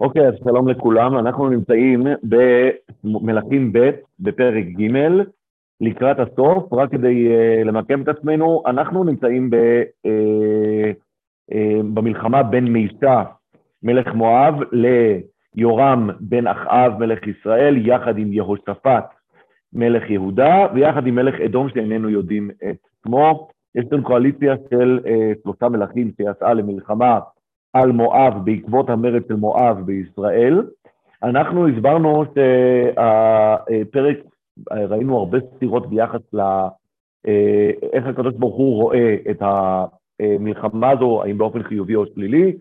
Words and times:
אוקיי, 0.00 0.28
אז 0.28 0.34
שלום 0.44 0.68
לכולם. 0.68 1.18
אנחנו 1.18 1.48
נמצאים 1.48 2.06
במלכים 3.04 3.72
ב', 3.72 3.90
בפרק 4.20 4.64
ג', 4.64 4.96
לקראת 5.80 6.16
הסוף, 6.18 6.72
רק 6.72 6.90
כדי 6.90 7.28
uh, 7.28 7.64
למקם 7.64 8.02
את 8.02 8.08
עצמנו, 8.08 8.62
אנחנו 8.66 9.04
נמצאים 9.04 9.50
ב, 9.50 9.56
uh, 10.06 10.10
uh, 11.52 11.82
במלחמה 11.94 12.42
בין 12.42 12.64
מישה, 12.64 13.22
מלך 13.82 14.14
מואב, 14.14 14.54
ליורם 14.72 16.10
בן 16.20 16.46
אחאב, 16.46 16.98
מלך 16.98 17.26
ישראל, 17.26 17.86
יחד 17.86 18.18
עם 18.18 18.32
יהושפט, 18.32 19.04
מלך 19.72 20.10
יהודה, 20.10 20.66
ויחד 20.74 21.06
עם 21.06 21.14
מלך 21.14 21.40
אדום 21.40 21.68
שאיננו 21.68 22.08
יודעים 22.08 22.50
את 22.70 22.76
שמו. 23.04 23.48
יש 23.74 23.84
לנו 23.92 24.02
קואליציה 24.02 24.54
של 24.70 25.00
uh, 25.04 25.08
שלושה 25.42 25.68
מלכים 25.68 26.10
שיצאה 26.16 26.54
למלחמה 26.54 27.18
על 27.72 27.92
מואב 27.92 28.34
בעקבות 28.44 28.90
המרד 28.90 29.22
של 29.28 29.34
מואב 29.34 29.80
בישראל. 29.86 30.62
אנחנו 31.22 31.68
הסברנו 31.68 32.24
שהפרק, 32.34 34.16
ראינו 34.70 35.18
הרבה 35.18 35.38
סתירות 35.40 35.90
ביחס 35.90 36.20
ל... 36.32 36.40
איך 37.92 38.06
הקדוש 38.06 38.34
ברוך 38.34 38.56
הוא 38.56 38.82
רואה 38.82 39.16
את 39.30 39.42
המלחמה 39.42 40.90
הזו, 40.90 41.22
האם 41.22 41.38
באופן 41.38 41.62
חיובי 41.62 41.94
או 41.94 42.06
שלילי. 42.06 42.56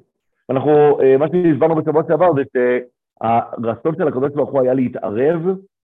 אנחנו, 0.49 0.97
מה 1.19 1.25
שהסברנו 1.27 1.75
בשבוע 1.75 2.03
שעבר 2.08 2.30
זה 2.33 2.41
שהרצון 2.53 3.95
של 3.97 4.08
הקדוש 4.08 4.31
ברוך 4.35 4.49
הוא 4.49 4.61
היה 4.61 4.73
להתערב 4.73 5.41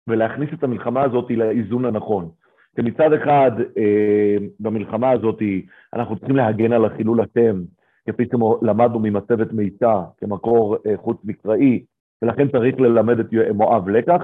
ולהכניס 0.09 0.49
את 0.55 0.65
המלחמה 0.65 1.03
הזאת 1.03 1.31
לאיזון 1.31 1.85
הנכון. 1.85 2.29
שמצד 2.77 3.13
אחד, 3.13 3.51
במלחמה 4.61 5.11
הזאת, 5.11 5.43
אנחנו 5.95 6.17
צריכים 6.17 6.37
להגן 6.37 6.73
על 6.73 6.85
החילול 6.85 7.21
השם, 7.21 7.61
כפי 8.09 8.25
שלמדנו 8.31 8.99
ממצבת 8.99 9.53
מיצה 9.53 10.03
כמקור 10.17 10.77
אה, 10.87 10.97
חוץ 10.97 11.17
מקראי, 11.25 11.85
ולכן 12.23 12.49
צריך 12.49 12.81
ללמד 12.81 13.21
את 13.21 13.27
מואב 13.55 13.89
לקח. 13.89 14.23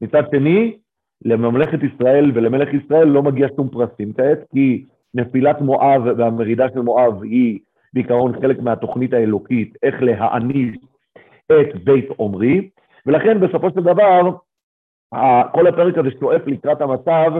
מצד 0.00 0.22
שני, 0.30 0.76
לממלכת 1.24 1.78
ישראל 1.82 2.32
ולמלך 2.34 2.68
ישראל 2.74 3.08
לא 3.08 3.22
מגיע 3.22 3.48
שום 3.56 3.68
פרסים 3.68 4.12
כעת, 4.12 4.38
כי 4.52 4.86
נפילת 5.14 5.60
מואב 5.60 6.02
והמרידה 6.16 6.66
של 6.74 6.80
מואב 6.80 7.22
היא 7.22 7.58
בעיקרון 7.92 8.40
חלק 8.40 8.58
מהתוכנית 8.58 9.12
האלוקית, 9.12 9.76
איך 9.82 10.02
להעניש 10.02 10.76
את 11.46 11.84
בית 11.84 12.08
עומרי, 12.16 12.68
ולכן 13.06 13.40
בסופו 13.40 13.70
של 13.70 13.80
דבר, 13.80 14.20
כל 15.52 15.66
הפרק 15.66 15.98
הזה 15.98 16.08
שואף 16.20 16.46
לקראת 16.46 16.80
המצב 16.80 17.32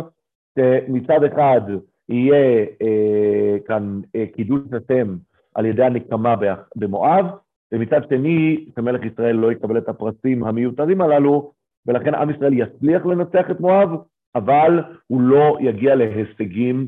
שמצד 0.59 1.25
אחד 1.25 1.61
יהיה 2.09 2.67
אה, 2.83 3.57
כאן 3.67 4.01
אה, 4.17 4.25
קידוש 4.27 4.61
השם 4.73 5.17
על 5.55 5.67
ידי 5.67 5.85
הנקמה 5.85 6.35
במואב, 6.77 7.27
ומצד 7.73 8.01
שני, 8.09 8.65
שמלך 8.77 9.05
ישראל 9.05 9.37
לא 9.37 9.53
יקבל 9.53 9.79
את 9.79 9.89
הפרסים 9.89 10.45
המיותרים 10.45 11.01
הללו, 11.01 11.53
ולכן 11.87 12.15
עם 12.15 12.31
ישראל 12.31 12.53
יצליח 12.59 13.07
לנצח 13.07 13.51
את 13.51 13.61
מואב, 13.61 13.89
אבל 14.35 14.83
הוא 15.07 15.21
לא 15.21 15.57
יגיע 15.61 15.95
להישגים 15.95 16.87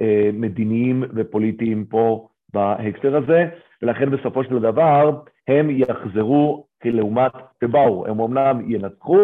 אה, 0.00 0.30
מדיניים 0.32 1.04
ופוליטיים 1.14 1.84
פה 1.84 2.28
בהקשר 2.52 3.16
הזה, 3.16 3.44
ולכן 3.82 4.10
בסופו 4.10 4.44
של 4.44 4.58
דבר 4.58 5.20
הם 5.48 5.70
יחזרו 5.70 6.66
כלעומת 6.82 7.32
שבאו, 7.64 8.06
הם 8.06 8.20
אמנם 8.20 8.60
ינצחו, 8.66 9.18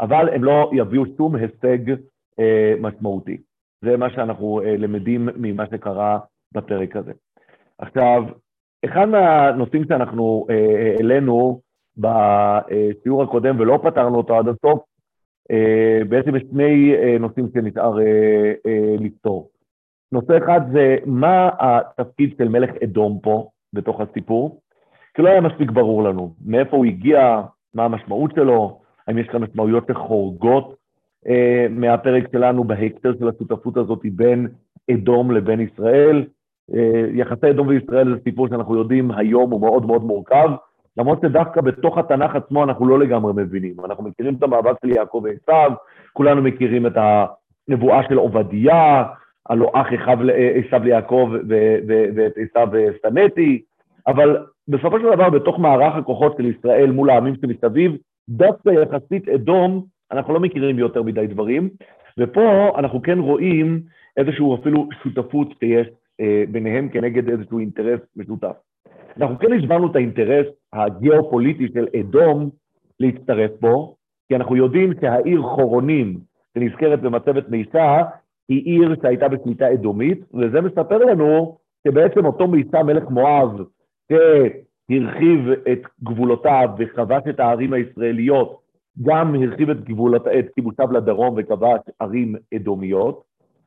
אבל 0.00 0.28
הם 0.28 0.44
לא 0.44 0.70
יביאו 0.72 1.04
שום 1.16 1.34
הישג 1.36 1.94
אה, 2.40 2.74
משמעותי. 2.80 3.36
זה 3.84 3.96
מה 3.96 4.10
שאנחנו 4.10 4.60
אה, 4.64 4.76
למדים 4.76 5.28
ממה 5.36 5.64
שקרה 5.66 6.18
בפרק 6.54 6.96
הזה. 6.96 7.12
עכשיו, 7.80 8.24
אחד 8.84 9.04
מהנושאים 9.04 9.84
שאנחנו 9.88 10.46
אה, 10.50 10.94
העלינו 10.96 11.60
בשיעור 11.96 13.22
הקודם 13.22 13.60
ולא 13.60 13.80
פתרנו 13.82 14.16
אותו 14.16 14.38
עד 14.38 14.48
הסוף, 14.48 14.80
אה, 15.50 16.00
בעצם 16.08 16.36
יש 16.36 16.42
שני 16.50 16.94
אה, 16.94 17.16
נושאים 17.20 17.48
שנשאר 17.54 17.96
לפתור. 18.98 19.50
נושא 20.12 20.38
אחד 20.38 20.60
זה 20.72 20.96
מה 21.06 21.50
התפקיד 21.58 22.34
של 22.38 22.48
מלך 22.48 22.70
אדום 22.84 23.18
פה, 23.22 23.48
בתוך 23.72 24.00
הסיפור, 24.00 24.60
כי 25.14 25.22
לא 25.22 25.28
היה 25.28 25.40
מספיק 25.40 25.70
ברור 25.70 26.02
לנו 26.02 26.34
מאיפה 26.46 26.76
הוא 26.76 26.86
הגיע, 26.86 27.42
מה 27.74 27.84
המשמעות 27.84 28.30
שלו, 28.34 28.80
האם 29.06 29.18
יש 29.18 29.26
כאן 29.26 29.42
משמעויות 29.42 29.84
שחורגות 29.90 30.74
מהפרק 31.70 32.32
שלנו 32.32 32.64
בהקטר 32.64 33.12
של 33.18 33.28
השותפות 33.28 33.76
הזאת 33.76 34.00
בין 34.04 34.48
אדום 34.90 35.30
לבין 35.30 35.60
ישראל, 35.60 36.16
אה, 36.18 36.39
יחסי 37.14 37.50
אדום 37.50 37.68
וישראל 37.68 38.14
זה 38.14 38.20
סיפור 38.24 38.48
שאנחנו 38.48 38.76
יודעים 38.76 39.10
היום 39.10 39.50
הוא 39.50 39.60
מאוד 39.60 39.86
מאוד 39.86 40.04
מורכב, 40.04 40.50
למרות 40.96 41.18
שדווקא 41.22 41.60
בתוך 41.60 41.98
התנ"ך 41.98 42.36
עצמו 42.36 42.64
אנחנו 42.64 42.88
לא 42.88 42.98
לגמרי 42.98 43.32
מבינים. 43.36 43.74
אנחנו 43.84 44.04
מכירים 44.04 44.34
את 44.34 44.42
המאבק 44.42 44.74
של 44.84 44.90
יעקב 44.90 45.22
ועשיו, 45.24 45.70
כולנו 46.12 46.42
מכירים 46.42 46.86
את 46.86 46.92
הנבואה 46.96 48.02
של 48.08 48.16
עובדיה, 48.16 49.04
הלא 49.48 49.70
אח 49.74 49.86
עשיו 50.66 50.84
ליעקב 50.84 51.30
ואת 52.14 52.32
עשיו 52.36 52.68
ושנאתי, 52.72 53.62
אבל 54.06 54.36
בסופו 54.68 54.98
של 55.00 55.06
דבר 55.14 55.30
בתוך 55.30 55.58
מערך 55.58 55.96
הכוחות 55.96 56.36
של 56.36 56.44
ישראל 56.44 56.90
מול 56.90 57.10
העמים 57.10 57.34
שמסביב, 57.40 57.92
דווקא 58.28 58.70
יחסית 58.70 59.28
אדום, 59.28 59.84
אנחנו 60.12 60.34
לא 60.34 60.40
מכירים 60.40 60.78
יותר 60.78 61.02
מדי 61.02 61.26
דברים, 61.26 61.68
ופה 62.18 62.70
אנחנו 62.78 63.02
כן 63.02 63.18
רואים 63.18 63.80
איזושהי 64.16 64.54
אפילו 64.60 64.88
שותפות 65.02 65.48
שיש 65.58 65.86
אה, 65.86 65.92
ביניהם 66.50 66.88
כנגד 66.88 67.28
איזשהו 67.28 67.58
אינטרס 67.58 68.00
משותף. 68.16 68.56
אנחנו 69.16 69.38
כן 69.38 69.52
הסברנו 69.52 69.90
את 69.90 69.96
האינטרס 69.96 70.46
הגיאופוליטי 70.72 71.68
של 71.74 71.86
אדום 72.00 72.50
להצטרף 73.00 73.50
בו, 73.60 73.96
כי 74.28 74.36
אנחנו 74.36 74.56
יודעים 74.56 74.92
שהעיר 75.00 75.42
חורונים, 75.42 76.18
שנזכרת 76.54 77.00
במצבת 77.00 77.48
מיסה, 77.48 78.02
היא 78.48 78.64
עיר 78.64 78.96
שהייתה 79.02 79.28
בשליטה 79.28 79.72
אדומית, 79.72 80.20
וזה 80.34 80.60
מספר 80.60 80.98
לנו 80.98 81.58
שבעצם 81.86 82.24
אותו 82.26 82.48
מיסה, 82.48 82.82
מלך 82.82 83.10
מואב, 83.10 83.60
שהרחיב 84.12 85.48
את 85.72 85.82
גבולותיו 86.02 86.68
וכבש 86.78 87.22
את 87.30 87.40
הערים 87.40 87.72
הישראליות, 87.72 88.60
גם 89.02 89.34
הרחיב 89.34 89.70
את, 89.70 89.84
גבולות, 89.84 90.26
את 90.26 90.46
כיבושיו 90.54 90.92
לדרום 90.92 91.34
וכבש 91.38 91.80
ערים 92.00 92.34
אדומיות, 92.54 93.22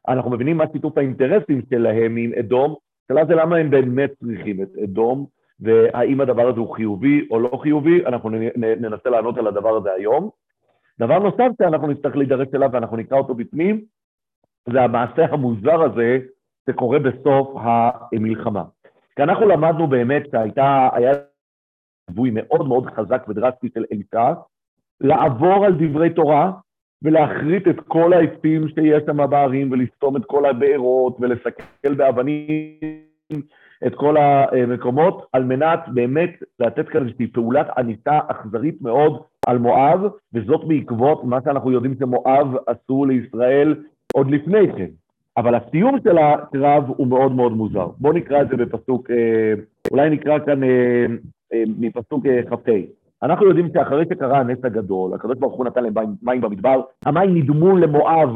אנחנו 0.07 0.31
מבינים 0.31 0.57
מה 0.57 0.65
שיתוף 0.73 0.97
האינטרסים 0.97 1.61
שלהם 1.69 2.15
עם 2.17 2.31
אדום, 2.39 2.75
השאלה 3.05 3.25
זה 3.25 3.35
למה 3.35 3.57
הם 3.57 3.69
באמת 3.69 4.11
צריכים 4.19 4.63
את 4.63 4.69
אדום, 4.83 5.25
והאם 5.59 6.21
הדבר 6.21 6.47
הזה 6.47 6.59
הוא 6.59 6.75
חיובי 6.75 7.27
או 7.31 7.39
לא 7.39 7.59
חיובי, 7.61 8.05
אנחנו 8.05 8.29
ננסה 8.55 9.09
לענות 9.09 9.37
על 9.37 9.47
הדבר 9.47 9.77
הזה 9.77 9.91
היום. 9.91 10.29
דבר 10.99 11.19
נוסף 11.19 11.47
שאנחנו 11.61 11.87
נצטרך 11.87 12.15
להידרש 12.15 12.47
אליו 12.55 12.69
ואנחנו 12.73 12.97
נקרא 12.97 13.17
אותו 13.17 13.35
בפנים, 13.35 13.81
זה 14.71 14.81
המעשה 14.81 15.25
המוזר 15.25 15.81
הזה 15.81 16.19
שקורה 16.69 16.99
בסוף 16.99 17.57
המלחמה. 18.11 18.63
כי 19.15 19.23
אנחנו 19.23 19.47
למדנו 19.47 19.87
באמת 19.87 20.23
שהייתה, 20.31 20.89
היה 20.93 21.11
ציווי 22.09 22.31
מאוד 22.33 22.67
מאוד 22.67 22.85
חזק 22.95 23.25
ודרסטי 23.27 23.69
של 23.73 23.85
אליטה, 23.91 24.33
לעבור 25.01 25.65
על 25.65 25.73
דברי 25.73 26.09
תורה 26.09 26.51
ולהכרית 27.03 27.67
את 27.67 27.79
כל 27.87 28.13
העצים 28.13 28.67
שיש 28.67 29.03
שם 29.05 29.29
בערים, 29.29 29.71
ולסתום 29.71 30.17
את 30.17 30.25
כל 30.25 30.45
הבארות, 30.45 31.17
ולסכל 31.19 31.93
באבנים 31.97 32.79
את 33.85 33.95
כל 33.95 34.17
המקומות, 34.17 35.25
על 35.33 35.43
מנת 35.43 35.79
באמת 35.87 36.29
לתת 36.59 36.89
כאן 36.89 37.07
איזושהי 37.07 37.27
פעולת 37.27 37.67
ענישה 37.77 38.19
אכזרית 38.27 38.81
מאוד 38.81 39.21
על 39.47 39.57
מואב, 39.57 39.99
וזאת 40.33 40.63
בעקבות 40.67 41.23
מה 41.23 41.39
שאנחנו 41.43 41.71
יודעים 41.71 41.95
שמואב 41.99 42.55
עשו 42.67 43.05
לישראל 43.05 43.75
עוד 44.13 44.31
לפני 44.31 44.67
כן. 44.77 44.89
אבל 45.37 45.55
הסיום 45.55 45.97
של 46.03 46.17
הקרב 46.17 46.83
הוא 46.87 47.07
מאוד 47.07 47.31
מאוד 47.31 47.51
מוזר. 47.51 47.87
בואו 47.97 48.13
נקרא 48.13 48.41
את 48.41 48.49
זה 48.49 48.55
בפסוק, 48.57 49.11
אה, 49.11 49.53
אולי 49.91 50.09
נקרא 50.09 50.39
כאן 50.45 50.63
אה, 50.63 51.05
אה, 51.53 51.63
מפסוק 51.77 52.25
כ"ה. 52.49 52.71
אנחנו 53.23 53.45
יודעים 53.45 53.69
שאחרי 53.73 54.05
שקרה 54.13 54.39
הנס 54.39 54.65
הגדול, 54.65 55.13
הקדוש 55.13 55.37
ברוך 55.37 55.53
הוא 55.55 55.65
נתן 55.65 55.83
להם 55.83 55.93
מים 56.21 56.41
במדבר, 56.41 56.81
המים 57.05 57.35
נדמו 57.35 57.77
למואב 57.77 58.29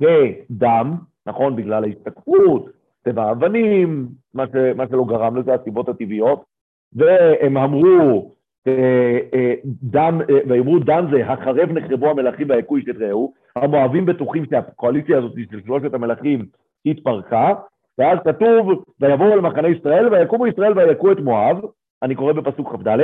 כדם, 0.00 0.94
נכון? 1.26 1.56
בגלל 1.56 1.84
ההשתקפות, 1.84 2.68
טבע 3.02 3.24
האבנים, 3.24 4.08
מה, 4.34 4.46
ש, 4.46 4.56
מה 4.76 4.88
שלא 4.88 5.04
גרם 5.04 5.36
לזה, 5.36 5.54
הסיבות 5.54 5.88
הטבעיות, 5.88 6.44
והם 6.92 7.56
אמרו, 7.56 8.32
אה, 8.66 9.18
אה, 9.34 9.54
דם, 9.64 10.20
אה, 10.30 10.38
ויאמרו 10.48 10.78
דם 10.78 11.06
זה, 11.12 11.26
החרב 11.26 11.72
נחרבו 11.72 12.10
המלכים 12.10 12.50
והיכו 12.50 12.76
איש 12.76 12.84
את 12.90 12.96
רעהו, 13.00 13.32
המואבים 13.56 14.06
בטוחים 14.06 14.44
שהקואליציה 14.50 15.18
הזאת 15.18 15.32
של 15.50 15.60
שלושת 15.64 15.94
המלכים 15.94 16.46
התפרקה, 16.86 17.54
ואז 17.98 18.18
כתוב, 18.24 18.84
ויבואו 19.00 19.36
למחנה 19.36 19.68
ישראל, 19.68 20.14
ויקומו 20.14 20.46
ישראל 20.46 20.78
ויכו 20.78 21.12
את 21.12 21.20
מואב, 21.20 21.60
אני 22.02 22.14
קורא 22.14 22.32
בפסוק 22.32 22.68
כ"ד, 22.68 22.98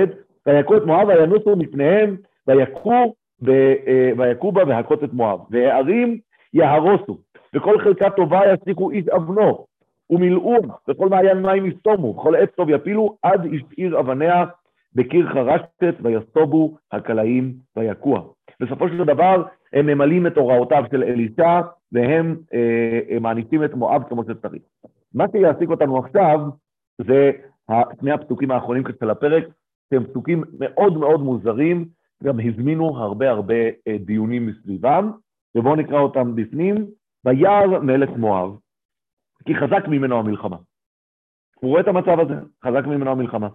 ויכו 0.48 0.76
את 0.76 0.84
מואב 0.84 1.08
וינוסו 1.08 1.56
מפניהם, 1.56 2.16
ויכו, 2.46 3.14
אה, 3.48 4.10
ויכו 4.16 4.52
בה 4.52 4.62
והכות 4.66 5.04
את 5.04 5.12
מואב. 5.12 5.40
והערים 5.50 6.18
יהרוסו, 6.54 7.18
וכל 7.54 7.78
חלקה 7.78 8.10
טובה 8.10 8.40
יסיקו 8.52 8.90
איש 8.90 9.08
אבנו, 9.08 9.66
ומילאו, 10.10 10.56
וכל 10.88 11.08
מעיין 11.08 11.42
מים 11.42 11.66
יסתומו, 11.66 12.08
וכל 12.08 12.34
עץ 12.36 12.50
טוב 12.56 12.70
יפילו, 12.70 13.16
עד 13.22 13.46
השאיר 13.46 14.00
אבניה 14.00 14.44
בקיר 14.94 15.28
חרשת 15.28 15.96
ויסובו 16.02 16.76
הקלעים 16.92 17.52
ויקוע. 17.76 18.22
בסופו 18.60 18.88
של 18.88 19.04
דבר 19.04 19.42
הם 19.72 19.86
ממלאים 19.86 20.26
את 20.26 20.36
הוראותיו 20.36 20.84
של 20.90 21.02
אלישע 21.02 21.60
והם 21.92 22.36
אה, 22.54 23.18
מענישים 23.20 23.64
את 23.64 23.74
מואב 23.74 24.02
כמו 24.08 24.24
שצריך. 24.24 24.62
מה 25.14 25.24
שיעסיק 25.32 25.70
אותנו 25.70 25.98
עכשיו 25.98 26.40
זה 26.98 27.30
שני 28.00 28.12
הפסוקים 28.12 28.50
האחרונים 28.50 28.82
של 29.00 29.10
הפרק, 29.10 29.44
שהם 29.90 30.06
פסוקים 30.06 30.44
מאוד 30.58 30.98
מאוד 30.98 31.20
מוזרים, 31.20 31.88
גם 32.24 32.40
הזמינו 32.40 32.98
הרבה 32.98 33.30
הרבה 33.30 33.54
אה, 33.88 33.98
דיונים 33.98 34.46
מסביבם, 34.46 35.10
ובואו 35.54 35.76
נקרא 35.76 36.00
אותם 36.00 36.34
בפנים. 36.34 36.86
וירא 37.24 37.78
מלך 37.82 38.10
מואב, 38.10 38.58
כי 39.44 39.54
חזק 39.54 39.88
ממנו 39.88 40.18
המלחמה. 40.18 40.56
הוא 41.60 41.70
רואה 41.70 41.80
את 41.80 41.88
המצב 41.88 42.20
הזה, 42.20 42.34
חזק 42.64 42.86
ממנו 42.86 43.10
המלחמה. 43.10 43.48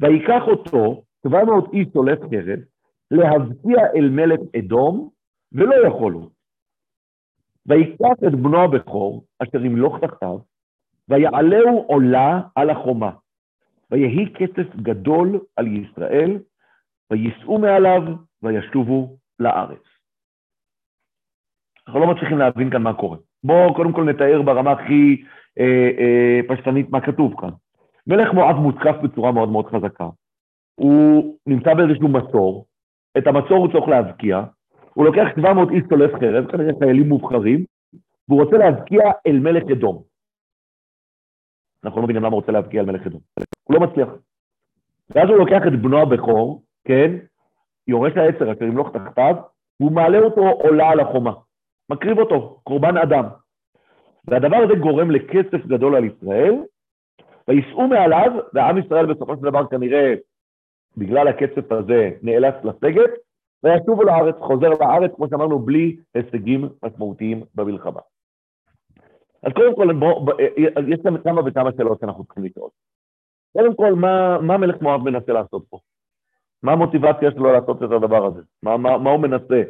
ויקח 0.00 0.42
אותו, 0.46 1.02
700 1.26 1.72
איש 1.72 1.88
שולף 1.92 2.18
חרב, 2.20 2.58
להבקיע 3.10 3.86
אל 3.96 4.08
מלך 4.08 4.40
אדום, 4.58 5.10
ולא 5.52 5.86
יכול 5.86 6.12
הוא. 6.12 6.30
ויקח 7.66 8.28
את 8.28 8.34
בנו 8.34 8.62
הבכור, 8.62 9.24
אשר 9.38 9.64
ימלוך 9.64 9.98
תחתיו, 10.04 10.38
ויעלהו 11.08 11.84
עולה 11.88 12.40
על 12.54 12.70
החומה. 12.70 13.10
ויהי 13.90 14.34
כסף 14.34 14.76
גדול 14.76 15.40
על 15.56 15.66
ישראל, 15.66 16.38
וייסעו 17.10 17.58
מעליו, 17.58 18.02
וישובו 18.42 19.16
לארץ. 19.38 19.82
אנחנו 21.86 22.00
לא 22.00 22.06
מצליחים 22.06 22.38
להבין 22.38 22.70
כאן 22.70 22.82
מה 22.82 22.94
קורה. 22.94 23.16
בואו 23.44 23.74
קודם 23.74 23.92
כל 23.92 24.04
נתאר 24.04 24.42
ברמה 24.42 24.72
הכי 24.72 25.24
אה, 25.58 25.90
אה, 25.98 26.40
פשטנית 26.48 26.90
מה 26.90 27.00
כתוב 27.00 27.40
כאן. 27.40 27.50
מלך 28.06 28.32
מואב 28.34 28.56
מותקף 28.56 28.96
בצורה 29.02 29.32
מאוד 29.32 29.48
מאוד 29.48 29.66
חזקה. 29.66 30.08
הוא 30.74 31.36
נמצא 31.46 31.74
באיזשהו 31.74 32.08
מצור, 32.08 32.66
את 33.18 33.26
המצור 33.26 33.56
הוא 33.56 33.72
צריך 33.72 33.88
להבקיע, 33.88 34.42
הוא 34.94 35.04
לוקח 35.04 35.26
700 35.36 35.70
איש 35.70 35.82
צולף 35.88 36.10
חרב, 36.20 36.50
כנראה 36.50 36.72
חיילים 36.78 37.08
מובחרים, 37.08 37.64
והוא 38.28 38.44
רוצה 38.44 38.56
להבקיע 38.56 39.00
אל 39.26 39.38
מלך 39.38 39.62
אדום. 39.72 40.02
אנחנו 41.84 42.00
לא 42.00 42.04
מבינים 42.04 42.22
למה 42.22 42.32
הוא 42.32 42.40
רוצה 42.40 42.52
להבקיע 42.52 42.80
אל 42.80 42.86
מלך 42.86 43.06
אדום. 43.06 43.20
הוא 43.68 43.76
לא 43.76 43.86
מצליח. 43.86 44.08
ואז 45.10 45.28
הוא 45.28 45.36
לוקח 45.36 45.62
את 45.66 45.82
בנו 45.82 45.98
הבכור, 46.02 46.62
כן, 46.84 47.16
יורש 47.86 48.16
העצר 48.16 48.52
אשר 48.52 48.64
ימלוך 48.64 48.96
תחתיו, 48.96 49.34
והוא 49.80 49.92
מעלה 49.92 50.18
אותו 50.18 50.48
עולה 50.48 50.90
על 50.90 51.00
החומה. 51.00 51.32
מקריב 51.90 52.18
אותו, 52.18 52.60
קורבן 52.64 52.96
אדם. 52.96 53.24
והדבר 54.24 54.56
הזה 54.56 54.74
גורם 54.80 55.10
לכסף 55.10 55.66
גדול 55.66 55.96
על 55.96 56.04
ישראל, 56.04 56.54
וייסעו 57.48 57.88
מעליו, 57.88 58.32
ועם 58.54 58.78
ישראל 58.78 59.06
בסופו 59.06 59.36
של 59.36 59.42
דבר 59.42 59.66
כנראה, 59.66 60.14
בגלל 60.96 61.28
הכסף 61.28 61.72
הזה, 61.72 62.10
נאלץ 62.22 62.54
לסגת, 62.64 63.10
וישובו 63.62 64.02
לארץ, 64.02 64.34
חוזר 64.38 64.68
לארץ, 64.68 65.10
כמו 65.16 65.28
שאמרנו, 65.28 65.58
בלי 65.58 65.96
הישגים 66.14 66.68
משמעותיים 66.84 67.42
במלחמה. 67.54 68.00
אז 69.42 69.52
קודם 69.52 69.74
כל, 69.74 69.92
בוא, 69.92 70.32
יש 70.88 71.00
גם 71.04 71.18
כמה 71.18 71.40
וכמה 71.46 71.70
שאלות 71.76 72.00
שאנחנו 72.00 72.24
צריכים 72.24 72.44
לשאול. 72.44 72.70
קודם 73.58 73.74
כל, 73.74 73.94
מה, 73.94 74.38
מה 74.40 74.56
מלך 74.56 74.82
מואב 74.82 75.02
מנסה 75.02 75.32
לעשות 75.32 75.64
פה? 75.68 75.78
מה 76.62 76.72
המוטיבציה 76.72 77.30
שלו 77.30 77.52
לעשות 77.52 77.76
את 77.82 77.90
הדבר 77.90 78.26
הזה? 78.26 78.42
מה, 78.62 78.76
מה, 78.76 78.98
מה 78.98 79.10
הוא 79.10 79.20
מנסה 79.20 79.62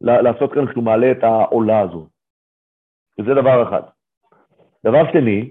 לעשות 0.00 0.52
כאן 0.52 0.66
כשהוא 0.66 0.84
מעלה 0.84 1.10
את 1.10 1.24
העולה 1.24 1.80
הזו? 1.80 2.06
וזה 3.18 3.34
דבר 3.34 3.68
אחד. 3.68 3.82
דבר 4.86 5.12
שני, 5.12 5.50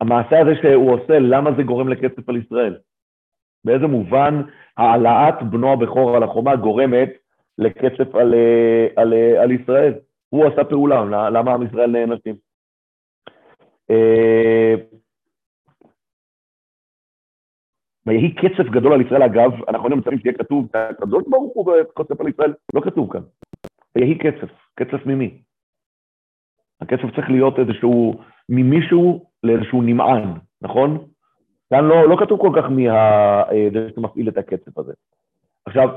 המעשה 0.00 0.40
הזה 0.40 0.50
שהוא 0.62 0.92
עושה, 0.92 1.18
למה 1.18 1.50
זה 1.56 1.62
גורם 1.62 1.88
לכסף 1.88 2.28
על 2.28 2.36
ישראל? 2.36 2.78
באיזה 3.64 3.86
מובן 3.86 4.42
העלאת 4.76 5.42
בנו 5.50 5.72
הבכור 5.72 6.16
על 6.16 6.22
החומה 6.22 6.56
גורמת 6.56 7.10
לכסף 7.58 8.14
על, 8.14 8.34
על, 8.96 9.12
על 9.42 9.50
ישראל? 9.50 9.94
הוא 10.28 10.46
עשה 10.46 10.64
פעולה, 10.64 11.30
למה 11.30 11.54
עם 11.54 11.66
ישראל 11.66 11.90
נענשים? 11.90 12.34
ויהי 18.08 18.34
קצף 18.34 18.70
גדול 18.70 18.92
על 18.92 19.00
ישראל, 19.00 19.22
אגב, 19.22 19.50
אנחנו 19.68 19.84
היינו 19.84 19.96
מצפים 19.96 20.18
שיהיה 20.18 20.38
כתוב, 20.38 20.68
הקדוש 20.74 21.24
ברוך 21.26 21.52
הוא 21.54 21.72
קוצף 21.94 22.20
על 22.20 22.28
ישראל, 22.28 22.54
לא 22.74 22.80
כתוב 22.80 23.12
כאן. 23.12 23.20
ויהי 23.96 24.18
קצף, 24.18 24.50
קצף 24.74 25.06
ממי? 25.06 25.42
הקצף 26.80 27.14
צריך 27.16 27.30
להיות 27.30 27.58
איזשהו, 27.58 28.14
ממישהו 28.48 29.30
לאיזשהו 29.42 29.82
נמען, 29.82 30.32
נכון? 30.62 31.04
כאן 31.70 31.84
לא, 31.84 32.08
לא 32.08 32.16
כתוב 32.20 32.40
כל 32.40 32.52
כך 32.56 32.70
מי 32.70 32.90
אה, 32.90 33.42
זה 33.72 33.88
שמפעיל 33.94 34.28
את 34.28 34.38
הקצף 34.38 34.78
הזה. 34.78 34.92
עכשיו, 35.66 35.88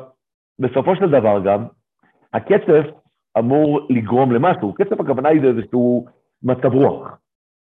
בסופו 0.60 0.96
של 0.96 1.10
דבר 1.10 1.40
גם, 1.46 1.66
הקצף 2.34 2.86
אמור 3.38 3.88
לגרום 3.90 4.32
למשהו. 4.32 4.74
קצף 4.74 5.00
הכוונה 5.00 5.30
היא 5.30 5.42
זה 5.42 5.48
איזשהו 5.48 6.06
מצב 6.44 6.74
רוח, 6.74 7.18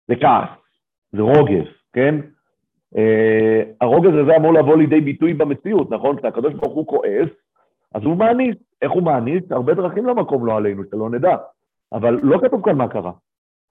זה 0.07 0.15
כעס, 0.15 0.49
זה 1.11 1.21
רוגז, 1.21 1.67
כן? 1.93 2.15
אה, 2.97 3.63
הרוגז 3.81 4.11
הזה 4.23 4.35
אמור 4.35 4.53
לבוא 4.53 4.77
לידי 4.77 5.01
ביטוי 5.01 5.33
במציאות, 5.33 5.91
נכון? 5.91 6.17
כשהקדוש 6.17 6.53
ברוך 6.53 6.73
הוא 6.73 6.87
כועס, 6.87 7.29
אז 7.95 8.03
הוא 8.03 8.17
מעניש. 8.17 8.55
איך 8.81 8.91
הוא 8.91 9.03
מעניש? 9.03 9.43
הרבה 9.51 9.73
דרכים 9.73 10.05
למקום 10.05 10.45
לא 10.45 10.57
עלינו, 10.57 10.83
שלא 10.91 11.09
נדע. 11.09 11.35
אבל 11.93 12.19
לא 12.23 12.39
כתוב 12.41 12.65
כאן 12.65 12.75
מה 12.75 12.87
קרה. 12.87 13.11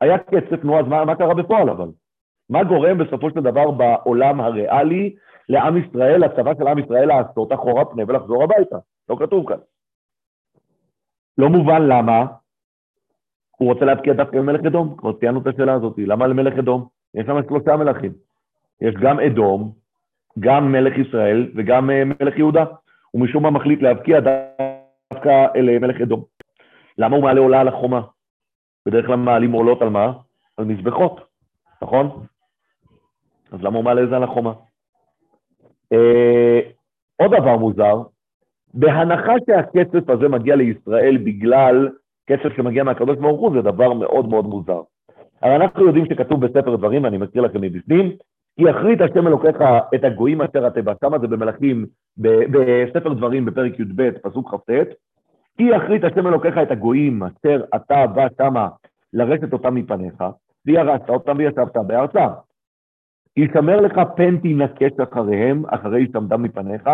היה 0.01 0.19
קצף, 0.19 0.65
נו, 0.65 0.79
אז 0.79 0.87
מה, 0.87 1.05
מה 1.05 1.17
קרה 1.17 1.35
בפועל 1.35 1.71
אבל? 1.71 1.89
מה 2.51 2.65
גורם 2.65 2.99
בסופו 2.99 3.31
של 3.31 3.41
דבר 3.41 3.71
בעולם 3.71 4.41
הריאלי 4.41 5.15
לעם 5.49 5.77
ישראל, 5.77 6.25
לצבא 6.25 6.55
של 6.55 6.67
עם 6.67 6.79
ישראל 6.79 7.09
לעשות 7.09 7.53
אחורה 7.53 7.85
פנה 7.85 8.03
ולחזור 8.09 8.43
הביתה? 8.43 8.77
לא 9.09 9.17
כתוב 9.19 9.49
כאן. 9.49 9.59
לא 11.39 11.49
מובן 11.49 11.83
למה 11.83 12.27
הוא 13.59 13.73
רוצה 13.73 13.85
להבקיע 13.85 14.13
דווקא 14.13 14.39
במלך 14.39 14.67
אדום, 14.67 14.97
כבר 14.99 15.13
ציינו 15.13 15.41
את 15.41 15.47
השאלה 15.47 15.75
הזאת, 15.75 15.95
למה 15.99 16.27
למלך 16.27 16.59
אדום? 16.59 16.87
יש 17.15 17.27
שם 17.27 17.37
שלושה 17.49 17.77
מלכים. 17.77 18.13
יש 18.83 18.95
גם 18.95 19.21
אדום, 19.21 19.73
גם 20.39 20.73
מלך 20.73 20.99
ישראל 20.99 21.51
וגם 21.57 21.91
uh, 21.91 21.93
מלך 22.05 22.39
יהודה. 22.39 22.65
הוא 23.11 23.23
משום 23.23 23.43
מה 23.43 23.51
מחליט 23.51 23.83
להבקיע 23.83 24.21
דווקא 24.21 25.47
אל 25.57 25.69
אה, 25.69 25.79
מלך 25.79 26.01
אדום. 26.01 26.25
למה 26.99 27.17
הוא 27.17 27.25
מעלה 27.25 27.41
עולה 27.41 27.61
על 27.61 27.69
החומה? 27.69 28.01
בדרך 28.87 29.07
כלל 29.07 29.17
מעלים 29.17 29.53
עולות 29.53 29.83
על 29.83 29.89
מה? 29.89 30.13
על 30.57 30.65
מזבחות, 30.65 31.21
נכון? 31.83 32.27
אז 33.53 33.63
למה 33.63 33.77
הוא 33.77 33.85
מעלה 33.85 34.03
את 34.03 34.09
זה 34.09 34.17
על 34.17 34.23
החומה? 34.23 34.53
Uh, 35.95 36.63
עוד 37.17 37.31
דבר 37.41 37.57
מוזר, 37.57 38.03
בהנחה 38.75 39.33
שהכסף 39.47 40.11
הזה 40.11 40.29
מגיע 40.29 40.57
לישראל 40.57 41.17
בגלל 41.17 41.89
כסף 42.27 42.57
שמגיע 42.57 42.85
מהקדוש 42.85 43.19
ברוך 43.19 43.41
הוא, 43.41 43.53
זה 43.53 43.63
דבר 43.63 43.93
מאוד 43.93 44.29
מאוד 44.29 44.45
מוזר. 44.45 44.81
אבל 45.43 45.51
אנחנו 45.51 45.87
יודעים 45.87 46.07
שכתוב 46.07 46.47
בספר 46.47 46.77
דברים, 46.77 47.07
אני 47.07 47.19
מקריא 47.19 47.45
לכם 47.45 47.61
מבפנים, 47.61 48.17
כי 48.57 48.71
אחרית 48.71 49.01
השם 49.01 49.27
אלוקיך 49.27 49.57
את 49.95 50.05
הגויים 50.05 50.41
אשר 50.41 50.67
התיבה, 50.67 50.93
זה 51.21 51.27
במלאכים, 51.27 51.87
בספר 52.19 53.13
דברים 53.13 53.45
בפרק 53.45 53.81
י"ב, 53.81 54.11
פסוק 54.11 54.55
כ"ט, 54.55 54.71
כי 55.59 55.77
אחרית 55.77 56.05
השם 56.05 56.27
אלוקיך 56.27 56.59
את 56.59 56.71
הגויים 56.71 57.23
אשר 57.23 57.63
אתה 57.77 58.07
בא 58.07 58.27
שמה 58.39 58.69
לרשת 59.13 59.53
אותם 59.53 59.75
מפניך, 59.75 60.25
וירשת 60.67 61.11
אותם 61.11 61.37
וישבת 61.39 61.77
בארצם. 61.77 62.29
ישמר 63.37 63.81
לך 63.81 64.01
פן 64.17 64.37
תינקש 64.39 65.01
אחריהם, 65.03 65.63
אחרי 65.67 66.01
ישמדם 66.01 66.43
מפניך, 66.43 66.91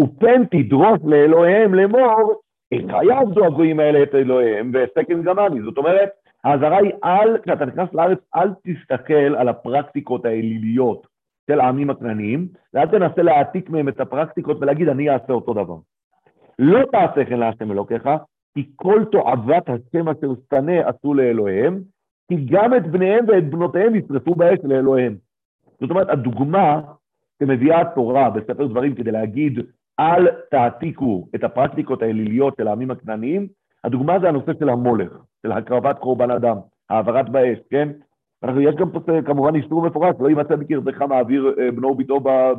ופן 0.00 0.44
תדרוש 0.44 0.98
לאלוהיהם 1.04 1.74
לאמור, 1.74 2.40
איך 2.72 2.84
יעבדו 3.08 3.44
הגויים 3.44 3.80
האלה 3.80 4.02
את 4.02 4.14
אלוהיהם, 4.14 4.72
וסקן 4.74 5.22
גם 5.22 5.38
אני. 5.38 5.60
זאת 5.62 5.78
אומרת, 5.78 6.08
האזהרה 6.44 6.78
היא 6.78 6.92
אל, 7.04 7.38
כשאתה 7.42 7.64
נכנס 7.64 7.88
לארץ, 7.92 8.18
אל 8.36 8.48
תסתכל 8.64 9.36
על 9.38 9.48
הפרקטיקות 9.48 10.24
האליליות 10.24 11.06
של 11.50 11.60
העמים 11.60 11.90
הכנעניים, 11.90 12.48
ואל 12.74 12.86
תנסה 12.86 13.22
להעתיק 13.22 13.70
מהם 13.70 13.88
את 13.88 14.00
הפרקטיקות 14.00 14.56
ולהגיד, 14.60 14.88
אני 14.88 15.10
אעשה 15.10 15.32
אותו 15.32 15.54
דבר. 15.54 15.76
לא 16.58 16.80
תעשה 16.92 17.24
כן 17.24 17.38
להשם 17.38 17.70
אלוקיך, 17.70 18.08
כי 18.54 18.70
כל 18.76 19.04
תועבת 19.12 19.68
השם 19.68 20.08
אשר 20.08 20.28
שנא 20.50 20.80
עשו 20.86 21.14
לאלוהיהם, 21.14 21.80
כי 22.28 22.46
גם 22.50 22.74
את 22.74 22.86
בניהם 22.86 23.24
ואת 23.28 23.50
בנותיהם 23.50 23.94
ישרפו 23.94 24.34
באש 24.34 24.58
לאלוהיהם. 24.64 25.16
זאת 25.80 25.90
אומרת, 25.90 26.08
הדוגמה 26.08 26.80
שמביאה 27.42 27.80
התורה 27.80 28.30
בספר 28.30 28.66
דברים 28.66 28.94
כדי 28.94 29.10
להגיד 29.10 29.60
אל 30.00 30.28
תעתיקו 30.50 31.28
את 31.34 31.44
הפרקטיקות 31.44 32.02
האליליות 32.02 32.54
של 32.56 32.68
העמים 32.68 32.90
הכנעניים, 32.90 33.48
הדוגמה 33.88 34.18
זה 34.18 34.28
הנושא 34.28 34.52
של 34.58 34.68
המולך, 34.68 35.12
של 35.42 35.52
הקרבת 35.52 35.98
קורבן 35.98 36.30
אדם, 36.30 36.56
העברת 36.90 37.28
באש, 37.28 37.58
כן? 37.70 37.88
אנחנו, 38.42 38.60
יש 38.60 38.74
גם 38.74 38.90
פה 38.90 39.00
כמובן 39.26 39.54
איסור 39.54 39.82
מפורש, 39.86 40.14
לא 40.20 40.28
יימצא 40.28 40.56
בקרבך 40.56 41.02
מעביר 41.02 41.54
אה, 41.58 41.70
בנו 41.70 41.88
וביתו 41.88 42.20
אה, 42.26 42.52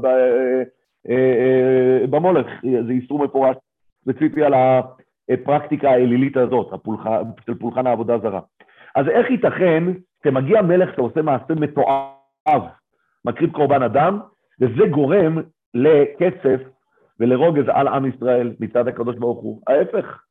אה, 1.09 2.07
במולך, 2.09 2.47
זה 2.87 2.91
איסור 2.91 3.23
מפורש 3.23 3.55
ספציפי 4.03 4.43
על 4.43 4.53
הפרקטיקה 5.29 5.89
האלילית 5.89 6.37
הזאת, 6.37 6.73
הפולח, 6.73 7.03
של 7.45 7.53
פולחן 7.55 7.87
העבודה 7.87 8.13
הזרה. 8.13 8.41
אז 8.95 9.07
איך 9.07 9.29
ייתכן 9.29 9.83
שמגיע 10.23 10.61
מלך 10.61 10.95
שעושה 10.95 11.21
מעשה 11.21 11.53
מתועב, 11.55 12.61
מקריב 13.25 13.51
קורבן 13.51 13.83
אדם, 13.83 14.19
וזה 14.61 14.87
גורם 14.91 15.37
לקצף 15.73 16.61
ולרוגז 17.19 17.65
על 17.67 17.87
עם 17.87 18.05
ישראל 18.05 18.53
מצד 18.59 18.87
הקדוש 18.87 19.15
ברוך 19.15 19.39
הוא. 19.39 19.61
ההפך, 19.67 20.23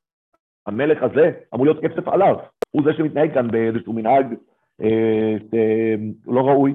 המלך 0.68 1.02
הזה 1.02 1.30
אמור 1.54 1.66
להיות 1.66 1.84
קצף 1.84 2.08
עליו. 2.08 2.36
הוא 2.70 2.82
זה 2.84 2.90
שמתנהג 2.96 3.34
כאן 3.34 3.50
באיזשהו 3.50 3.92
מנהג 3.92 4.34
אה, 4.80 5.36
אה, 5.54 5.94
לא 6.26 6.40
ראוי. 6.40 6.74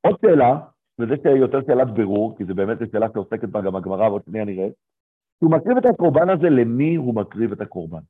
עוד 0.00 0.16
שאלה, 0.20 0.58
וזה 0.98 1.14
יותר 1.28 1.58
שאלת 1.66 1.90
בירור, 1.90 2.36
כי 2.36 2.44
זו 2.44 2.54
באמת 2.54 2.78
שאלה 2.92 3.06
שעוסקת 3.12 3.48
בה 3.48 3.60
גם 3.60 3.76
הגמרא, 3.76 4.08
ועוד 4.08 4.22
שנייה 4.24 4.44
נראה, 4.44 4.68
הוא 5.38 5.50
מקריב 5.50 5.76
את 5.76 5.86
הקורבן 5.86 6.30
הזה, 6.30 6.50
למי 6.50 6.94
הוא 6.94 7.14
מקריב 7.14 7.52
את 7.52 7.60
הקורבן? 7.60 8.00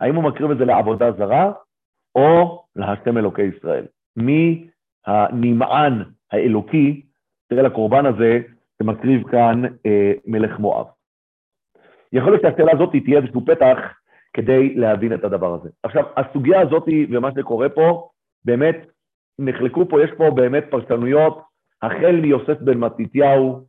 האם 0.00 0.14
הוא 0.14 0.24
מקריב 0.24 0.50
את 0.50 0.58
זה 0.58 0.64
לעבודה 0.64 1.12
זרה, 1.12 1.52
או 2.14 2.62
להשם 2.76 3.18
אלוקי 3.18 3.42
ישראל? 3.42 3.86
מי 4.16 4.68
הנמען 5.06 6.02
האלוקי 6.32 7.06
של 7.52 7.66
הקורבן 7.66 8.06
הזה 8.06 8.40
שמקריב 8.78 9.28
כאן 9.28 9.64
אה, 9.86 10.12
מלך 10.26 10.58
מואב? 10.58 10.86
יכול 12.12 12.32
להיות 12.32 12.42
שהשאלה 12.42 12.72
הזאת 12.72 12.90
תהיה 13.04 13.20
איזשהו 13.20 13.46
פתח 13.46 13.78
כדי 14.32 14.74
להבין 14.74 15.14
את 15.14 15.24
הדבר 15.24 15.54
הזה. 15.54 15.68
עכשיו, 15.82 16.04
הסוגיה 16.16 16.60
הזאת 16.60 16.84
ומה 17.10 17.28
שקורה 17.38 17.68
פה, 17.68 18.08
באמת, 18.44 18.86
נחלקו 19.38 19.88
פה, 19.88 20.02
יש 20.02 20.10
פה 20.16 20.30
באמת 20.30 20.64
פרשנויות, 20.70 21.42
החל 21.82 22.20
מיוסף 22.22 22.60
בן 22.60 22.78
מתתיהו, 22.78 23.64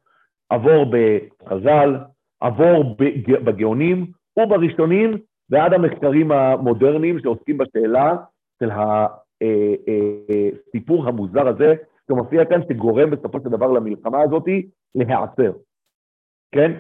עבור 0.50 0.92
בחז"ל, 0.92 1.98
עבור 2.40 2.96
בגאונים 3.44 4.06
ובראשונים, 4.40 5.18
ועד 5.50 5.74
המחקרים 5.74 6.32
המודרניים 6.32 7.20
שעוסקים 7.20 7.58
בשאלה 7.58 8.16
של 8.60 8.70
הסיפור 8.72 9.40
אה, 11.00 11.04
אה, 11.04 11.10
המוזר 11.10 11.48
הזה, 11.48 11.76
שמופיע 12.08 12.46
כאן, 12.46 12.62
שגורם 12.70 13.10
בסופו 13.10 13.40
של 13.44 13.50
דבר 13.50 13.72
למלחמה 13.72 14.22
הזאת 14.22 14.46
להיעצר. 14.96 15.52
כן? 16.52 16.72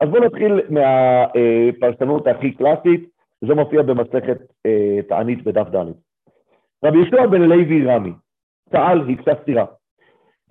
אז 0.00 0.08
בואו 0.08 0.24
נתחיל 0.24 0.60
מהפרשנות 0.70 2.26
הכי 2.26 2.52
קלאסית, 2.52 3.10
זה 3.40 3.54
מופיע 3.54 3.82
במסכת 3.82 4.38
אה, 4.66 4.98
תענית 5.08 5.44
בדף 5.44 5.66
ד'. 5.74 5.92
רבי 6.84 6.98
ישוע 6.98 7.26
בן 7.26 7.42
לוי 7.42 7.86
רמי, 7.86 8.12
שאל, 8.72 9.10
הקצה 9.10 9.32
סתירה. 9.42 9.64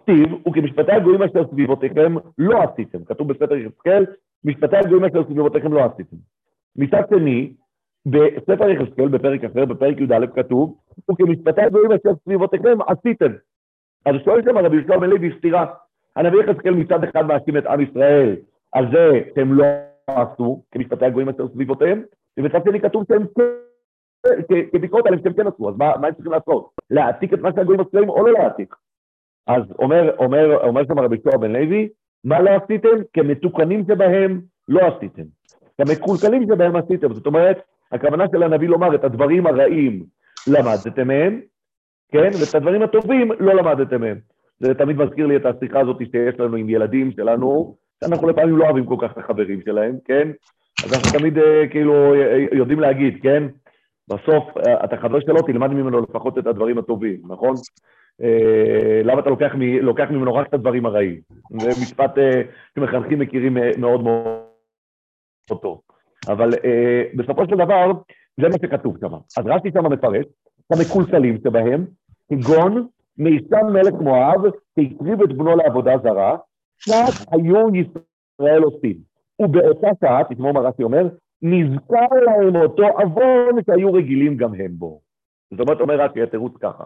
כתיב, 0.02 0.48
וכמשפטי 0.48 0.92
הגויים 0.92 1.24
אשר 1.24 1.48
סביבותיכם 1.52 2.16
לא 2.38 2.64
עשיתם. 2.64 3.06
כתוב 3.06 3.28
בספר 3.34 3.56
יחזקאל, 3.56 4.06
משפטי 4.44 4.78
הגויים 4.78 5.06
אשר 5.06 5.24
סביבותיכם 5.24 5.74
לא 5.74 5.86
עשיתם. 5.86 6.18
מצד 6.76 7.02
שני, 7.10 7.54
בספר 8.06 8.70
יחזקאל, 8.70 9.08
בפרק 9.08 9.44
אחר, 9.44 9.66
בפרק 9.66 9.98
י"א, 10.02 10.26
כתוב, 10.36 10.78
וכמשפטי 11.12 11.62
הגויים 11.62 11.92
אשר 11.92 12.10
סביבותיכם 12.24 12.78
עשיתם. 12.88 13.32
אז 14.06 14.16
שואל 14.26 14.42
שם 14.44 14.58
רבי 14.58 14.78
יהושע 14.78 14.98
בן 14.98 15.10
לוי 15.10 15.32
סתירה. 15.38 15.66
הנביא 16.16 16.40
יחזקאל 16.40 16.74
מצד 16.74 17.04
אחד 17.04 17.26
מאשים 17.26 17.58
את 17.58 17.66
עם 17.66 17.82
ישראל 17.82 18.36
על 18.72 18.86
זה 18.92 19.20
שהם 19.36 19.54
לא 19.54 19.66
עשו, 20.08 20.64
כמשפטי 20.72 21.06
הגויים 21.06 21.30
אשר 21.30 21.48
סביבותיהם, 21.48 22.04
ובצד 22.40 22.60
שני 22.64 22.82
כתוב 22.82 23.04
שהם 23.08 23.26
כביקורת 24.72 25.06
עליהם 25.06 25.24
שהם 25.24 25.34
כן 25.34 25.48
עשו, 25.48 25.70
אז 25.70 25.76
מה, 25.78 25.98
מה 26.02 26.08
הם 26.08 26.14
צריכים 26.14 26.32
לעשות? 26.32 26.70
להעתיק 26.90 27.34
את 27.34 27.40
מה 27.40 27.50
שהגויים 27.56 27.80
עושים 27.80 28.10
או 28.10 28.28
לא 28.28 28.34
להעתיק? 28.34 28.76
אז 29.48 29.64
אומר, 29.80 30.16
אומר, 30.18 30.68
אומר 30.68 30.82
שם 30.86 31.00
רבי 31.00 31.18
שועה 31.24 31.38
בן 31.38 31.52
לוי, 31.52 31.90
מה 32.24 32.42
לא 32.42 32.50
עשיתם? 32.50 32.98
כמתוקנים 33.14 33.84
שבהם 33.88 34.42
לא 34.68 34.82
עשיתם. 34.88 35.24
כמקולקלים 35.78 36.48
שבהם 36.48 36.76
עשיתם. 36.76 37.14
זאת 37.14 37.26
אומרת, 37.26 37.58
הכוונה 37.92 38.26
של 38.32 38.44
הנביא 38.44 38.68
לומר 38.68 38.96
את 38.96 39.04
הדברים 39.04 39.48
הרעים 39.48 40.06
למדתם 40.48 41.08
מהם, 41.08 41.42
כן? 42.12 42.30
ואת 42.40 42.56
הדברים 42.56 42.82
הטובים 42.82 43.32
לא 43.40 43.54
למדתם 43.54 44.02
מהם. 44.02 44.18
זה 44.60 44.74
תמיד 44.74 44.98
מזכיר 44.98 45.28
לי 45.28 45.36
את 45.36 45.46
השיחה 45.46 45.80
הזאת 45.80 45.98
שיש 45.98 46.40
לנו 46.40 46.56
עם 46.56 46.70
ילדים 46.70 47.12
שלנו, 47.12 47.76
שאנחנו 48.04 48.30
לפעמים 48.30 48.58
לא 48.58 48.66
אוהבים 48.66 48.86
כל 48.86 48.96
כך 49.02 49.12
את 49.12 49.18
החברים 49.18 49.62
שלהם, 49.66 49.96
כן? 50.06 50.28
אז 50.84 50.94
אנחנו 50.94 51.10
תמיד 51.20 51.38
אה, 51.38 51.68
כאילו 51.68 52.16
יודעים 52.52 52.80
להגיד, 52.80 53.20
כן? 53.22 53.44
בסוף 54.10 54.58
אה, 54.58 54.86
אתה 54.86 54.98
חבר 54.98 55.20
שלו, 55.20 55.42
תלמד 55.42 55.70
ממנו 55.70 56.02
לפחות 56.02 56.38
את 56.38 56.48
הדברים 56.48 56.78
הטובים, 56.78 57.22
נכון? 57.28 57.56
אה, 58.22 59.02
למה 59.04 59.20
אתה 59.22 59.30
לוקח, 59.30 59.52
לוקח 59.82 60.08
ממנו 60.10 60.36
רק 60.36 60.48
את 60.48 60.54
הדברים 60.54 60.86
הרעים? 60.86 61.20
זה 61.62 61.70
משפט 61.70 62.12
שמחנכים 62.76 63.20
מכירים 63.20 63.58
מאוד 63.78 64.04
מאוד 64.04 65.60
טוב. 65.62 65.82
אבל 66.28 66.50
בסופו 67.16 67.46
של 67.46 67.56
דבר, 67.56 67.92
זה 68.42 68.48
מה 68.50 68.56
שכתוב 68.62 68.98
שם. 69.02 69.14
אז 69.38 69.46
רש"י 69.46 69.72
שם 69.74 69.92
מפרט 69.92 70.26
את 70.68 70.78
המקולקלים 70.78 71.38
שבהם, 71.44 71.86
כגון 72.30 72.88
מיסם 73.18 73.68
מלך 73.74 73.94
מואב, 73.94 74.42
שהקריב 74.76 75.22
את 75.22 75.34
בנו 75.34 75.56
לעבודה 75.56 75.98
זרה, 76.04 76.38
שעת 76.80 77.28
היו 77.32 77.76
ישראל 77.76 78.64
עושים. 78.64 78.96
ובאותה 79.42 79.88
שעה, 80.02 80.24
תשמעו 80.30 80.54
מה 80.54 80.60
רש"י 80.60 80.84
אומר, 80.84 81.08
נזכר 81.42 82.08
להם 82.26 82.56
אותו 82.56 82.88
עוון 82.88 83.64
שהיו 83.66 83.94
רגילים 83.94 84.38
גם 84.38 84.54
הם 84.54 84.72
בו. 84.72 85.02
זאת 85.52 85.60
אומרת, 85.60 85.82
אומר 85.82 86.02
רש"י, 86.02 86.22
התירוץ 86.22 86.54
ככה. 86.62 86.84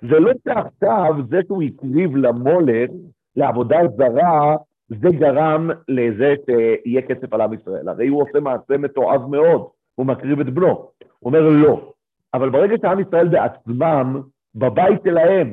זה 0.00 0.20
לא 0.20 0.32
שעכשיו 0.44 1.14
זה 1.28 1.40
שהוא 1.46 1.62
הקריב 1.62 2.16
למולך, 2.16 2.90
לעבודה 3.36 3.76
זרה, 3.96 4.56
זה 4.88 5.08
גרם 5.18 5.70
לזה 5.88 6.34
שיהיה 6.46 7.02
כסף 7.02 7.32
על 7.32 7.40
עם 7.40 7.52
ישראל. 7.52 7.88
הרי 7.88 8.08
הוא 8.08 8.22
עושה 8.22 8.40
מעשה 8.40 8.76
מתועב 8.78 9.26
מאוד, 9.26 9.66
הוא 9.94 10.06
מקריב 10.06 10.40
את 10.40 10.46
בנו. 10.46 10.66
הוא 10.68 10.92
אומר 11.24 11.40
לא. 11.40 11.92
אבל 12.34 12.50
ברגע 12.50 12.74
שעם 12.82 13.00
ישראל 13.00 13.28
בעצמם, 13.28 14.20
בבית 14.54 15.00
שלהם, 15.04 15.52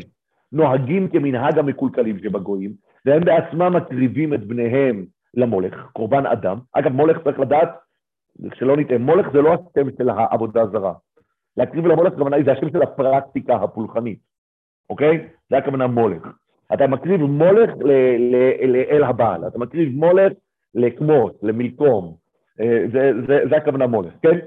נוהגים 0.51 1.07
כמנהג 1.07 1.59
המקולקלים 1.59 2.19
שבגויים, 2.19 2.73
והם 3.05 3.25
בעצמם 3.25 3.75
מקריבים 3.75 4.33
את 4.33 4.43
בניהם 4.43 5.05
למולך, 5.33 5.87
קורבן 5.93 6.25
אדם. 6.25 6.59
אגב, 6.73 6.91
מולך 6.91 7.17
צריך 7.23 7.39
לדעת, 7.39 7.69
שלא 8.53 8.77
נטעה, 8.77 8.97
מולך 8.97 9.31
זה 9.33 9.41
לא 9.41 9.53
השם 9.53 9.87
של 9.97 10.09
העבודה 10.09 10.61
הזרה. 10.61 10.93
להקריב 11.57 11.85
למולך, 11.85 12.13
זה 12.45 12.51
השם 12.51 12.69
של 12.69 12.81
הפרקטיקה 12.81 13.55
הפולחנית, 13.55 14.19
אוקיי? 14.89 15.27
זה 15.49 15.57
הכוונה 15.57 15.87
מולך. 15.87 16.27
אתה 16.73 16.87
מקריב 16.87 17.21
מולך 17.21 17.69
לאל 18.67 19.03
הבעל, 19.03 19.47
אתה 19.47 19.59
מקריב 19.59 19.95
מולך 19.95 20.33
לכמוס, 20.75 21.33
למלקום. 21.43 22.15
אה, 22.59 22.83
זה, 22.93 23.11
זה, 23.27 23.39
זה 23.49 23.57
הכוונה 23.57 23.87
מולך, 23.87 24.13
כן? 24.21 24.37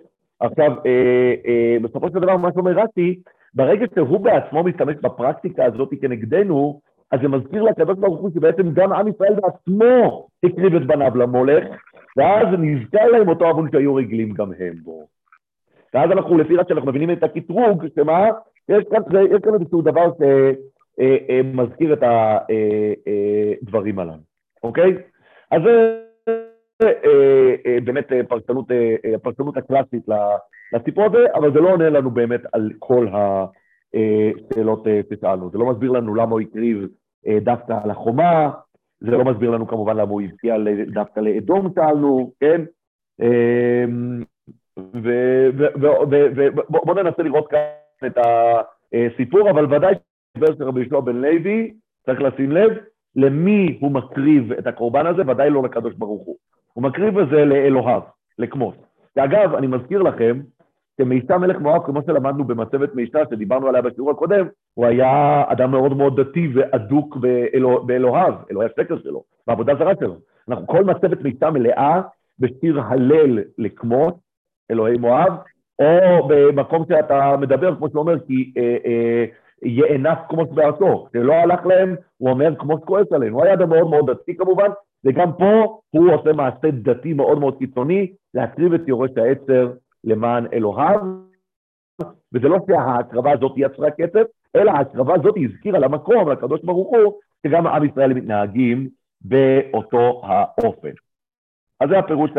עכשיו, 0.41 0.73
אה, 0.87 1.35
אה, 1.47 1.77
בסופו 1.83 2.09
של 2.09 2.21
דבר, 2.21 2.37
מה 2.37 2.53
שאומר 2.55 2.73
רש"י, 2.73 3.21
ברגע 3.55 3.87
שהוא 3.95 4.21
בעצמו 4.21 4.63
משתמש 4.63 4.97
בפרקטיקה 4.97 5.65
הזאת 5.65 5.91
כנגדנו, 6.01 6.81
אז 7.11 7.21
זה 7.23 7.29
מזכיר 7.29 7.63
לקדוש 7.63 7.99
ברוך 7.99 8.21
הוא 8.21 8.31
שבעצם 8.35 8.71
גם 8.71 8.93
עם 8.93 9.09
ישראל 9.09 9.35
בעצמו 9.35 10.29
הקריב 10.45 10.75
את 10.75 10.87
בניו 10.87 11.17
למולך, 11.17 11.65
ואז 12.17 12.47
נזכר 12.59 13.07
להם 13.07 13.29
אותו 13.29 13.45
עוון 13.45 13.69
שהיו 13.73 13.95
רגילים 13.95 14.33
גם 14.33 14.51
הם 14.59 14.75
בו. 14.83 15.07
ואז 15.95 16.11
אנחנו, 16.11 16.39
לפי 16.39 16.57
רק 16.57 16.69
שאנחנו 16.69 16.89
מבינים 16.89 17.11
את 17.11 17.23
הקטרוג, 17.23 17.85
שמה? 17.95 18.29
יש 18.69 18.85
כאן, 18.91 19.03
יש 19.31 19.41
כאן 19.43 19.55
איזשהו 19.55 19.83
דבר 19.83 20.11
שמזכיר 20.19 21.93
אה, 21.93 22.09
אה, 22.09 22.19
את 22.97 23.07
הדברים 23.63 23.99
אה, 23.99 24.05
הללו, 24.05 24.23
אוקיי? 24.63 24.95
אז 25.51 25.63
זה 26.83 26.93
באמת 27.85 28.13
פרשנות, 28.29 28.67
הפרשנות 29.15 29.57
הקלאסית 29.57 30.03
לסיפור 30.73 31.05
הזה, 31.05 31.27
אבל 31.35 31.53
זה 31.53 31.61
לא 31.61 31.73
עונה 31.73 31.91
לנו 31.91 32.11
באמת 32.11 32.41
על 32.53 32.71
כל 32.79 33.07
השאלות 33.95 34.87
ששאלנו. 35.11 35.51
זה 35.51 35.59
לא 35.59 35.67
מסביר 35.67 35.91
לנו 35.91 36.15
למה 36.15 36.33
הוא 36.33 36.41
הקריב 36.41 36.89
אה, 37.27 37.39
דווקא 37.41 37.79
על 37.85 37.91
החומה, 37.91 38.51
זה 39.01 39.11
לא 39.11 39.25
מסביר 39.25 39.51
לנו 39.51 39.67
כמובן 39.67 39.97
למה 39.97 40.11
הוא 40.11 40.23
הבקיע 40.23 40.57
דווקא 40.93 41.21
לאדום 41.21 41.73
שאלנו, 41.75 42.33
כן? 42.41 42.65
אמ, 43.21 44.23
ובואו 44.77 46.95
ננסה 46.95 47.23
לראות 47.23 47.49
כאן 47.49 47.59
את 48.07 48.19
הסיפור, 48.93 49.51
אבל 49.51 49.75
ודאי 49.75 49.95
שבר 50.37 50.55
של 50.59 50.65
רבי 50.65 50.81
ישוע 50.81 51.01
בן 51.01 51.17
לוי, 51.17 51.75
צריך 52.07 52.21
לשים 52.21 52.53
לב, 52.53 52.71
למי 53.17 53.79
הוא 53.81 53.93
מקריב 53.93 54.53
את 54.53 54.67
הקורבן 54.67 55.07
הזה, 55.07 55.23
ודאי 55.27 55.51
לא 55.51 55.63
לקדוש 55.63 55.95
ברוך 55.95 56.27
הוא. 56.27 56.37
הוא 56.73 56.85
מקריב 56.85 57.19
את 57.19 57.29
זה 57.29 57.45
לאלוהיו, 57.45 58.01
לכמוס. 58.39 58.75
ואגב, 59.17 59.55
אני 59.55 59.67
מזכיר 59.67 60.03
לכם 60.03 60.41
שמיסה 61.01 61.39
מלך 61.39 61.61
מואב, 61.61 61.87
כמו 61.87 62.01
שלמדנו 62.07 62.45
במצבת 62.45 62.95
מיסה, 62.95 63.19
שדיברנו 63.31 63.69
עליה 63.69 63.83
בשיעור 63.83 64.11
הקודם, 64.11 64.47
הוא 64.75 64.87
היה 64.87 65.45
אדם 65.49 65.71
מאוד 65.71 65.97
מאוד 65.97 66.21
דתי 66.21 66.49
ואדוק 66.55 67.17
באלוה, 67.17 67.83
באלוהיו, 67.83 68.35
אלוהי 68.51 68.67
השקר 68.67 68.99
שלו, 68.99 69.23
בעבודה 69.47 69.75
זרה 69.75 69.93
שלו. 70.01 70.17
אנחנו 70.49 70.67
כל 70.67 70.85
מצבת 70.85 71.23
מיסה 71.23 71.51
מלאה 71.51 72.01
בשיר 72.39 72.81
הלל 72.81 73.39
לכמות, 73.59 74.15
אלוהי 74.71 74.99
מואב, 74.99 75.33
או 75.79 76.29
במקום 76.29 76.85
שאתה 76.89 77.37
מדבר, 77.41 77.77
כמו 77.77 77.89
שאומר, 77.91 78.19
כי 78.27 78.53
אה, 78.57 78.77
אה, 78.87 79.25
יאנס 79.63 80.19
כמוס 80.29 80.49
בארצו. 80.51 81.07
זה 81.13 81.19
לא 81.19 81.33
הלך 81.33 81.67
להם, 81.67 81.95
הוא 82.19 82.31
אומר 82.31 82.55
כמוס 82.59 82.81
כועס 82.85 83.13
עלינו. 83.13 83.37
הוא 83.37 83.45
היה 83.45 83.55
אדם 83.55 83.69
מאוד 83.69 83.91
מאוד 83.91 84.11
דתי 84.11 84.37
כמובן, 84.37 84.69
וגם 85.05 85.33
פה 85.33 85.79
הוא 85.91 86.13
עושה 86.13 86.33
מעשה 86.33 86.71
דתי 86.71 87.13
מאוד 87.13 87.39
מאוד 87.39 87.59
קיצוני, 87.59 88.13
להקריב 88.35 88.75
את 88.75 88.89
יורש 88.89 89.11
העצר 89.17 89.71
למען 90.05 90.47
אלוהיו, 90.53 91.01
וזה 92.33 92.49
לא 92.49 92.59
שההקרבה 92.67 93.33
הזאת 93.33 93.53
יצרה 93.57 93.91
כסף, 93.91 94.27
אלא 94.57 94.71
ההקרבה 94.71 95.15
הזאת 95.15 95.35
הזכירה 95.37 95.79
למקום, 95.79 96.31
לקדוש 96.33 96.61
ברוך 96.65 96.89
הוא, 96.89 97.21
שגם 97.47 97.67
עם 97.67 97.85
ישראל 97.85 98.13
מתנהגים 98.13 98.89
באותו 99.21 100.23
האופן. 100.25 100.93
אז 101.81 101.89
זה 101.89 101.99
הפירוש 101.99 102.31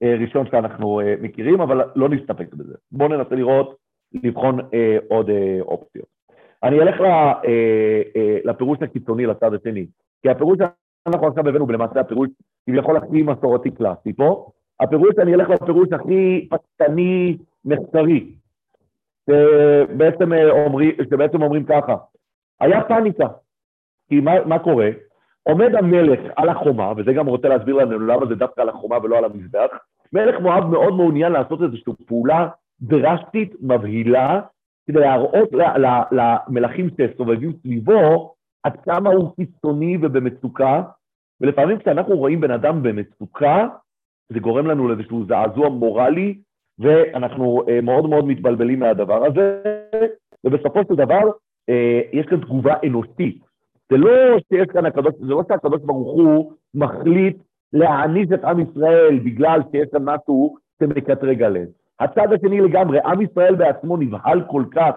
הראשון 0.00 0.46
שאנחנו 0.50 1.00
אה, 1.00 1.14
מכירים, 1.20 1.60
אבל 1.60 1.82
לא 1.96 2.08
נסתפק 2.08 2.54
בזה. 2.54 2.74
בואו 2.92 3.08
ננסה 3.08 3.34
לראות, 3.34 3.76
לבחון 4.12 4.60
אה, 4.74 4.96
עוד 5.08 5.30
אה, 5.30 5.58
אופציות. 5.60 6.06
אני 6.62 6.80
אלך 6.80 6.96
לפירוש 8.44 8.78
הקיצוני, 8.82 9.26
לצד 9.26 9.54
השני, 9.54 9.86
כי 10.22 10.30
הפירוש 10.30 10.58
שאנחנו 10.58 11.26
עכשיו 11.26 11.48
הבאנו, 11.48 11.68
ולמעשה 11.68 12.00
הפירוש 12.00 12.28
כביכול 12.66 12.96
הכי 12.96 13.22
מסורתי 13.22 13.70
קלאסי 13.70 14.12
פה, 14.12 14.50
הפירוש, 14.80 15.14
אני 15.18 15.34
אלך 15.34 15.50
לפירוש 15.50 15.88
הכי 15.92 16.48
פשטני, 16.50 17.36
מחקרי, 17.64 18.34
שבעצם 19.30 20.32
אומרים, 20.50 20.90
שבעצם 21.10 21.42
אומרים 21.42 21.64
ככה, 21.64 21.96
היה 22.60 22.84
פאניקה, 22.84 23.26
כי 24.08 24.20
מה, 24.20 24.44
מה 24.44 24.58
קורה? 24.58 24.90
עומד 25.42 25.74
המלך 25.74 26.20
על 26.36 26.48
החומה, 26.48 26.92
וזה 26.96 27.12
גם 27.12 27.26
רוצה 27.26 27.48
להסביר 27.48 27.76
לנו 27.76 27.98
למה 27.98 28.26
זה 28.26 28.34
דווקא 28.34 28.60
על 28.60 28.68
החומה 28.68 28.98
ולא 29.02 29.18
על 29.18 29.24
המזבח, 29.24 29.70
מלך 30.12 30.40
מואב 30.40 30.64
מאוד 30.64 30.94
מעוניין 30.94 31.32
לעשות 31.32 31.62
איזושהי 31.62 31.92
פעולה 32.06 32.48
דרסטית, 32.80 33.54
מבהילה, 33.60 34.40
כדי 34.86 35.00
להראות 35.00 35.48
למלכים 36.12 36.88
שסובבים 36.90 37.52
סביבו 37.62 38.34
עד 38.62 38.76
כמה 38.84 39.10
הוא 39.10 39.34
קיצוני 39.36 39.98
ובמצוקה, 40.02 40.82
ולפעמים 41.40 41.78
כשאנחנו 41.78 42.16
רואים 42.16 42.40
בן 42.40 42.50
אדם 42.50 42.82
במצוקה, 42.82 43.68
זה 44.32 44.40
גורם 44.40 44.66
לנו 44.66 44.88
לאיזשהו 44.88 45.26
זעזוע 45.26 45.68
מורלי, 45.68 46.38
ואנחנו 46.78 47.62
אה, 47.68 47.80
מאוד 47.80 48.08
מאוד 48.08 48.24
מתבלבלים 48.26 48.78
מהדבר 48.78 49.26
הזה, 49.26 49.62
ובסופו 50.44 50.80
של 50.88 50.94
דבר 50.94 51.30
אה, 51.68 52.00
יש 52.12 52.26
כאן 52.26 52.40
תגובה 52.40 52.74
אנושית. 52.86 53.38
זה 53.92 53.96
לא 53.96 54.10
שיש 54.48 54.66
כאן 54.72 54.86
הקדוש, 54.86 55.14
זה 55.20 55.26
לא 55.26 55.42
שהקדוש 55.48 55.80
ברוך 55.84 56.12
הוא 56.12 56.52
מחליט 56.74 57.36
להעניש 57.72 58.28
את 58.34 58.44
עם 58.44 58.60
ישראל 58.60 59.18
בגלל 59.24 59.60
שיש 59.70 59.88
כאן 59.92 60.02
משהו 60.04 60.56
שמקטרג 60.82 61.42
עליהם. 61.42 61.66
הצד 62.00 62.32
השני 62.32 62.60
לגמרי, 62.60 63.00
עם 63.00 63.20
ישראל 63.20 63.54
בעצמו 63.54 63.96
נבהל 63.96 64.42
כל 64.46 64.64
כך 64.74 64.94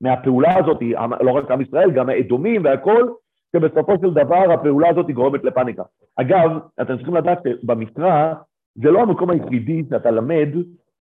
מהפעולה 0.00 0.58
הזאת, 0.58 0.78
לא 1.20 1.30
רק 1.30 1.50
עם 1.50 1.60
ישראל, 1.60 1.90
גם 1.90 2.08
האדומים 2.08 2.64
והכל, 2.64 3.08
שבסופו 3.56 3.92
של 4.00 4.10
דבר 4.10 4.52
הפעולה 4.52 4.88
הזאת 4.88 5.10
גורמת 5.10 5.44
לפאניקה. 5.44 5.82
אגב, 6.16 6.50
אתם 6.80 6.96
צריכים 6.96 7.14
לדעת 7.14 7.38
שבמקרא, 7.62 8.34
זה 8.74 8.90
לא 8.90 9.00
המקום 9.00 9.30
היחידי 9.30 9.82
שאתה 9.90 10.10
למד 10.10 10.48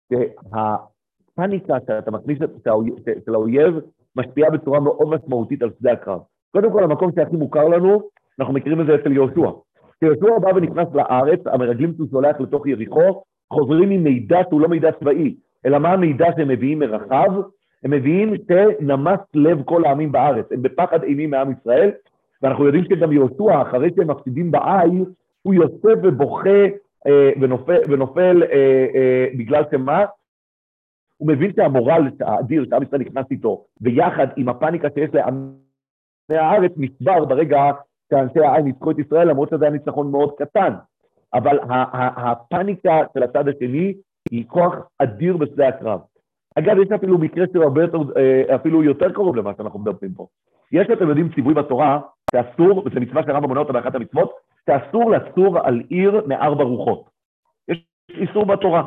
שהפאניקה 0.09 1.77
שאתה 1.87 2.11
מכניס 2.11 2.39
של 3.25 3.35
האויב 3.35 3.75
משפיעה 4.15 4.49
בצורה 4.49 4.79
מאוד 4.79 5.09
משמעותית 5.09 5.61
על 5.61 5.69
שדה 5.79 5.91
הקרב. 5.91 6.19
קודם 6.51 6.71
כל, 6.71 6.83
המקום 6.83 7.11
שהכי 7.15 7.35
מוכר 7.35 7.67
לנו, 7.67 8.01
אנחנו 8.39 8.53
מכירים 8.53 8.81
את 8.81 8.85
זה 8.85 8.95
אצל 8.95 9.11
יהושע. 9.11 9.51
כשיהושע 9.97 10.39
בא 10.39 10.49
ונכנס 10.55 10.87
לארץ, 10.93 11.39
המרגלים 11.45 11.93
שהוא 11.95 12.07
שולח 12.11 12.39
לתוך 12.39 12.67
יריחו, 12.67 13.23
חוזרים 13.53 13.89
עם 13.91 14.03
מידע 14.03 14.39
שהוא 14.49 14.61
לא 14.61 14.67
מידע 14.67 14.91
צבאי, 14.91 15.35
אלא 15.65 15.79
מה 15.79 15.89
המידע 15.89 16.27
שהם 16.35 16.47
מביאים 16.47 16.79
מרחב? 16.79 17.31
הם 17.83 17.91
מביאים 17.91 18.33
שנמס 18.47 19.19
לב 19.33 19.63
כל 19.63 19.85
העמים 19.85 20.11
בארץ, 20.11 20.51
הם 20.51 20.61
בפחד 20.61 21.03
אימים 21.03 21.29
מעם 21.29 21.51
ישראל, 21.51 21.91
ואנחנו 22.41 22.65
יודעים 22.65 22.83
שגם 22.83 23.11
יהושע, 23.11 23.61
אחרי 23.61 23.89
שהם 23.95 24.11
מפסידים 24.11 24.51
בעין, 24.51 25.05
הוא 25.41 25.53
יוצא 25.53 25.89
ובוכה 26.03 26.67
ונופל, 27.41 27.79
ונופל 27.89 28.43
אה, 28.43 28.85
אה, 28.95 29.25
בגלל 29.37 29.63
שמה? 29.71 30.05
הוא 31.17 31.27
מבין 31.27 31.51
שהמורל 31.55 32.09
האדיר 32.21 32.65
שעם 32.69 32.83
ישראל 32.83 33.01
נכנס 33.01 33.25
איתו, 33.31 33.65
ויחד 33.81 34.27
עם 34.37 34.49
הפאניקה 34.49 34.87
שיש 34.93 35.09
לעם 35.13 35.53
הארץ 36.29 36.71
נשבר 36.77 37.25
ברגע 37.25 37.71
שאנשי 38.09 38.39
העין 38.39 38.65
ניצחו 38.65 38.91
את 38.91 38.99
ישראל, 38.99 39.29
למרות 39.29 39.49
שזה 39.49 39.65
היה 39.65 39.73
ניצחון 39.73 40.11
מאוד 40.11 40.31
קטן. 40.37 40.73
אבל 41.33 41.59
הפאניקה 42.15 43.01
של 43.13 43.23
הצד 43.23 43.47
השני 43.47 43.93
היא 44.31 44.45
כוח 44.47 44.73
אדיר 44.99 45.37
בשדה 45.37 45.67
הקרב. 45.67 45.99
אגב, 46.55 46.77
יש 46.79 46.91
אפילו 46.91 47.17
מקרה 47.17 47.45
שהוא 47.53 47.63
הרבה 47.63 47.81
יותר, 47.81 47.97
אה, 48.17 48.55
אפילו 48.55 48.83
יותר 48.83 49.13
קרוב 49.13 49.35
למה 49.35 49.51
שאנחנו 49.57 49.79
מדברים 49.79 50.13
פה. 50.13 50.27
יש, 50.71 50.87
אתם 50.93 51.09
יודעים, 51.09 51.29
ציווי 51.35 51.53
בתורה, 51.53 51.99
שאסור, 52.33 52.83
וזה 52.85 52.99
מצווה 52.99 53.23
שהרמב"ם 53.23 53.47
מונה 53.47 53.59
אותה 53.59 53.73
באחת 53.73 53.95
המצוות, 53.95 54.31
שאסור 54.65 55.11
לצור 55.11 55.59
על 55.59 55.81
עיר 55.89 56.21
מארבע 56.27 56.63
רוחות. 56.63 57.09
יש 57.67 57.85
איסור 58.09 58.45
בתורה. 58.45 58.83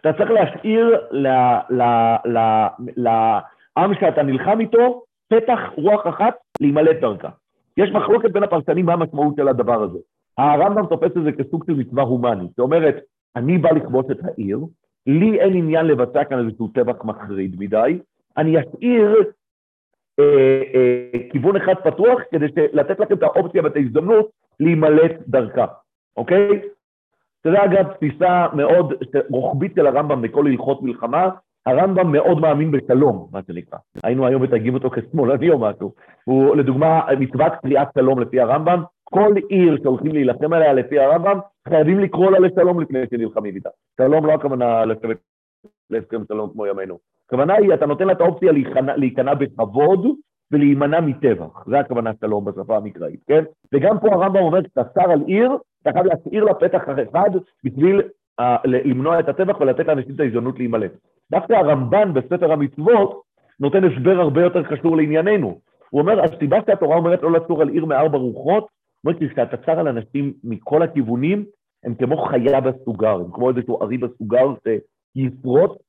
אתה 0.00 0.12
צריך 0.12 0.30
להשאיר 0.30 1.00
לעם 2.96 3.94
שאתה 4.00 4.22
נלחם 4.22 4.60
איתו 4.60 5.02
פתח 5.28 5.58
רוח 5.76 6.06
אחת 6.06 6.34
להימלט 6.60 6.96
דרכה. 7.00 7.28
יש 7.76 7.90
מחלוקת 7.90 8.30
בין 8.30 8.42
הפרשנים 8.42 8.86
מה 8.86 8.92
המשמעות 8.92 9.36
של 9.36 9.48
הדבר 9.48 9.82
הזה. 9.82 9.98
הרמב"ם 10.38 10.86
תופס 10.86 11.16
את 11.16 11.22
זה 11.24 11.32
כסוג 11.32 11.64
של 11.66 11.74
מצווה 11.74 12.02
הומנית. 12.02 12.50
זאת 12.50 12.58
אומרת, 12.58 12.96
אני 13.36 13.58
בא 13.58 13.70
לכבוש 13.70 14.06
את 14.10 14.18
העיר, 14.24 14.58
לי 15.06 15.40
אין 15.40 15.54
עניין 15.54 15.86
לבצע 15.86 16.24
כאן 16.24 16.46
איזשהו 16.46 16.68
טבח 16.68 17.04
מחריד 17.04 17.56
מדי, 17.58 17.98
אני 18.36 18.60
אשאיר 18.60 19.24
כיוון 21.30 21.56
אחד 21.56 21.74
פתוח 21.84 22.20
כדי 22.30 22.46
לתת 22.72 23.00
לכם 23.00 23.14
את 23.14 23.22
האופציה 23.22 23.62
ואת 23.62 23.76
ההזדמנות 23.76 24.30
להימלט 24.60 25.12
דרכה, 25.28 25.66
אוקיי? 26.16 26.60
שזה 27.46 27.64
אגב 27.64 27.92
תפיסה 27.92 28.46
מאוד 28.54 28.92
רוחבית 29.30 29.72
של 29.76 29.86
הרמב"ם 29.86 30.22
בכל 30.22 30.46
הלכות 30.46 30.82
מלחמה, 30.82 31.28
הרמב"ם 31.66 32.12
מאוד 32.12 32.40
מאמין 32.40 32.70
בשלום, 32.70 33.28
מה 33.32 33.40
שנקרא. 33.46 33.78
היינו 34.04 34.26
היום 34.26 34.42
מתייגים 34.42 34.74
אותו 34.74 34.90
כשמאלני 34.90 35.50
או 35.50 35.58
משהו. 35.58 35.92
הוא, 36.24 36.56
לדוגמה, 36.56 37.00
מצוות 37.18 37.52
קריאת 37.62 37.88
שלום 37.98 38.20
לפי 38.20 38.40
הרמב"ם, 38.40 38.82
כל 39.04 39.34
עיר 39.48 39.78
שהולכים 39.82 40.12
להילחם 40.12 40.52
עליה 40.52 40.72
לפי 40.72 40.98
הרמב"ם, 40.98 41.38
חייבים 41.68 42.00
לקרוא 42.00 42.30
לה 42.30 42.38
לשלום 42.38 42.80
לפני 42.80 42.98
שנלחמים 43.10 43.54
איתה. 43.54 43.70
שלום 44.00 44.26
לא 44.26 44.32
הכוונה 44.32 44.84
לשבת 44.84 45.16
להסכם 45.90 46.22
שלום 46.28 46.50
כמו 46.52 46.66
ימינו. 46.66 46.98
הכוונה 47.26 47.54
היא, 47.54 47.74
אתה 47.74 47.86
נותן 47.86 48.06
לה 48.06 48.12
את 48.12 48.20
האופציה 48.20 48.52
להיכנע 48.96 49.34
בכבוד 49.34 50.06
ולהימנע 50.52 51.00
מטבח. 51.00 51.66
זה 51.66 51.80
הכוונה 51.80 52.10
שלום 52.20 52.44
בשפה 52.44 52.76
המקראית, 52.76 53.20
כן? 53.26 53.44
וגם 53.74 53.98
פה 53.98 54.12
הרמב"ם 54.12 54.42
אומר, 54.42 54.62
כשאתה 54.62 55.02
על 55.02 55.20
עיר, 55.26 55.50
אתה 55.82 55.92
חייב 55.92 56.06
להשאיר 56.06 56.44
לה 56.44 56.54
פתח 56.54 56.82
אחד 57.12 57.30
בשביל 57.64 58.02
uh, 58.40 58.44
למנוע 58.64 59.20
את 59.20 59.28
הטבח 59.28 59.60
ולתת 59.60 59.86
לאנשים 59.86 60.14
את 60.14 60.20
ההזדמנות 60.20 60.58
להימלט. 60.58 60.92
דווקא 61.30 61.52
הרמב"ן 61.52 62.12
בספר 62.14 62.52
המצוות 62.52 63.22
נותן 63.60 63.84
הסבר 63.84 64.20
הרבה 64.20 64.42
יותר 64.42 64.62
קשור 64.62 64.96
לענייננו. 64.96 65.60
הוא 65.90 66.00
אומר, 66.00 66.24
הסיבה 66.24 66.58
שהתורה 66.66 66.96
אומרת 66.96 67.22
לא 67.22 67.32
לצור 67.32 67.62
על 67.62 67.68
עיר 67.68 67.84
מארבע 67.84 68.18
רוחות, 68.18 68.66
אומרת 69.04 69.20
לי 69.20 69.28
שאתה 69.28 69.56
צר 69.56 69.80
על 69.80 69.88
אנשים 69.88 70.32
מכל 70.44 70.82
הכיוונים, 70.82 71.44
הם 71.84 71.94
כמו 71.94 72.16
חיה 72.16 72.60
בסוגר, 72.60 73.14
הם 73.14 73.30
כמו 73.32 73.50
איזשהו 73.50 73.82
ארי 73.82 73.98
בסוגר 73.98 74.46
שיפרוט. 74.64 75.83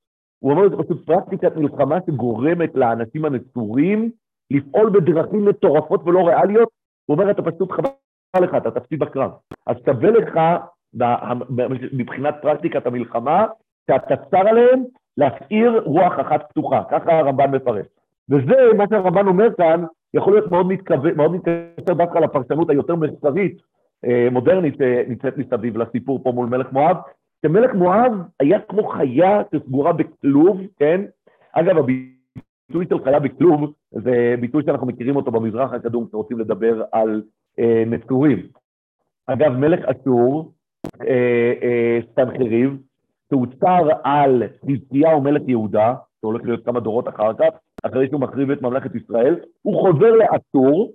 הוא 0.46 0.52
אומר, 0.52 0.70
זה 0.70 0.76
פשוט 0.84 1.06
פרקטיקת 1.06 1.56
מלחמה 1.58 1.98
שגורמת 2.06 2.76
לאנשים 2.76 3.26
הנצורים 3.26 4.12
לפעול 4.52 4.90
בדרכים 4.90 5.46
מטורפות 5.46 6.02
ולא 6.06 6.28
ריאליות. 6.28 6.70
הוא 7.06 7.18
אומר, 7.18 7.32
אתה 7.32 7.42
פשוט 7.42 7.72
חבל 7.72 7.90
לך, 8.44 8.56
אתה 8.58 8.72
תפסיד 8.72 9.00
בקרב. 9.00 9.32
אז 9.68 9.76
שווה 9.86 10.12
לך, 10.12 10.40
מבחינת 11.94 12.36
פרקטיקת 12.42 12.88
המלחמה, 12.88 13.46
שאתה 13.88 14.16
צר 14.32 14.48
עליהם, 14.48 14.84
להשאיר 15.18 15.82
רוח 15.86 16.14
אחת 16.22 16.50
פתוחה, 16.50 16.84
ככה 16.92 17.20
הרמב"ן 17.20 17.52
מפרש. 17.52 17.86
וזה, 18.30 18.56
מה 18.78 18.84
שהרמב"ן 18.90 19.28
אומר 19.28 19.48
כאן, 19.58 19.86
יכול 20.14 20.34
להיות 20.34 20.52
מאוד 20.52 20.68
מתקשר, 20.68 21.16
מאוד 21.16 21.32
מתקשר 21.32 21.94
דווקא 21.94 22.20
לפרשנות 22.20 22.70
היותר 22.70 22.96
מחקרית, 22.96 23.58
אה, 24.06 24.28
מודרנית, 24.32 24.76
שנמצאת 24.78 25.38
מסביב 25.38 25.78
לסיפור 25.78 26.24
פה 26.24 26.32
מול 26.32 26.48
מלך 26.48 26.72
מואב, 26.72 26.98
שמלך 27.46 27.74
מואב 27.74 28.12
היה 28.40 28.60
כמו 28.60 28.88
חיה 28.88 29.42
שסגורה 29.52 29.94
בכלוב, 29.94 30.62
כן? 30.80 31.02
אגב, 31.54 31.78
הביטוי 31.78 32.86
של 32.90 33.04
חיה 33.04 33.20
בכלוב 33.20 33.74
זה 33.92 34.36
ביטוי 34.40 34.64
שאנחנו 34.66 34.88
מכירים 34.88 35.16
אותו 35.16 35.32
במזרח 35.32 35.74
הקדום, 35.74 36.08
כשרוצים 36.08 36.40
לדבר 36.40 36.84
על 36.92 37.22
אה, 37.60 37.84
נצורים. 37.88 38.48
אגב, 39.28 39.52
מלך 39.52 39.86
אשור, 39.86 40.52
אה, 41.02 41.54
אה, 41.64 42.00
סנחריב, 42.16 42.78
שהוצר 43.30 43.90
על 44.04 44.44
חזקיהו 44.66 45.22
מלך 45.22 45.42
יהודה, 45.48 45.94
שהולך 46.22 46.42
להיות 46.46 46.66
כמה 46.66 46.80
דורות 46.80 47.08
אחר 47.08 47.34
כך, 47.34 47.58
אחרי 47.84 48.08
שהוא 48.10 48.22
מחריב 48.22 48.52
את 48.52 48.62
ממלכת 48.62 48.96
ישראל, 48.96 49.36
הוא 49.62 49.82
חוזר 49.82 50.12
לאסור, 50.12 50.92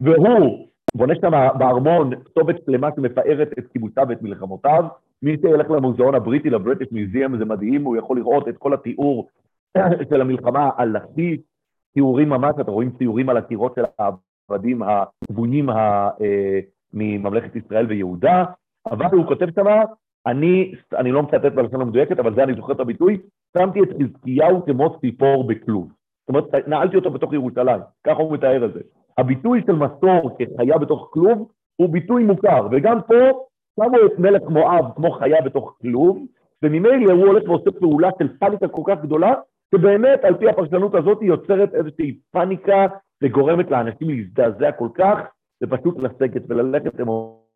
והוא 0.00 0.68
בונה 0.94 1.14
שם 1.14 1.30
בארמון 1.58 2.10
כתובת 2.24 2.56
שלמה 2.66 2.88
שמפארת 2.96 3.48
את 3.58 3.64
כיבושיו 3.72 4.06
ואת 4.08 4.22
מלחמותיו. 4.22 4.84
מי 5.22 5.36
שילך 5.40 5.70
למוזיאון 5.70 6.14
הבריטי, 6.14 6.50
לבריטיש 6.50 6.88
מיזיאם, 6.92 7.38
זה 7.38 7.44
מדהים, 7.44 7.84
הוא 7.84 7.96
יכול 7.96 8.16
לראות 8.16 8.48
את 8.48 8.58
כל 8.58 8.74
התיאור 8.74 9.28
של 10.10 10.20
המלחמה 10.20 10.70
על 10.76 10.96
לכיש, 10.96 11.38
תיאורים 11.94 12.28
ממש, 12.28 12.54
אתם 12.60 12.72
רואים 12.72 12.90
ציורים 12.98 13.28
על 13.28 13.36
הקירות 13.36 13.74
של 13.74 13.84
העבדים 13.98 14.82
הכבונים 14.82 15.70
אה, 15.70 16.08
מממלכת 16.94 17.56
ישראל 17.56 17.86
ויהודה, 17.86 18.44
אבל 18.86 19.06
הוא 19.12 19.26
כותב 19.26 19.46
שמה, 19.54 19.82
אני, 20.26 20.72
אני 20.98 21.12
לא 21.12 21.22
מצטט 21.22 21.52
בלשון 21.54 21.80
המדויקת, 21.80 22.18
אבל 22.18 22.34
זה 22.34 22.42
אני 22.42 22.54
זוכר 22.54 22.72
את 22.72 22.80
הביטוי, 22.80 23.18
שמתי 23.58 23.80
את 23.82 23.88
חזקיהו 23.88 24.66
כמו 24.66 24.98
ציפור 25.00 25.46
בכלוב. 25.46 25.88
זאת 25.88 26.28
אומרת, 26.28 26.68
נעלתי 26.68 26.96
אותו 26.96 27.10
בתוך 27.10 27.32
ירושלים, 27.32 27.80
ככה 28.06 28.22
הוא 28.22 28.32
מתאר 28.32 28.64
את 28.64 28.72
זה. 28.72 28.80
הביטוי 29.18 29.62
של 29.66 29.72
מסור 29.72 30.36
כחיה 30.38 30.78
בתוך 30.78 31.08
כלוב 31.12 31.50
הוא 31.76 31.88
ביטוי 31.88 32.24
מוכר, 32.24 32.68
וגם 32.70 32.98
פה 33.02 33.44
שמו 33.84 34.06
את 34.06 34.18
מלך 34.18 34.42
מואב 34.42 34.84
כמו 34.96 35.10
חיה 35.10 35.42
בתוך 35.42 35.76
כלוב, 35.80 36.26
וממילא 36.62 37.12
הוא 37.12 37.26
הולך 37.26 37.48
ועושה 37.48 37.70
פעולה 37.70 38.08
של 38.18 38.38
פאניקה 38.38 38.68
כל 38.68 38.82
כך 38.86 39.02
גדולה, 39.02 39.34
שבאמת 39.74 40.24
על 40.24 40.38
פי 40.38 40.48
הפרשנות 40.48 40.94
הזאת 40.94 41.20
היא 41.20 41.28
יוצרת 41.28 41.74
איזושהי 41.74 42.18
פאניקה 42.30 42.86
וגורמת 43.22 43.70
לאנשים 43.70 44.10
להזדעזע 44.10 44.72
כל 44.72 44.88
כך, 44.94 45.18
ופשוט 45.62 45.98
לסגת 45.98 46.42
וללכת, 46.48 47.00
הם 47.00 47.08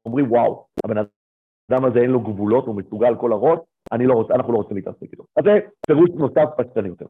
אומרים 0.06 0.32
וואו, 0.32 0.66
הבן 0.84 0.96
אדם 0.98 1.84
הזה 1.84 1.98
אין 1.98 2.10
לו 2.10 2.20
גבולות, 2.20 2.66
הוא 2.66 2.74
מסוגל 2.74 3.14
כל 3.16 3.32
הראש, 3.32 3.58
אני 3.92 4.06
לא 4.06 4.14
רוצה, 4.14 4.34
אנחנו 4.34 4.52
לא 4.52 4.58
רוצים 4.58 4.76
להתעסק 4.76 5.02
איתו. 5.02 5.24
אז 5.36 5.44
זה 5.44 5.58
פירוש 5.86 6.10
נוסף 6.14 6.48
פשטני 6.56 6.88
יותר. 6.88 7.06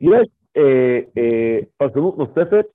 יש 0.00 0.28
אה, 0.56 0.98
אה, 1.18 1.58
פרשנות 1.76 2.18
נוספת, 2.18 2.66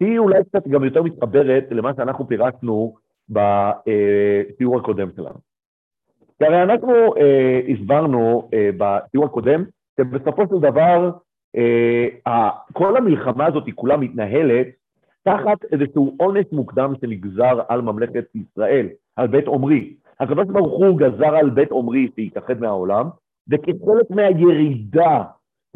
היא 0.00 0.18
אולי 0.18 0.44
קצת 0.44 0.68
גם 0.68 0.84
יותר 0.84 1.02
מתחברת 1.02 1.64
למה 1.70 1.94
שאנחנו 1.96 2.26
פירטנו 2.26 2.94
בשיעור 3.30 4.78
הקודם 4.78 5.08
שלנו. 5.16 5.38
כי 6.38 6.44
הרי 6.44 6.62
אנחנו 6.62 6.92
אה, 7.16 7.60
הסברנו 7.68 8.48
אה, 8.54 8.70
בשיעור 8.78 9.26
הקודם, 9.26 9.64
שבסופו 10.00 10.42
של 10.48 10.58
דבר 10.58 11.10
אה, 11.56 12.50
כל 12.72 12.96
המלחמה 12.96 13.46
הזאת 13.46 13.64
כולה 13.74 13.96
מתנהלת 13.96 14.66
תחת 15.22 15.64
איזשהו 15.72 16.14
עונש 16.18 16.46
מוקדם 16.52 16.92
שנגזר 17.00 17.60
על 17.68 17.80
ממלכת 17.80 18.24
ישראל, 18.34 18.88
על 19.16 19.26
בית 19.26 19.46
עומרי. 19.46 19.94
הקדוש 20.20 20.46
ברוך 20.46 20.78
הוא 20.78 20.98
גזר 20.98 21.36
על 21.36 21.50
בית 21.50 21.70
עומרי 21.70 22.08
שיתאחד 22.14 22.60
מהעולם, 22.60 23.08
וכחלק 23.48 24.10
מהירידה 24.10 25.22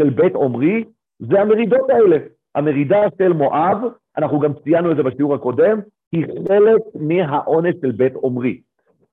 של 0.00 0.10
בית 0.10 0.34
עומרי, 0.34 0.84
זה 1.18 1.40
המרידות 1.40 1.90
האלה. 1.90 2.16
המרידה 2.54 3.00
של 3.18 3.32
מואב, 3.32 3.78
אנחנו 4.16 4.40
גם 4.40 4.52
ציינו 4.64 4.92
את 4.92 4.96
זה 4.96 5.02
בשיעור 5.02 5.34
הקודם, 5.34 5.80
היא 6.12 6.26
חלק 6.48 6.82
מהעונש 6.94 7.74
של 7.80 7.90
בית 7.92 8.14
עומרי. 8.14 8.60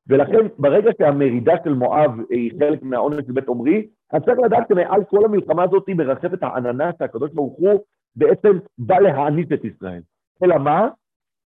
ולכן 0.08 0.48
ברגע 0.58 0.92
שהמרידה 0.98 1.54
של 1.64 1.74
מואב 1.74 2.12
היא 2.30 2.52
חלק 2.60 2.84
מהעונש 2.84 3.26
של 3.26 3.32
בית 3.32 3.48
עומרי, 3.48 3.88
אז 4.12 4.22
צריך 4.26 4.40
לדעת 4.40 4.68
שמעל 4.68 5.04
כל 5.04 5.26
המלחמה 5.26 5.64
הזאת 5.64 5.90
מרחפת 5.90 6.44
העננה 6.44 6.92
שהקדוש 7.00 7.32
ברוך 7.34 7.58
הוא 7.58 7.80
בעצם 8.16 8.58
בא 8.78 9.00
להעניש 9.00 9.46
את 9.54 9.66
ישראל. 9.66 10.02
אלא 10.44 10.58
מה? 10.58 10.90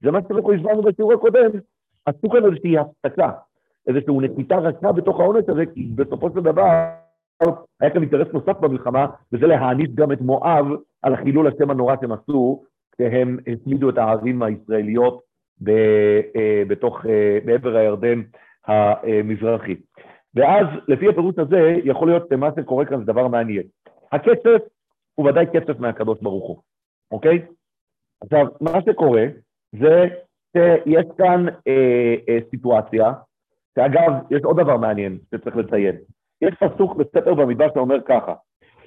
זה 0.04 0.12
מה 0.12 0.19
שאנחנו 0.27 0.54
הסברנו 0.54 0.82
בשיעור 0.82 1.13
הקודם. 1.13 1.49
עשו 2.06 2.30
כאן 2.30 2.45
איזושהי 2.45 2.77
הפסקה, 2.77 3.32
איזושהי 3.88 4.17
נחיתה 4.21 4.56
רכה 4.56 4.91
בתוך 4.91 5.19
העונש 5.19 5.43
הזה, 5.47 5.65
כי 5.65 5.84
בסופו 5.95 6.30
של 6.30 6.39
דבר 6.39 6.91
היה 7.80 7.89
כאן 7.89 8.01
אינטרס 8.01 8.27
נוסף 8.34 8.60
במלחמה, 8.60 9.08
וזה 9.34 9.47
להעניש 9.47 9.89
גם 9.95 10.12
את 10.12 10.21
מואב 10.21 10.65
על 11.01 11.13
החילול 11.13 11.47
השם 11.47 11.71
הנורא 11.71 11.95
שהם 12.01 12.12
עשו, 12.12 12.63
כשהם 12.91 13.38
הצמידו 13.47 13.89
את 13.89 13.97
הערים 13.97 14.43
הישראליות 14.43 15.31
בתוך, 16.67 17.06
אה, 17.06 17.39
בעבר 17.45 17.76
הירדן 17.76 18.21
המזרחי. 18.67 19.76
ואז, 20.36 20.65
לפי 20.88 21.10
הפירוש 21.10 21.36
הזה, 21.38 21.76
יכול 21.84 22.08
להיות 22.08 22.34
מה 22.34 22.50
שקורה 22.60 22.86
כאן 22.86 23.00
זה 23.00 23.06
דבר 23.06 23.28
מעניין. 23.28 23.63
הכסף 24.12 24.62
הוא 25.15 25.30
ודאי 25.30 25.45
כסף 25.54 25.80
מהקדוש 25.80 26.19
ברוך 26.21 26.47
הוא, 26.47 26.58
אוקיי? 27.12 27.45
עכשיו, 28.24 28.47
מה 28.62 28.82
שקורה 28.86 29.24
זה 29.80 30.06
שיש 30.58 31.06
כאן 31.17 31.45
אה, 31.67 32.15
אה, 32.30 32.38
סיטואציה, 32.50 33.13
שאגב, 33.76 34.12
יש 34.32 34.41
עוד 34.43 34.60
דבר 34.60 34.78
מעניין 34.78 35.17
שצריך 35.36 35.56
לציין. 35.56 35.95
יש 36.41 36.56
פסוק 36.56 36.95
בספר 36.95 37.34
במדבר 37.34 37.67
שאומר 37.74 38.02
ככה, 38.06 38.34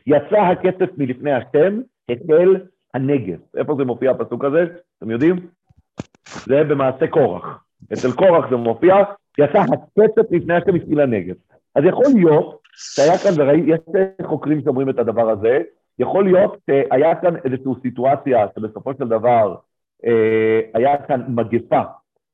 יצא 0.07 0.37
הכסף 0.37 0.99
מלפני 0.99 1.33
השם, 1.33 1.81
החל 2.11 2.57
הנגב. 2.95 3.39
איפה 3.57 3.75
זה 3.79 3.85
מופיע 3.85 4.11
הפסוק 4.11 4.45
הזה? 4.45 4.65
אתם 4.99 5.11
יודעים? 5.11 5.37
זה 6.29 6.65
במעשה 6.65 7.07
קורח. 7.07 7.65
אצל 7.93 8.13
קורח 8.13 8.51
זה 8.51 8.57
מופיע, 8.57 8.97
יצא 9.39 9.59
הכסף 9.59 10.31
לפני 10.31 10.55
השם 10.55 10.75
התחיל 10.75 11.01
הנגב. 11.01 11.35
אז 11.75 11.85
יכול 11.85 12.05
להיות 12.15 12.61
שהיה 12.75 13.19
כאן, 13.19 13.49
ויש 13.49 13.81
חוקרים 14.27 14.61
שאומרים 14.65 14.91
את 14.91 14.99
הדבר 14.99 15.31
הזה, 15.31 15.63
יכול 15.99 16.25
להיות 16.25 16.59
שהיה 16.67 17.15
כאן 17.15 17.37
איזושהי 17.37 17.73
סיטואציה 17.83 18.47
שבסופו 18.57 18.93
של 18.99 19.09
דבר 19.09 19.55
אה, 20.07 20.61
היה 20.75 21.07
כאן 21.07 21.25
מגפה 21.29 21.83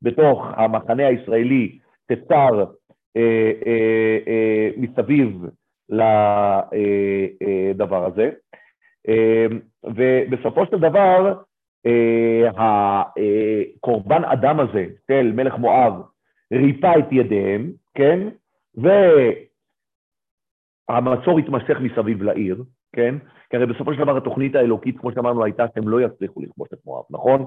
בתוך 0.02 0.46
המחנה 0.56 1.06
הישראלי 1.06 1.78
שצר 2.12 2.64
אה, 3.16 3.52
אה, 3.66 4.18
אה, 4.28 4.70
מסביב 4.76 5.46
לדבר 5.88 8.06
הזה. 8.06 8.30
אה, 9.08 9.46
ובסופו 9.84 10.66
של 10.66 10.78
דבר, 10.78 11.34
הקורבן 12.56 14.24
אדם 14.24 14.60
הזה 14.60 14.86
של 15.10 15.32
מלך 15.34 15.54
מואב 15.58 15.92
ריפא 16.52 16.98
את 16.98 17.04
ידיהם, 17.12 17.70
כן? 17.94 18.28
והמצור 20.88 21.38
התמשך 21.38 21.76
מסביב 21.80 22.22
לעיר, 22.22 22.62
כן? 22.92 23.14
כי 23.50 23.56
הרי 23.56 23.66
בסופו 23.66 23.94
של 23.94 24.00
דבר 24.02 24.16
התוכנית 24.16 24.54
האלוקית, 24.54 24.98
כמו 24.98 25.12
שאמרנו, 25.12 25.44
הייתה 25.44 25.66
שהם 25.74 25.88
לא 25.88 26.00
יצליחו 26.00 26.40
לכבוש 26.40 26.68
את 26.72 26.78
מואב, 26.84 27.04
נכון? 27.10 27.44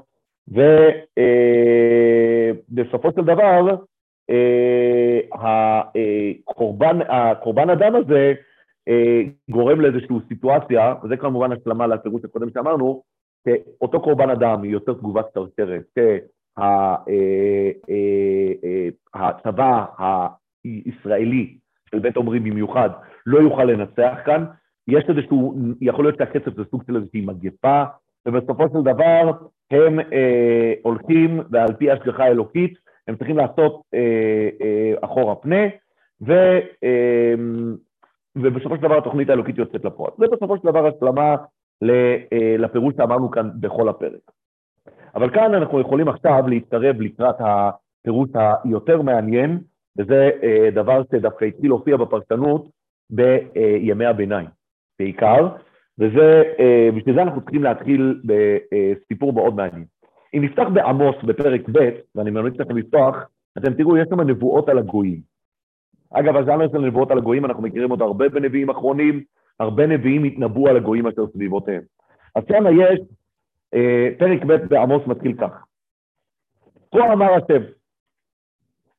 ובסופו 2.78 3.12
של 3.12 3.22
דבר, 3.22 3.76
הקורבן, 6.48 7.00
הקורבן 7.10 7.70
אדם 7.70 7.96
הזה 7.96 8.34
גורם 9.50 9.82
לאיזושהי 9.82 10.16
סיטואציה, 10.28 10.96
וזה 11.04 11.18
כמובן 11.18 11.52
השלמה 11.52 11.88
לתירוץ 11.88 12.26
הקודם 12.26 12.50
שאמרנו, 12.54 13.04
שאותו 13.48 14.02
קורבן 14.02 14.30
אדם 14.30 14.64
היא 14.64 14.72
יותר 14.72 14.94
תגובת 14.94 15.26
שרשרת, 15.34 15.84
שהצבא 19.16 19.86
הישראלי 20.64 21.58
של 21.92 22.00
בית 22.00 22.16
עומרי 22.16 22.40
במיוחד 22.40 22.90
לא 23.26 23.40
יוכל 23.40 23.64
לנצח 23.64 24.14
כאן, 24.26 24.46
יש 24.88 25.04
איזשהו, 25.10 25.56
יכול 25.82 26.06
להיות 26.06 26.18
שהכסף 26.18 26.56
זה 26.56 26.64
סוג 26.72 26.84
של 26.88 26.96
איזושהי 26.96 27.22
מגפה, 27.22 27.84
ובסופו 28.26 28.64
של 28.74 28.82
דבר 28.82 29.32
הם 29.72 30.00
אה, 30.00 30.74
הולכים, 30.82 31.40
ועל 31.52 31.74
פי 31.74 31.92
השגחה 31.92 32.24
האלוקית, 32.24 32.74
הם 33.08 33.16
צריכים 33.16 33.38
לעשות 33.38 33.82
אה, 33.94 34.50
אה, 34.62 34.94
אחורה 35.02 35.36
פנה, 35.36 35.64
ו, 36.22 36.34
אה, 36.84 37.34
ובסופו 38.36 38.76
של 38.76 38.82
דבר 38.82 38.98
התוכנית 38.98 39.30
האלוקית 39.30 39.58
יוצאת 39.58 39.86
לפועל. 39.86 40.12
זה 40.18 40.26
בסופו 40.32 40.58
של 40.58 40.64
דבר 40.64 40.88
השלמה 40.88 41.30
אה, 41.32 41.36
לפירוש 42.58 42.94
שאמרנו 42.98 43.32
כאן 43.32 43.50
בכל 43.60 43.90
הפרק. 43.90 44.32
אבל 45.16 45.30
כאן 45.30 45.54
אנחנו 45.54 45.80
יכולים 45.80 46.08
עכשיו 46.08 46.44
להתקרב 46.48 47.02
לקראת 47.02 47.36
הפירוש 47.40 48.30
היותר 48.64 49.02
מעניין, 49.02 49.60
וזה 49.98 50.30
אה, 50.44 50.70
דבר 50.72 51.02
שדווקא 51.12 51.46
התחיל 51.46 51.70
להופיע 51.70 51.98
בפרשנות 51.98 52.70
בימי 53.10 54.06
הביניים. 54.06 54.48
בעיקר, 55.00 55.48
וזה, 56.00 56.44
אה, 56.60 56.90
בשביל 56.96 57.16
זה 57.16 57.22
אנחנו 57.22 57.42
צריכים 57.42 57.64
להתחיל 57.64 58.22
בסיפור 58.26 59.34
מאוד 59.34 59.56
מעניין. 59.56 59.86
אם 60.34 60.44
נפתח 60.44 60.66
בעמוס 60.74 61.16
בפרק 61.24 61.62
ב', 61.72 61.90
ואני 62.16 62.32
ממליץ 62.32 62.54
לכם 62.60 62.78
לפתוח, 62.78 63.16
אתם 63.58 63.74
תראו, 63.74 63.98
יש 63.98 64.08
שם 64.10 64.22
נבואות 64.22 64.70
על 64.70 64.78
הגויים. 64.78 65.20
אגב, 66.14 66.36
הז'אנר 66.36 66.68
של 66.72 66.78
נבואות 66.78 67.12
על 67.12 67.18
הגויים, 67.18 67.46
אנחנו 67.46 67.64
מכירים 67.64 67.90
עוד 67.90 68.02
הרבה 68.02 68.30
בנביאים 68.30 68.70
אחרונים, 68.70 69.24
הרבה 69.60 69.88
נביאים 69.88 70.24
התנבאו 70.24 70.68
על 70.68 70.78
הגויים 70.78 71.08
אשר 71.08 71.28
סביבותיהם. 71.28 71.82
אז 72.36 72.44
שם 72.48 72.64
יש, 72.82 73.00
אה, 73.74 74.10
פרק 74.20 74.44
ב' 74.44 74.56
בעמוס 74.56 75.08
מתחיל 75.08 75.34
כך. 75.38 75.66
כה 76.96 77.14
אמר 77.14 77.34
השם, 77.34 77.64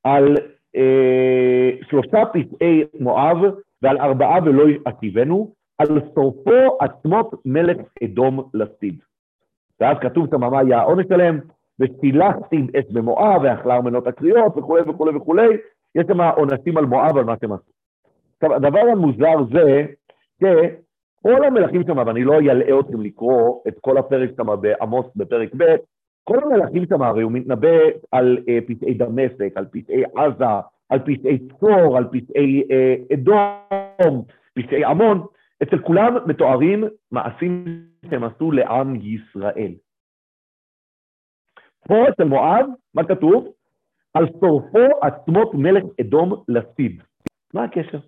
על 0.04 0.36
אה, 0.76 1.70
שלושה 1.88 2.22
פשעי 2.32 2.84
מואב 3.00 3.36
ועל 3.82 3.98
ארבעה 3.98 4.38
ולא 4.44 4.64
יעטיבנו, 4.68 5.52
על 5.78 6.00
שורפו 6.14 6.78
עצמות 6.80 7.34
מלך 7.44 7.76
אדום 8.04 8.50
לסיד. 8.54 9.02
ואז 9.80 9.96
כתוב 10.00 10.26
שם 10.30 10.40
מה 10.40 10.60
היה 10.60 10.78
העונש 10.78 11.06
שלהם, 11.08 11.40
וסילחתי 11.80 12.66
אש 12.78 12.92
במואב, 12.92 13.42
ואכלה 13.42 13.80
מנות 13.80 14.06
הקריאות, 14.06 14.56
וכולי 14.56 14.82
וכולי 14.82 15.16
וכולי, 15.16 15.48
יש 15.94 16.06
שם 16.06 16.20
עונשים 16.20 16.76
על 16.76 16.84
מואב, 16.84 17.16
על 17.16 17.24
מה 17.24 17.34
שהם 17.40 17.52
עשו. 17.52 17.72
עכשיו, 18.36 18.54
הדבר 18.54 18.80
המוזר 18.92 19.44
זה, 19.52 19.86
שכל 20.44 21.44
המלכים 21.44 21.82
שם, 21.86 21.96
ואני 21.96 22.24
לא 22.24 22.38
אלאה 22.38 22.80
אתכם 22.80 23.00
לקרוא 23.00 23.60
את 23.68 23.74
כל 23.80 23.98
הפרק 23.98 24.30
שם 24.36 24.60
בעמוס 24.60 25.06
בפרק 25.16 25.54
ב', 25.56 25.76
כל 26.24 26.38
המלכים 26.42 26.86
שם 26.88 27.02
הרי 27.02 27.22
הוא 27.22 27.32
מתנבא 27.32 27.78
על 28.12 28.38
אה, 28.48 28.58
פשעי 28.66 28.94
דמשק, 28.94 29.52
על 29.54 29.66
פשעי 29.72 30.02
עזה, 30.16 30.54
על 30.88 30.98
פשעי 30.98 31.38
צור, 31.60 31.96
על 31.96 32.04
פשעי 32.04 32.62
אה, 32.70 32.94
אדום, 33.14 34.24
פשעי 34.54 34.84
עמון, 34.84 35.26
אצל 35.62 35.78
כולם 35.78 36.16
מתוארים 36.26 36.84
מעשים 37.12 37.64
שהם 38.10 38.24
עשו 38.24 38.52
לעם 38.52 38.94
ישראל. 38.96 39.72
פה 41.88 42.08
אצל 42.08 42.24
מואב, 42.24 42.66
מה 42.94 43.04
כתוב? 43.04 43.52
על 44.14 44.26
שורפו 44.40 44.88
עצמות 45.02 45.54
מלך 45.54 45.84
אדום 46.00 46.44
לסיד. 46.48 47.02
מה 47.54 47.64
הקשר? 47.64 47.98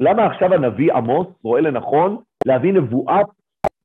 למה 0.00 0.26
עכשיו 0.26 0.54
הנביא 0.54 0.92
עמוס 0.92 1.26
רואה 1.42 1.60
לנכון 1.60 2.16
להביא 2.44 2.72
נבואת 2.72 3.26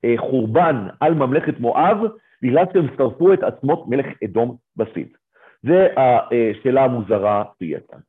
אה, 0.06 0.14
חורבן 0.18 0.88
על 1.00 1.14
ממלכת 1.14 1.60
מואב 1.60 1.98
בגלל 2.42 2.66
שהם 2.74 2.88
שרפו 2.98 3.34
את 3.34 3.44
עצמות 3.44 3.88
מלך 3.88 4.06
אדום 4.24 4.56
בסיד. 4.76 5.08
זה 5.64 5.88
השאלה 5.98 6.84
המוזרה 6.84 7.44
תהיה 7.60 7.80
כאן. 7.92 8.00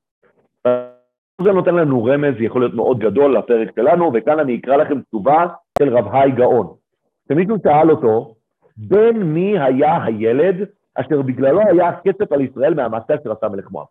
זה 1.43 1.53
נותן 1.53 1.75
לנו 1.75 2.05
רמז, 2.05 2.35
יכול 2.41 2.63
להיות 2.63 2.75
מאוד 2.75 2.99
גדול 2.99 3.39
לפרק 3.39 3.71
שלנו, 3.77 4.11
וכאן 4.15 4.39
אני 4.39 4.57
אקרא 4.57 4.77
לכם 4.77 5.01
תשובה 5.01 5.47
של 5.79 5.97
רב 5.97 6.15
היי 6.15 6.31
גאון. 6.31 6.67
כשמישהו 7.25 7.57
שאל 7.63 7.91
אותו, 7.91 8.35
בין 8.77 9.23
מי 9.23 9.59
היה 9.59 10.05
הילד 10.05 10.57
אשר 10.95 11.23
בגללו 11.23 11.61
היה 11.61 11.93
כסף 12.05 12.33
על 12.33 12.41
ישראל 12.41 12.75
מהמעשה 12.75 13.15
אשר 13.15 13.33
עשה 13.33 13.49
מלך 13.49 13.71
מואב. 13.71 13.87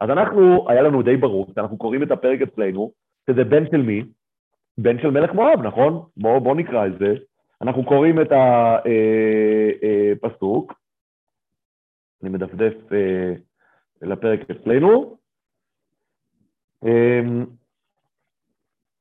אז 0.00 0.10
אנחנו, 0.10 0.68
היה 0.68 0.82
לנו 0.82 1.02
די 1.02 1.16
ברור, 1.16 1.52
כשאנחנו 1.52 1.76
קוראים 1.76 2.02
את 2.02 2.10
הפרק 2.10 2.42
אצלנו, 2.42 2.90
שזה 3.30 3.44
בן 3.44 3.70
של 3.70 3.82
מי? 3.82 4.02
בן 4.78 4.98
של 4.98 5.10
מלך 5.10 5.32
מואב, 5.32 5.62
נכון? 5.62 6.02
בואו 6.16 6.40
בוא 6.40 6.56
נקרא 6.56 6.86
את 6.86 6.98
זה. 6.98 7.14
אנחנו 7.62 7.84
קוראים 7.84 8.20
את 8.20 8.32
הפסוק, 10.22 10.70
אה, 10.70 10.76
אה, 10.76 10.82
אני 12.22 12.30
מדפדף 12.30 12.92
אה, 12.92 13.32
לפרק 14.02 14.50
אצלנו. 14.50 15.16
אמ, 16.84 17.44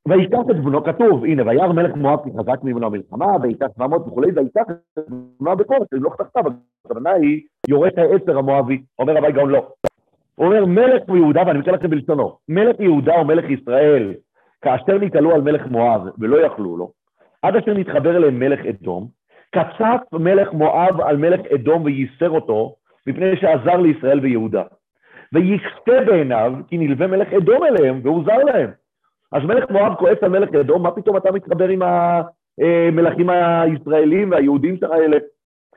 ויקח 0.07 0.39
את 0.51 0.55
בנו, 0.55 0.83
כתוב, 0.83 1.25
הנה, 1.25 1.43
וירא 1.45 1.67
מלך 1.67 1.95
מואב 1.95 2.19
כי 2.23 2.29
חזק 2.39 2.63
ממנו 2.63 2.85
המלחמה, 2.85 3.25
ויקח 3.41 3.67
700 3.75 4.07
וכולי, 4.07 4.31
ויקח 4.31 4.63
את 4.69 5.03
בנו 5.39 5.55
בכוח, 5.57 5.77
שלמלוך 5.89 6.15
תחתיו, 6.15 6.43
הכוונה 6.85 7.11
היא 7.11 7.41
יורש 7.69 7.93
העצר 7.97 8.37
המואבי, 8.37 8.81
אומר 8.99 9.17
רבי 9.17 9.31
גאון 9.31 9.49
לא. 9.49 9.73
הוא 10.41 10.47
אומר, 10.47 10.65
מלך 10.65 11.01
יהודה, 11.07 11.41
ואני 11.47 11.59
מתאר 11.59 11.73
לכם 11.73 11.89
בלשונו, 11.89 12.37
מלך 12.49 12.79
יהודה 12.79 13.15
או 13.15 13.25
מלך 13.25 13.49
ישראל, 13.49 14.13
כאשר 14.61 14.97
נתעלו 14.97 15.35
על 15.35 15.41
מלך 15.41 15.67
מואב 15.67 16.01
ולא 16.19 16.45
יכלו 16.45 16.77
לו, 16.77 16.91
עד 17.41 17.55
אשר 17.55 17.73
נתחבר 17.73 18.17
אליהם 18.17 18.39
מלך 18.39 18.59
אדום, 18.65 19.07
קצף 19.51 20.01
מלך 20.13 20.53
מואב 20.53 21.01
על 21.01 21.17
מלך 21.17 21.39
אדום 21.55 21.83
וייסר 21.83 22.29
אותו, 22.29 22.75
מפני 23.07 23.37
שעזר 23.37 23.77
לישראל 23.77 24.19
ויהודה. 24.19 24.63
ויקצה 25.33 26.05
בעיניו, 26.05 26.53
כי 26.67 26.77
נלווה 26.77 27.07
מלך 27.07 27.33
אדום 27.33 27.63
אליהם, 27.63 27.99
והוא 28.03 28.23
זר 28.25 28.43
להם. 28.43 28.71
אז 29.31 29.43
מלך 29.43 29.71
מואב 29.71 29.95
כועס 29.95 30.17
על 30.21 30.29
מלך 30.29 30.55
אדום, 30.55 30.83
מה 30.83 30.91
פתאום 30.91 31.17
אתה 31.17 31.31
מתחבר 31.31 31.67
עם 31.67 31.81
המלכים 31.81 33.29
הישראלים 33.29 34.31
והיהודים 34.31 34.75
האלה, 34.91 35.17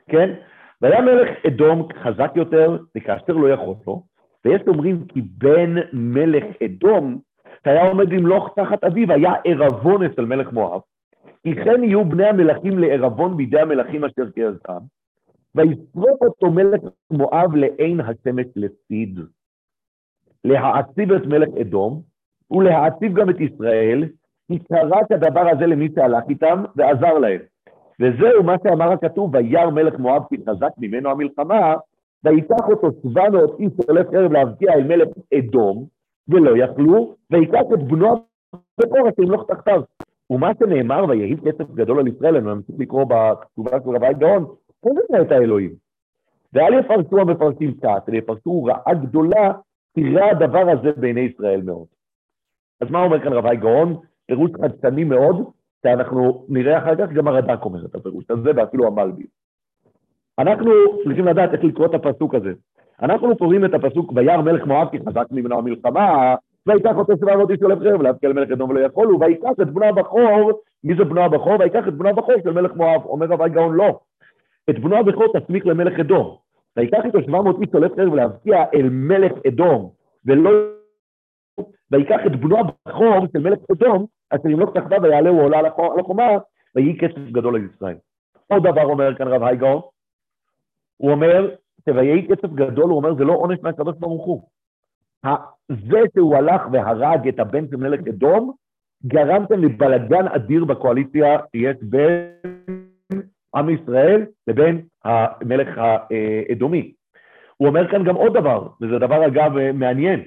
כן? 0.09 0.33
והיה 0.81 1.01
מלך 1.01 1.29
אדום 1.47 1.87
חזק 2.03 2.31
יותר, 2.35 2.77
וכאשר 2.97 3.33
לא 3.33 3.49
יכול 3.49 3.73
לו, 3.87 4.14
ויש 4.45 4.61
אומרים 4.67 5.05
כי 5.05 5.21
בן 5.21 5.75
מלך 5.93 6.43
אדום, 6.65 7.19
שהיה 7.63 7.87
עומד 7.87 8.13
למלוך 8.13 8.53
תחת 8.55 8.83
אביו, 8.83 9.11
היה 9.11 9.33
ערבון 9.45 10.03
אצל 10.03 10.25
מלך 10.25 10.53
מואב, 10.53 10.81
כי 11.43 11.55
כן 11.55 11.83
יהיו 11.83 12.05
בני 12.05 12.27
המלכים 12.27 12.79
לערבון 12.79 13.37
בידי 13.37 13.59
המלכים 13.59 14.03
אשר 14.03 14.31
כעזם, 14.35 14.85
וישרוף 15.55 16.21
אותו 16.21 16.51
מלך 16.51 16.81
מואב 17.11 17.55
לעין 17.55 17.99
השמש 17.99 18.45
לציד. 18.55 19.19
להעציב 20.43 21.11
את 21.11 21.25
מלך 21.25 21.49
אדום, 21.61 22.01
ולהעציב 22.51 23.13
גם 23.13 23.29
את 23.29 23.39
ישראל, 23.39 24.03
כי 24.47 24.59
קרא 24.59 24.99
הדבר 25.11 25.49
הזה 25.49 25.65
למי 25.65 25.89
שהלך 25.95 26.23
איתם 26.29 26.63
ועזר 26.75 27.13
להם. 27.13 27.39
וזהו 27.99 28.43
מה 28.43 28.55
שאמר 28.63 28.91
הכתוב, 28.91 29.35
וירא 29.35 29.69
מלך 29.69 29.99
מואב 29.99 30.23
כי 30.29 30.37
חזק 30.49 30.71
ממנו 30.77 31.09
המלחמה, 31.11 31.75
ויקח 32.25 32.69
אותו 32.69 32.87
שבע 33.03 33.29
מאות 33.29 33.59
איש 33.59 33.71
הולך 33.87 34.07
ערב 34.13 34.31
להבקיע 34.31 34.73
אל 34.73 34.83
מלך 34.83 35.07
אדום, 35.37 35.85
ולא 36.27 36.63
יכלו, 36.63 37.15
ויקח 37.31 37.61
את 37.73 37.83
בנו 37.83 38.25
בכורש 38.79 39.13
למלוך 39.17 39.51
תחתיו. 39.51 39.81
ומה 40.29 40.51
שנאמר, 40.59 41.05
ויהי 41.09 41.35
כסף 41.37 41.71
גדול 41.71 41.99
על 41.99 42.07
ישראל, 42.07 42.35
אני 42.35 42.45
ממשיך 42.45 42.75
לקרוא 42.79 43.03
בכתובה 43.03 43.71
של 43.83 43.89
רבי 43.89 44.13
גאון, 44.19 44.45
אין 44.85 44.95
לזה 44.95 45.21
את 45.21 45.31
האלוהים. 45.31 45.71
ואל 46.53 46.73
יפרשו 46.73 47.19
המפרשים 47.19 47.73
כת, 47.73 48.09
אלא 48.09 48.17
יפרשו 48.17 48.63
רעה 48.63 48.93
גדולה, 48.93 49.51
תראה 49.95 50.31
הדבר 50.31 50.69
הזה 50.71 50.91
בעיני 50.97 51.21
ישראל 51.21 51.61
מאוד. 51.61 51.85
אז 52.81 52.91
מה 52.91 53.03
אומר 53.03 53.23
כאן 53.23 53.33
רבי 53.33 53.55
גאון? 53.55 53.95
פירוש 54.25 54.51
חדשני 54.61 55.03
מאוד, 55.03 55.35
שאנחנו 55.83 56.45
נראה 56.49 56.77
אחר 56.77 56.95
כך, 56.95 57.11
גם 57.13 57.27
הרד"ק 57.27 57.65
אומר 57.65 57.85
את 57.85 57.95
הפירוש 57.95 58.25
הזה, 58.29 58.49
ואפילו 58.55 58.87
המלבי. 58.87 59.23
אנחנו 60.39 60.71
צריכים 61.03 61.25
לדעת 61.25 61.53
איך 61.53 61.63
לקרוא 61.63 61.85
את 61.85 61.93
הפסוק 61.93 62.35
הזה. 62.35 62.53
אנחנו 63.01 63.37
קוראים 63.37 63.65
את 63.65 63.73
הפסוק, 63.73 64.11
וירא 64.15 64.41
מלך 64.41 64.65
מואב 64.65 64.87
כי 64.91 64.97
חזק 64.99 65.25
ממנו 65.31 65.57
המלחמה, 65.57 66.35
ויקח 66.67 66.95
אותו 66.95 67.13
שבע 67.17 67.35
מאות 67.35 67.51
איש 67.51 67.59
הולך 67.61 67.79
חרב 67.79 68.01
להפקיע 68.01 68.29
למלך 68.29 68.51
אדום 68.51 68.69
ולא 68.69 68.79
יכולו, 68.79 69.19
ויקח 69.19 69.49
את 69.61 69.69
בנו 69.69 69.85
הבכור, 69.85 70.51
מי 70.83 70.95
זה 70.95 71.03
בנו 71.03 71.21
הבכור? 71.21 71.55
ויקח 71.59 71.87
את 71.87 71.93
בנו 71.93 72.09
הבכור 72.09 72.35
של 72.43 72.51
מלך 72.51 72.71
מואב. 72.75 73.05
אומר 73.05 73.25
רבי 73.25 73.49
גאון 73.49 73.75
לא. 73.75 73.99
את 74.69 74.79
בנו 74.79 74.97
הבכור 74.97 75.25
תסמיך 75.39 75.65
למלך 75.65 75.99
אדום. 75.99 76.35
ויקח 76.77 77.05
איתו 77.05 77.21
שבע 77.21 77.41
מאות 77.41 77.61
איש 77.61 77.69
הולך 77.73 77.91
חרב 77.95 78.13
להפקיע 78.13 78.63
אל 78.73 78.89
מלך 78.89 79.31
אדום, 79.47 79.89
ולא... 80.25 80.51
ויקח 81.91 82.19
את 82.25 82.35
בנו 82.35 82.57
הבכור 82.59 83.27
של 83.33 83.39
מלך 83.39 83.59
אדום, 83.71 84.05
אשר 84.29 84.49
ימלוך 84.49 84.77
תחתיו 84.77 85.01
ויעלה 85.01 85.29
הוא 85.29 85.41
עולה 85.41 85.59
על 85.59 85.65
החומה, 85.99 86.29
ויהי 86.75 86.97
כסף 86.97 87.31
גדול 87.31 87.55
על 87.55 87.61
ישראל. 87.75 87.95
עוד 88.47 88.67
דבר 88.67 88.83
אומר 88.83 89.15
כאן 89.15 89.27
רב 89.27 89.43
הייגאון, 89.43 89.81
הוא 90.97 91.11
אומר, 91.11 91.55
ויהי 91.87 92.27
כסף 92.27 92.53
גדול, 92.53 92.89
הוא 92.89 92.97
אומר, 92.97 93.15
זה 93.15 93.23
לא 93.23 93.33
עונש 93.33 93.59
מהקדוש 93.63 93.95
ברוך 93.99 94.25
הוא. 94.25 94.41
זה 95.69 95.99
שהוא 96.13 96.35
הלך 96.35 96.61
והרג 96.71 97.27
את 97.27 97.39
הבן 97.39 97.67
של 97.67 97.77
מלך 97.77 97.99
אדום, 98.09 98.53
גרמתם 99.05 99.59
לבלגן 99.59 100.27
אדיר 100.27 100.65
בקואליציה 100.65 101.39
שיש 101.51 101.77
בין 101.81 102.29
עם 103.55 103.69
ישראל 103.69 104.25
לבין 104.47 104.81
המלך 105.03 105.77
האדומי. 105.77 106.93
הוא 107.57 107.67
אומר 107.67 107.91
כאן 107.91 108.03
גם 108.03 108.15
עוד 108.15 108.33
דבר, 108.37 108.67
וזה 108.81 108.99
דבר 108.99 109.27
אגב 109.27 109.51
מעניין. 109.73 110.23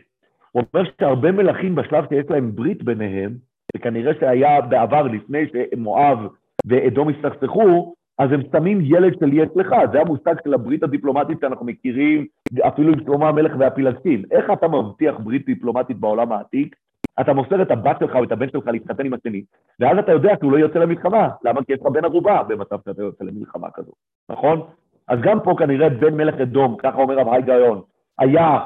הוא 0.53 0.63
אומר 0.75 0.85
שהרבה 1.01 1.33
מלכים 1.33 1.75
בשלב 1.75 2.05
שיש 2.09 2.27
להם 2.31 2.55
ברית 2.55 2.83
ביניהם, 2.83 3.35
וכנראה 3.77 4.13
שהיה 4.21 4.61
בעבר 4.61 5.03
לפני 5.03 5.45
שמואב 5.49 6.19
ואדום 6.67 7.09
הסתכסכו, 7.09 7.95
אז 8.19 8.33
הם 8.33 8.41
שמים 8.53 8.79
ילד 8.83 9.19
של 9.21 9.33
יש 9.33 9.49
לך, 9.57 9.75
זה 9.93 10.01
המושג 10.01 10.35
של 10.45 10.55
הברית 10.55 10.83
הדיפלומטית 10.83 11.39
שאנחנו 11.41 11.67
מכירים 11.67 12.27
אפילו 12.61 12.93
עם 12.93 13.05
שלמה 13.05 13.29
המלך 13.29 13.53
והפילגשים. 13.59 14.23
איך 14.31 14.51
אתה 14.53 14.69
מבטיח 14.69 15.15
ברית 15.19 15.47
דיפלומטית 15.47 15.97
בעולם 15.97 16.33
העתיק? 16.33 16.77
אתה 17.21 17.33
מוסר 17.33 17.63
את 17.63 17.71
הבת 17.71 17.97
שלך 18.01 18.17
או 18.17 18.25
את 18.25 18.33
הבן 18.33 18.51
שלך 18.51 18.67
להתחתן 18.67 19.07
עם 19.07 19.15
השני, 19.15 19.43
ואז 19.81 19.99
אתה 19.99 20.13
יודע 20.13 20.33
שהוא 20.41 20.53
לא 20.53 20.59
יוצא 20.59 20.79
למלחמה. 20.79 21.29
למה? 21.45 21.65
כי 21.65 21.73
יש 21.73 21.81
לך 21.81 21.87
בן 21.87 22.05
ערובה 22.05 22.43
במצב 22.43 22.77
שאתה 22.85 23.03
יוצא 23.03 23.25
למלחמה 23.25 23.69
כזו, 23.75 23.93
נכון? 24.31 24.63
אז 25.09 25.19
גם 25.23 25.41
פה 25.41 25.55
כנראה 25.59 25.89
בן 25.89 26.15
מלך 26.15 26.35
אדום, 26.41 26.77
ככה 26.77 26.99
אומר 26.99 27.19
רב 27.19 27.29
היגיון, 27.29 27.83
היה 28.19 28.59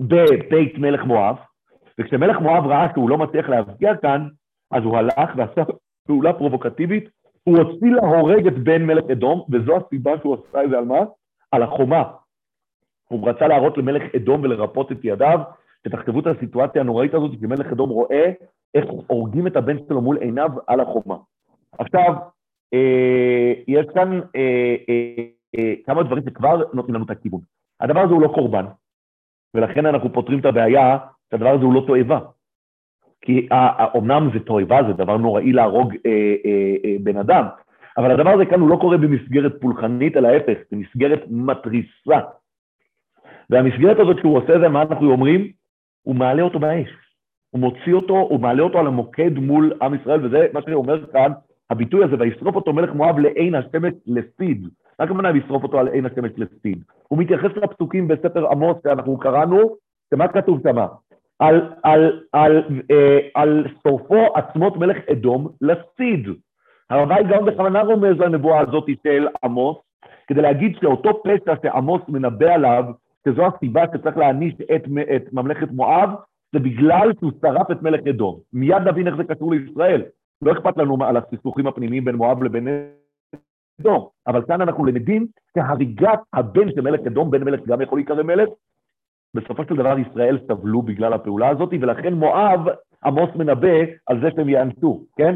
בבית 0.00 0.78
מלך 0.78 1.04
מואב, 1.04 1.36
וכשמלך 2.00 2.40
מואב 2.40 2.66
ראה 2.66 2.86
שהוא 2.92 3.10
לא 3.10 3.18
מצליח 3.18 3.48
להבקיע 3.48 3.96
כאן, 3.96 4.28
אז 4.70 4.82
הוא 4.84 4.96
הלך 4.96 5.30
ועשה 5.36 5.62
פעולה 6.06 6.32
פרובוקטיבית 6.32 7.08
הוא 7.44 7.58
הוציא 7.58 7.88
להורג 7.88 8.46
את 8.46 8.58
בן 8.58 8.82
מלך 8.82 9.04
אדום, 9.12 9.44
וזו 9.50 9.76
הסיבה 9.76 10.12
שהוא 10.20 10.34
עשה 10.34 10.64
את 10.64 10.70
זה 10.70 10.78
על 10.78 10.84
מה? 10.84 11.00
על 11.50 11.62
החומה. 11.62 12.02
הוא 13.08 13.28
רצה 13.28 13.48
להראות 13.48 13.78
למלך 13.78 14.02
אדום 14.16 14.40
ולרפות 14.42 14.92
את 14.92 14.98
ידיו, 15.04 15.40
ותחשבו 15.86 16.20
את 16.20 16.26
הסיטואציה 16.26 16.80
הנוראית 16.80 17.14
הזאת, 17.14 17.30
כי 17.40 17.46
מלך 17.46 17.72
אדום 17.72 17.90
רואה 17.90 18.32
איך 18.74 18.84
הורגים 19.06 19.46
את 19.46 19.56
הבן 19.56 19.76
שלו 19.88 20.00
מול 20.00 20.16
עיניו 20.16 20.50
על 20.66 20.80
החומה. 20.80 21.16
עכשיו, 21.78 22.14
אה, 22.74 23.52
יש 23.68 23.86
כאן 23.94 24.20
אה, 24.36 24.76
אה, 24.88 25.24
אה, 25.58 25.74
כמה 25.86 26.02
דברים 26.02 26.24
שכבר 26.24 26.62
נותנים 26.72 26.94
לנו 26.94 27.04
את 27.04 27.10
הכיוון. 27.10 27.40
הדבר 27.80 28.00
הזה 28.00 28.12
הוא 28.12 28.22
לא 28.22 28.28
קורבן, 28.28 28.64
ולכן 29.54 29.86
אנחנו 29.86 30.12
פותרים 30.12 30.38
את 30.38 30.44
הבעיה 30.44 30.98
שהדבר 31.30 31.48
הזה 31.48 31.64
הוא 31.64 31.74
לא 31.74 31.84
תועבה. 31.86 32.18
כי 33.24 33.48
אומנם 33.94 34.30
זה 34.32 34.40
תועבה, 34.40 34.80
זה 34.86 34.92
דבר 34.92 35.16
נוראי 35.16 35.52
להרוג 35.52 35.94
אה, 36.06 36.10
אה, 36.44 36.74
אה, 36.84 36.96
בן 37.00 37.16
אדם, 37.16 37.44
אבל 37.98 38.10
הדבר 38.10 38.30
הזה 38.30 38.46
כאן 38.46 38.60
הוא 38.60 38.68
לא 38.68 38.76
קורה 38.76 38.96
במסגרת 38.96 39.60
פולחנית, 39.60 40.16
אלא 40.16 40.28
ההפך, 40.28 40.58
במסגרת 40.72 41.24
מתריסה. 41.30 42.20
והמסגרת 43.50 43.98
הזאת 44.00 44.18
שהוא 44.18 44.36
עושה 44.38 44.58
זה, 44.60 44.68
מה 44.68 44.82
אנחנו 44.82 45.12
אומרים? 45.12 45.48
הוא 46.02 46.14
מעלה 46.14 46.42
אותו 46.42 46.58
באש. 46.58 46.88
הוא 47.50 47.60
מוציא 47.60 47.94
אותו, 47.94 48.14
הוא 48.14 48.40
מעלה 48.40 48.62
אותו 48.62 48.78
על 48.78 48.86
המוקד 48.86 49.38
מול 49.38 49.72
עם 49.82 49.94
ישראל, 49.94 50.26
וזה 50.26 50.46
מה 50.52 50.62
שאני 50.62 50.74
אומר 50.74 51.06
כאן, 51.12 51.32
הביטוי 51.70 52.04
הזה, 52.04 52.16
וישרוף 52.18 52.54
אותו 52.54 52.72
מלך 52.72 52.90
מואב 52.94 53.18
לעין 53.18 53.54
השמש 53.54 53.92
לסיד. 54.06 54.68
מה 54.98 55.04
הכוונה 55.04 55.30
וישרוף 55.34 55.62
אותו 55.62 55.78
על 55.78 55.88
עין 55.88 56.06
השמש 56.06 56.30
לסיד? 56.36 56.82
הוא 57.08 57.18
מתייחס 57.18 57.50
לפסוקים 57.56 58.08
בספר 58.08 58.46
עמוס 58.46 58.76
שאנחנו 58.82 59.18
קראנו, 59.18 59.76
שמה 60.10 60.28
כתוב 60.28 60.60
שמה? 60.62 60.86
על, 61.38 61.72
על, 61.82 62.20
על, 62.32 62.62
אה, 62.90 63.18
על 63.34 63.66
שורפו 63.82 64.26
עצמות 64.34 64.76
מלך 64.76 64.96
אדום 65.12 65.48
לסיד. 65.60 66.28
הרבי 66.90 67.14
גם 67.30 67.44
בכוונה 67.44 67.82
רומז 67.82 68.18
לנבואה 68.18 68.60
הזאת 68.60 68.86
של 69.02 69.26
עמוס, 69.44 69.76
כדי 70.26 70.42
להגיד 70.42 70.76
שאותו 70.80 71.22
פשע 71.22 71.54
שעמוס 71.62 72.02
מנבא 72.08 72.54
עליו, 72.54 72.84
שזו 73.28 73.46
הסיבה 73.46 73.84
שצריך 73.94 74.16
להעניש 74.16 74.54
את, 74.74 74.82
את 75.16 75.32
ממלכת 75.32 75.68
מואב, 75.70 76.10
זה 76.52 76.58
בגלל 76.58 77.12
שהוא 77.20 77.32
שרף 77.42 77.70
את 77.70 77.82
מלך 77.82 78.06
אדום. 78.06 78.38
מיד 78.52 78.82
נבין 78.88 79.06
איך 79.06 79.16
זה 79.16 79.24
קשור 79.24 79.52
לישראל. 79.52 80.02
לא 80.42 80.52
אכפת 80.52 80.76
לנו 80.76 81.04
על 81.04 81.16
הסכסוכים 81.16 81.66
הפנימיים 81.66 82.04
בין 82.04 82.14
מואב 82.14 82.42
לבין 82.42 82.68
אדום. 83.80 84.08
אבל 84.26 84.42
כאן 84.46 84.60
אנחנו 84.60 84.84
למדים 84.84 85.26
שהריגת 85.54 86.18
הבן 86.32 86.70
של 86.74 86.80
מלך 86.80 87.00
אדום, 87.06 87.30
בן 87.30 87.44
מלך 87.44 87.60
גם 87.66 87.80
יכול 87.80 87.98
להיקרא 87.98 88.22
מלך, 88.22 88.48
בסופו 89.34 89.64
של 89.64 89.76
דבר 89.76 89.96
ישראל 89.98 90.38
סבלו 90.48 90.82
בגלל 90.82 91.12
הפעולה 91.12 91.48
הזאת, 91.48 91.68
ולכן 91.80 92.14
מואב, 92.14 92.60
עמוס 93.04 93.30
מנבא 93.36 93.78
על 94.06 94.20
זה 94.20 94.28
שהם 94.36 94.48
יאנסו, 94.48 95.04
כן? 95.16 95.34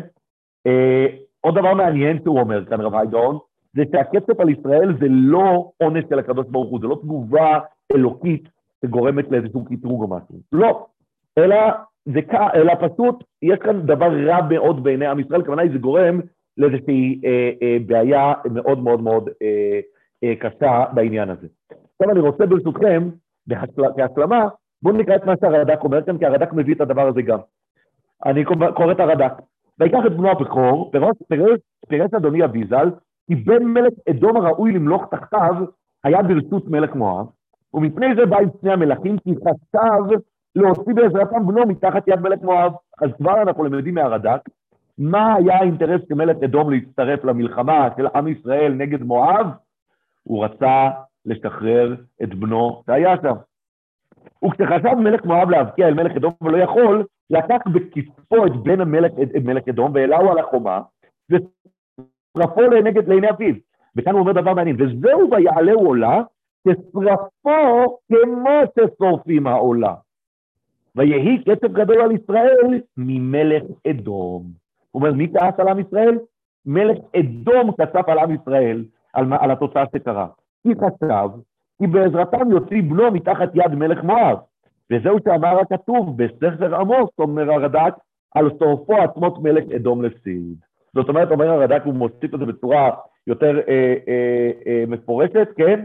אה, 0.67 1.07
עוד 1.41 1.59
דבר 1.59 1.75
מעניין 1.75 2.19
שהוא 2.23 2.41
אומר 2.41 2.65
כאן, 2.65 2.81
רב 2.81 2.95
היידאון, 2.95 3.39
זה 3.77 3.83
שהקצף 3.93 4.41
על 4.41 4.49
ישראל 4.49 4.97
זה 5.01 5.07
לא 5.09 5.71
עונש 5.83 6.05
של 6.11 6.19
הקדוש 6.19 6.47
ברוך 6.51 6.71
הוא, 6.71 6.81
זה 6.81 6.87
לא 6.87 6.99
תגובה 7.03 7.59
אלוקית 7.95 8.49
שגורמת 8.85 9.31
לאיזשהו 9.31 9.65
קטרוג 9.65 10.03
או 10.03 10.17
משהו. 10.17 10.41
לא, 10.53 10.87
אלא 11.39 11.57
זה 12.05 12.21
אלא 12.55 12.73
פשוט, 12.75 13.25
יש 13.43 13.59
כאן 13.59 13.81
דבר 13.81 14.27
רע 14.27 14.39
מאוד 14.51 14.85
בעיני 14.85 15.07
עם 15.07 15.21
ישראל, 15.21 15.41
הכוונה 15.41 15.63
היא 15.63 15.73
זה 15.73 15.79
גורם 15.79 16.21
לאיזושהי 16.57 17.21
אה, 17.25 17.51
אה, 17.63 17.77
בעיה 17.87 18.33
מאוד 18.53 18.79
מאוד 18.79 19.03
מאוד 19.03 19.29
אה, 19.43 19.81
אה, 20.25 20.35
קשה 20.37 20.85
בעניין 20.95 21.31
הזה. 21.31 21.47
עכשיו 21.71 22.11
אני 22.11 22.21
רוצה 22.21 22.47
ברשותכם, 22.47 23.09
כהשלמה, 23.97 24.49
בואו 24.83 24.97
נקרא 24.97 25.17
את 25.17 25.25
מה 25.25 25.35
שהרד"ק 25.41 25.85
אומר 25.85 26.03
כאן, 26.03 26.19
כי 26.19 26.27
הרד"ק 26.27 26.53
מביא 26.53 26.75
את 26.75 26.81
הדבר 26.81 27.09
הזה 27.09 27.23
גם. 27.23 27.39
אני 28.27 28.45
קורא 28.75 28.93
את 28.93 29.01
הרד"ק. 29.01 29.33
ויקח 29.79 29.99
את 30.07 30.13
בנו 30.13 30.31
הבכור, 30.31 30.91
פירש 31.89 32.15
אדוני 32.17 32.45
אביזל, 32.45 32.91
כי 33.27 33.35
בן 33.35 33.65
מלך 33.65 33.93
אדום 34.11 34.37
הראוי 34.37 34.73
למלוך 34.73 35.05
תחתיו 35.11 35.55
היה 36.05 36.23
ברשות 36.23 36.69
מלך 36.69 36.95
מואב, 36.95 37.27
ומפני 37.75 38.07
זה 38.17 38.27
בא 38.27 38.39
עם 38.39 38.49
שני 38.61 38.73
המלכים, 38.73 39.19
כי 39.19 39.35
חשב 39.35 40.21
להוציא 40.57 40.95
בעזרתם 40.95 41.47
בנו 41.47 41.67
מתחת 41.67 42.09
יד 42.09 42.21
מלך 42.21 42.43
מואב. 42.43 42.73
אז 43.03 43.11
כבר 43.19 43.43
אנחנו 43.43 43.65
למדים 43.65 43.95
מהרד"ק, 43.95 44.41
מה 44.99 45.35
היה 45.35 45.59
האינטרס 45.59 46.01
של 46.09 46.15
מלך 46.15 46.37
אדום 46.45 46.71
להצטרף 46.71 47.25
למלחמה 47.25 47.89
של 47.97 48.07
עם 48.15 48.29
ישראל 48.29 48.73
נגד 48.73 49.03
מואב? 49.03 49.47
הוא 50.23 50.45
רצה 50.45 50.91
לשחרר 51.29 51.95
את 52.23 52.35
בנו 52.35 52.83
שם. 53.23 53.35
וכשחשב 54.45 54.95
מלך 54.95 55.25
מואב 55.25 55.51
להבקיע 55.51 55.89
אל 55.89 55.95
מלך 55.95 56.17
אדום 56.17 56.33
ולא 56.43 56.57
יכול, 56.57 57.05
לקח 57.31 57.59
בכתפו 57.73 58.47
את 58.47 58.57
בן 58.63 58.81
המלך, 58.81 59.13
את 59.23 59.43
מלך 59.45 59.69
אדום 59.69 59.93
והעלהו 59.95 60.31
על 60.31 60.39
החומה, 60.39 60.81
ושרפו 61.31 62.61
לנגד 62.61 63.09
לעיני 63.09 63.31
אביו. 63.31 63.55
וכאן 63.97 64.13
הוא 64.13 64.21
אומר 64.21 64.33
דבר 64.33 64.55
מעניין, 64.55 64.77
וזהו 64.79 65.31
ויעלהו 65.31 65.87
עולה, 65.87 66.23
כשרפו 66.69 67.99
כמו 68.09 68.61
ששורפים 68.75 69.47
העולה. 69.47 69.95
ויהי 70.97 71.45
כסף 71.45 71.73
גדול 71.73 72.01
על 72.01 72.13
ישראל 72.13 72.81
ממלך 72.97 73.63
אדום. 73.91 74.43
הוא 74.91 75.03
אומר, 75.03 75.13
מי 75.13 75.33
כעס 75.33 75.61
על 75.61 75.69
עם 75.69 75.81
ישראל? 75.81 76.19
מלך 76.67 76.99
אדום 77.17 77.73
כסף 77.81 78.09
על 78.09 78.19
עם 78.19 78.35
ישראל, 78.35 78.85
על, 79.13 79.27
על 79.41 79.51
התוצאה 79.51 79.85
שקרה. 79.97 80.27
כי 80.63 80.75
חשב, 80.75 81.29
כי 81.79 81.87
בעזרתם 81.87 82.51
יוציא 82.51 82.83
בנו 82.83 83.11
מתחת 83.11 83.49
יד 83.55 83.75
מלך 83.75 84.05
מואב. 84.05 84.39
וזהו 84.93 85.19
שאמר 85.25 85.61
הכתוב 85.61 86.23
בספר 86.23 86.75
עמוס, 86.75 87.11
אומר 87.19 87.53
הרד"ק, 87.53 87.95
על 88.35 88.51
שורפו 88.59 88.97
עצמות 88.97 89.43
מלך 89.43 89.65
אדום 89.77 90.03
לסיד. 90.03 90.55
זאת 90.95 91.09
אומרת, 91.09 91.31
אומר 91.31 91.51
הרד"ק, 91.51 91.83
הוא 91.85 91.95
מוסיף 91.95 92.35
את 92.35 92.39
זה 92.39 92.47
בצורה 92.47 92.91
יותר 93.27 93.59
אה, 93.69 93.95
אה, 94.09 94.51
אה, 94.67 94.85
מפורשת, 94.89 95.49
כן? 95.57 95.81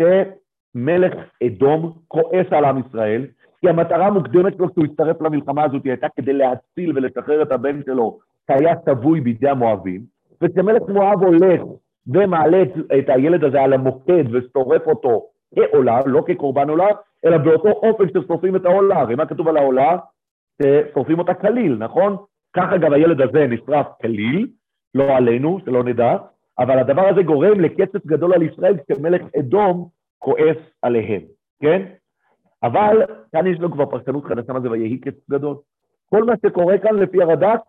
שמלך 0.00 1.14
אדום 1.46 1.92
כועס 2.08 2.46
על 2.50 2.64
עם 2.64 2.80
ישראל, 2.86 3.26
כי 3.60 3.68
המטרה 3.68 4.06
המוקדמת 4.06 4.56
שלו 4.56 4.70
כשהוא 4.70 4.84
הצטרף 4.84 5.20
למלחמה 5.20 5.64
הזאת 5.64 5.84
הייתה 5.84 6.06
כדי 6.16 6.32
להציל 6.32 6.92
ולשחרר 6.94 7.42
את 7.42 7.52
הבן 7.52 7.82
שלו, 7.86 8.18
שהיה 8.46 8.74
שבוי 8.88 9.20
בידי 9.20 9.48
המואבים, 9.48 10.00
וכשמלך 10.42 10.82
מואב 10.88 11.22
הולך 11.22 11.62
ומעלה 12.06 12.62
את, 12.62 12.68
את 12.98 13.08
הילד 13.08 13.44
הזה 13.44 13.62
על 13.62 13.72
המוקד 13.72 14.24
ושורף 14.32 14.86
אותו 14.86 15.26
כעולה, 15.54 16.00
לא 16.06 16.22
כקורבן 16.26 16.70
עולה, 16.70 16.88
אלא 17.24 17.38
באותו 17.38 17.68
אופן 17.68 18.04
ששורפים 18.08 18.56
את 18.56 18.64
העולה. 18.64 19.00
הרי 19.00 19.14
מה 19.14 19.26
כתוב 19.26 19.48
על 19.48 19.56
העולה? 19.56 19.96
ששורפים 20.62 21.18
אותה 21.18 21.34
כליל, 21.34 21.76
נכון? 21.78 22.16
ככה 22.52 22.76
גם 22.76 22.92
הילד 22.92 23.20
הזה 23.20 23.46
נשרף 23.46 23.86
כליל, 24.02 24.48
לא 24.94 25.16
עלינו, 25.16 25.58
שלא 25.64 25.84
נדע, 25.84 26.16
אבל 26.58 26.78
הדבר 26.78 27.08
הזה 27.08 27.22
גורם 27.22 27.60
לקצף 27.60 28.06
גדול 28.06 28.34
על 28.34 28.42
ישראל 28.42 28.76
כשמלך 28.76 29.22
אדום 29.38 29.88
כועס 30.18 30.56
עליהם, 30.82 31.22
כן? 31.60 31.82
אבל 32.62 33.02
כאן 33.32 33.46
יש 33.46 33.58
לנו 33.58 33.72
כבר 33.72 33.86
פרשנות 33.86 34.24
חדשה 34.24 34.52
מה 34.52 34.60
זה 34.60 34.70
ויהי 34.70 34.98
קצף 34.98 35.30
גדול. 35.30 35.56
כל 36.10 36.24
מה 36.24 36.32
שקורה 36.46 36.78
כאן 36.78 36.94
לפי 36.94 37.22
הרד"ק 37.22 37.60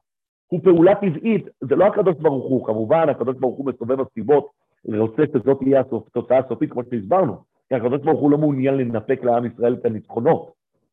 הוא 0.47 0.59
פעולה 0.63 0.95
טבעית, 0.95 1.47
זה 1.61 1.75
לא 1.75 1.85
הקדוש 1.85 2.15
ברוך 2.19 2.45
הוא, 2.45 2.65
כמובן 2.65 3.09
הקדוש 3.09 3.35
ברוך 3.39 3.57
הוא 3.57 3.65
מסובב 3.65 4.01
הסיבות 4.01 4.47
ורוצה 4.85 5.23
שזאת 5.33 5.59
תהיה 5.59 5.79
התוצאה 5.79 6.37
הסופית 6.37 6.71
כמו 6.71 6.81
שהסברנו, 6.83 7.37
כי 7.69 7.75
הקדוש 7.75 8.01
ברוך 8.01 8.19
הוא 8.19 8.31
לא 8.31 8.37
מעוניין 8.37 8.77
לנפק 8.77 9.23
לעם 9.23 9.45
ישראל 9.45 9.73
את 9.73 9.85
הניצחונות, 9.85 10.51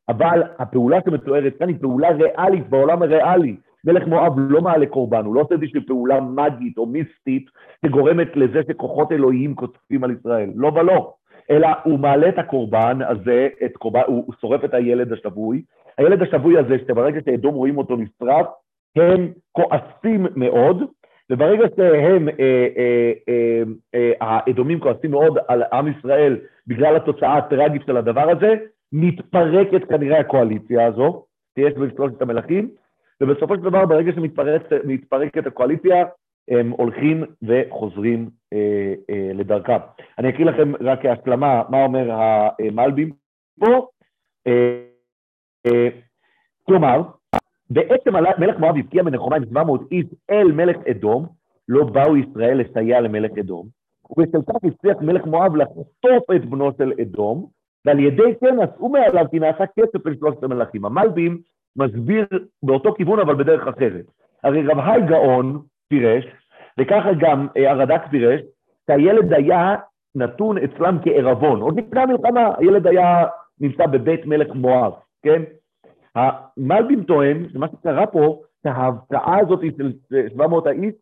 אבל 0.08 0.42
הפעולה 0.58 0.98
שמתוארת 1.04 1.56
כאן 1.58 1.68
היא 1.68 1.76
פעולה 1.80 2.10
ריאלית 2.10 2.68
בעולם 2.68 3.02
הריאלי. 3.02 3.56
מלך 3.86 4.06
מואב 4.06 4.32
לא 4.36 4.60
מעלה 4.60 4.86
קורבן, 4.86 5.24
הוא 5.24 5.34
לא 5.34 5.40
עושה 5.40 5.54
איזושהי 5.54 5.80
פעולה 5.86 6.20
מגית 6.20 6.78
או 6.78 6.86
מיסטית 6.86 7.46
שגורמת 7.86 8.36
לזה 8.36 8.60
שכוחות 8.68 9.12
אלוהיים 9.12 9.54
קוצפים 9.54 10.04
על 10.04 10.10
ישראל, 10.10 10.50
לא 10.54 10.68
ולא. 10.68 11.12
אלא 11.50 11.68
הוא 11.84 11.98
מעלה 11.98 12.28
את 12.28 12.38
הקורבן 12.38 12.98
הזה, 13.08 13.48
את 13.64 13.76
קורבן, 13.76 14.00
הוא, 14.06 14.24
הוא 14.26 14.34
שורף 14.40 14.64
את 14.64 14.74
הילד 14.74 15.12
השבוי. 15.12 15.62
הילד 15.98 16.22
השבוי 16.22 16.58
הזה, 16.58 16.76
שברגע 16.88 17.20
שאדום 17.24 17.54
רואים 17.54 17.78
אותו 17.78 17.96
נשרף, 17.96 18.46
הם 18.96 19.32
כועסים 19.52 20.26
מאוד, 20.36 20.82
וברגע 21.30 21.64
שהם, 21.76 22.28
אה, 22.28 22.66
אה, 22.78 23.62
אה, 23.94 24.12
האדומים 24.20 24.80
כועסים 24.80 25.10
מאוד 25.10 25.38
על 25.48 25.62
עם 25.72 25.88
ישראל 25.88 26.38
בגלל 26.66 26.96
התוצאה 26.96 27.38
הטראגית 27.38 27.82
של 27.86 27.96
הדבר 27.96 28.30
הזה, 28.30 28.54
מתפרקת 28.92 29.88
כנראה 29.88 30.20
הקואליציה 30.20 30.86
הזו, 30.86 31.24
שיש 31.54 31.74
בין 31.74 31.90
שלושת 31.96 32.22
המלכים, 32.22 32.70
ובסופו 33.20 33.56
של 33.56 33.62
דבר, 33.62 33.86
ברגע 33.86 34.12
שמתפרקת 34.12 35.46
הקואליציה, 35.46 36.04
הם 36.48 36.70
הולכים 36.70 37.24
וחוזרים 37.42 38.30
אה, 38.52 38.94
אה, 39.10 39.30
לדרכם. 39.34 39.78
אני 40.18 40.28
אקריא 40.28 40.46
לכם 40.46 40.72
רק 40.80 41.02
כהשלמה 41.02 41.62
מה 41.68 41.84
אומר 41.84 42.10
המלבים 42.10 43.12
פה. 43.60 43.88
אה, 44.46 44.84
אה, 45.66 45.88
כלומר, 46.62 47.02
בעצם 47.70 48.14
מלך 48.38 48.58
מואב 48.58 48.76
הבקיע 48.76 49.02
מנחומה 49.02 49.36
עם 49.36 49.44
700 49.44 49.80
איש 49.92 50.06
אל 50.30 50.52
מלך 50.52 50.76
אדום, 50.90 51.26
לא 51.68 51.84
באו 51.84 52.16
ישראל 52.16 52.60
לסייע 52.60 53.00
למלך 53.00 53.30
אדום, 53.38 53.66
ובשל 54.10 54.42
כך 54.48 54.54
הצליח 54.64 54.96
מלך 55.00 55.26
מואב 55.26 55.56
לחטוף 55.56 56.30
את 56.36 56.44
בנו 56.44 56.70
של 56.78 56.92
אדום, 57.02 57.46
ועל 57.84 57.98
ידי 57.98 58.34
כן 58.40 58.56
נשאו 58.60 58.88
מעליו 58.88 59.24
כי 59.30 59.38
נעשה 59.38 59.64
כסף 59.66 60.06
אל 60.06 60.14
שלושת 60.16 60.42
המלכים. 60.42 60.84
המלבים 60.84 61.38
מסביר 61.76 62.26
באותו 62.62 62.94
כיוון 62.94 63.20
אבל 63.20 63.34
בדרך 63.34 63.68
אחרת. 63.68 64.04
הרי 64.44 64.66
רב 64.66 64.78
היי 64.78 65.02
גאון 65.06 65.62
פירש, 65.88 66.24
וככה 66.80 67.08
גם 67.18 67.46
אה, 67.56 67.70
הרד"ק 67.70 68.02
פירש, 68.10 68.40
שהילד 68.86 69.32
היה 69.32 69.76
נתון 70.14 70.58
אצלם 70.58 70.98
כערבון. 71.02 71.60
עוד 71.60 71.78
לפני 71.78 72.00
המלחמה 72.00 72.54
הילד 72.58 72.86
היה 72.86 73.24
נמצא 73.60 73.86
בבית 73.86 74.26
מלך 74.26 74.48
מואב, 74.54 74.92
כן? 75.22 75.42
המלבים 76.14 77.04
טוען 77.04 77.46
שמה 77.52 77.66
שקרה 77.68 78.06
פה, 78.06 78.42
שההבקעה 78.62 79.38
הזאת 79.40 79.60
של 79.78 79.92
700 80.28 80.66
האיש, 80.66 80.94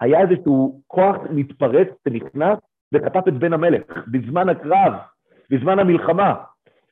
היה 0.00 0.20
איזשהו 0.20 0.80
כוח 0.86 1.16
מתפרץ 1.30 1.88
שנכנס 2.08 2.58
וחטף 2.92 3.28
את 3.28 3.34
בן 3.34 3.52
המלך 3.52 3.82
בזמן 4.08 4.48
הקרב, 4.48 4.92
בזמן 5.50 5.78
המלחמה. 5.78 6.34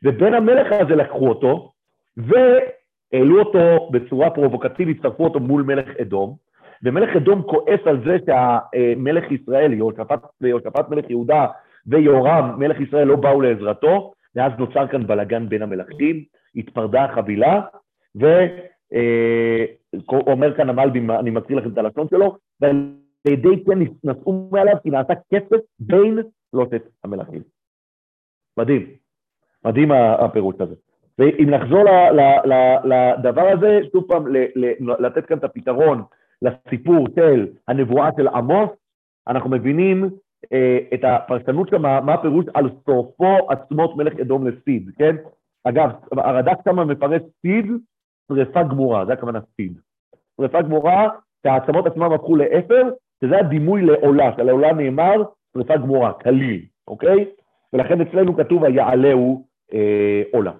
ובן 0.02 0.34
המלך 0.34 0.66
הזה 0.72 0.96
לקחו 0.96 1.28
אותו, 1.28 1.72
והעלו 2.16 3.38
אותו 3.38 3.90
בצורה 3.90 4.30
פרובוקטיבית, 4.30 5.02
צרפו 5.02 5.24
אותו 5.24 5.40
מול 5.40 5.62
מלך 5.62 5.88
אדום, 6.00 6.36
ומלך 6.82 7.16
אדום 7.16 7.42
כועס 7.42 7.80
על 7.86 8.04
זה 8.04 8.16
שהמלך 8.26 9.24
ישראל, 9.32 9.72
יהושפט 10.42 10.88
מלך 10.90 11.10
יהודה 11.10 11.46
ויהורם 11.86 12.54
מלך 12.58 12.80
ישראל 12.80 13.06
לא 13.06 13.16
באו 13.16 13.40
לעזרתו, 13.40 14.12
ואז 14.36 14.52
נוצר 14.58 14.86
כאן 14.86 15.06
בלאגן 15.06 15.48
בין 15.48 15.62
המלכים, 15.62 16.24
התפרדה 16.56 17.04
החבילה, 17.04 17.60
ואומר 20.04 20.56
כאן 20.56 20.68
המלבי, 20.68 21.00
אני 21.18 21.30
מקריא 21.30 21.58
לכם 21.58 21.72
את 21.72 21.78
הלשון 21.78 22.06
שלו, 22.10 22.36
ועל 22.60 22.92
ידי 23.28 23.64
כן 23.64 23.78
נשאו 24.04 24.48
מעליו 24.52 24.74
כי 24.82 24.90
נעשה 24.90 25.12
כסף 25.34 25.60
בין 25.78 26.18
שלושת 26.50 26.82
המלכים. 27.04 27.42
מדהים, 28.58 28.86
מדהים 29.64 29.92
הפירוש 29.92 30.54
הזה. 30.60 30.74
ואם 31.18 31.50
נחזור 31.50 31.84
לדבר 32.84 33.48
הזה, 33.48 33.80
שוב 33.92 34.04
פעם, 34.08 34.26
לתת 34.98 35.26
כאן 35.26 35.38
את 35.38 35.44
הפתרון 35.44 36.02
לסיפור 36.42 37.06
של 37.14 37.46
הנבואה 37.68 38.08
של 38.16 38.28
עמוס, 38.28 38.70
אנחנו 39.28 39.50
מבינים 39.50 40.04
אה, 40.04 40.08
את 40.94 41.00
הפרשנות 41.04 41.68
שם, 41.68 41.82
מה 41.82 42.14
הפירוש 42.14 42.44
על 42.54 42.70
סופו 42.84 43.50
עצמות 43.50 43.96
מלך 43.96 44.20
אדום 44.20 44.46
לסיד, 44.46 44.90
כן? 44.98 45.16
אגב, 45.64 45.90
הרד"ק 46.12 46.58
שמה 46.64 46.84
מפרש 46.84 47.22
סיד, 47.42 47.66
שרפה 48.28 48.62
גמורה, 48.62 49.06
זה 49.06 49.12
הכוונה 49.12 49.40
סיד. 49.56 49.78
שרפה 50.40 50.62
גמורה, 50.62 51.08
שהעצמות 51.42 51.86
עצמם 51.86 52.12
הפכו 52.12 52.36
לאפר, 52.36 52.82
שזה 53.24 53.38
הדימוי 53.38 53.82
לעולה, 53.82 54.32
שלעולה 54.36 54.72
נאמר 54.72 55.22
שרפה 55.54 55.76
גמורה, 55.76 56.12
כליל, 56.12 56.64
אוקיי? 56.88 57.24
ולכן 57.72 58.00
אצלנו 58.00 58.36
כתוב 58.36 58.64
היעלהו 58.64 59.46
אה, 59.72 60.22
עולה. 60.32 60.52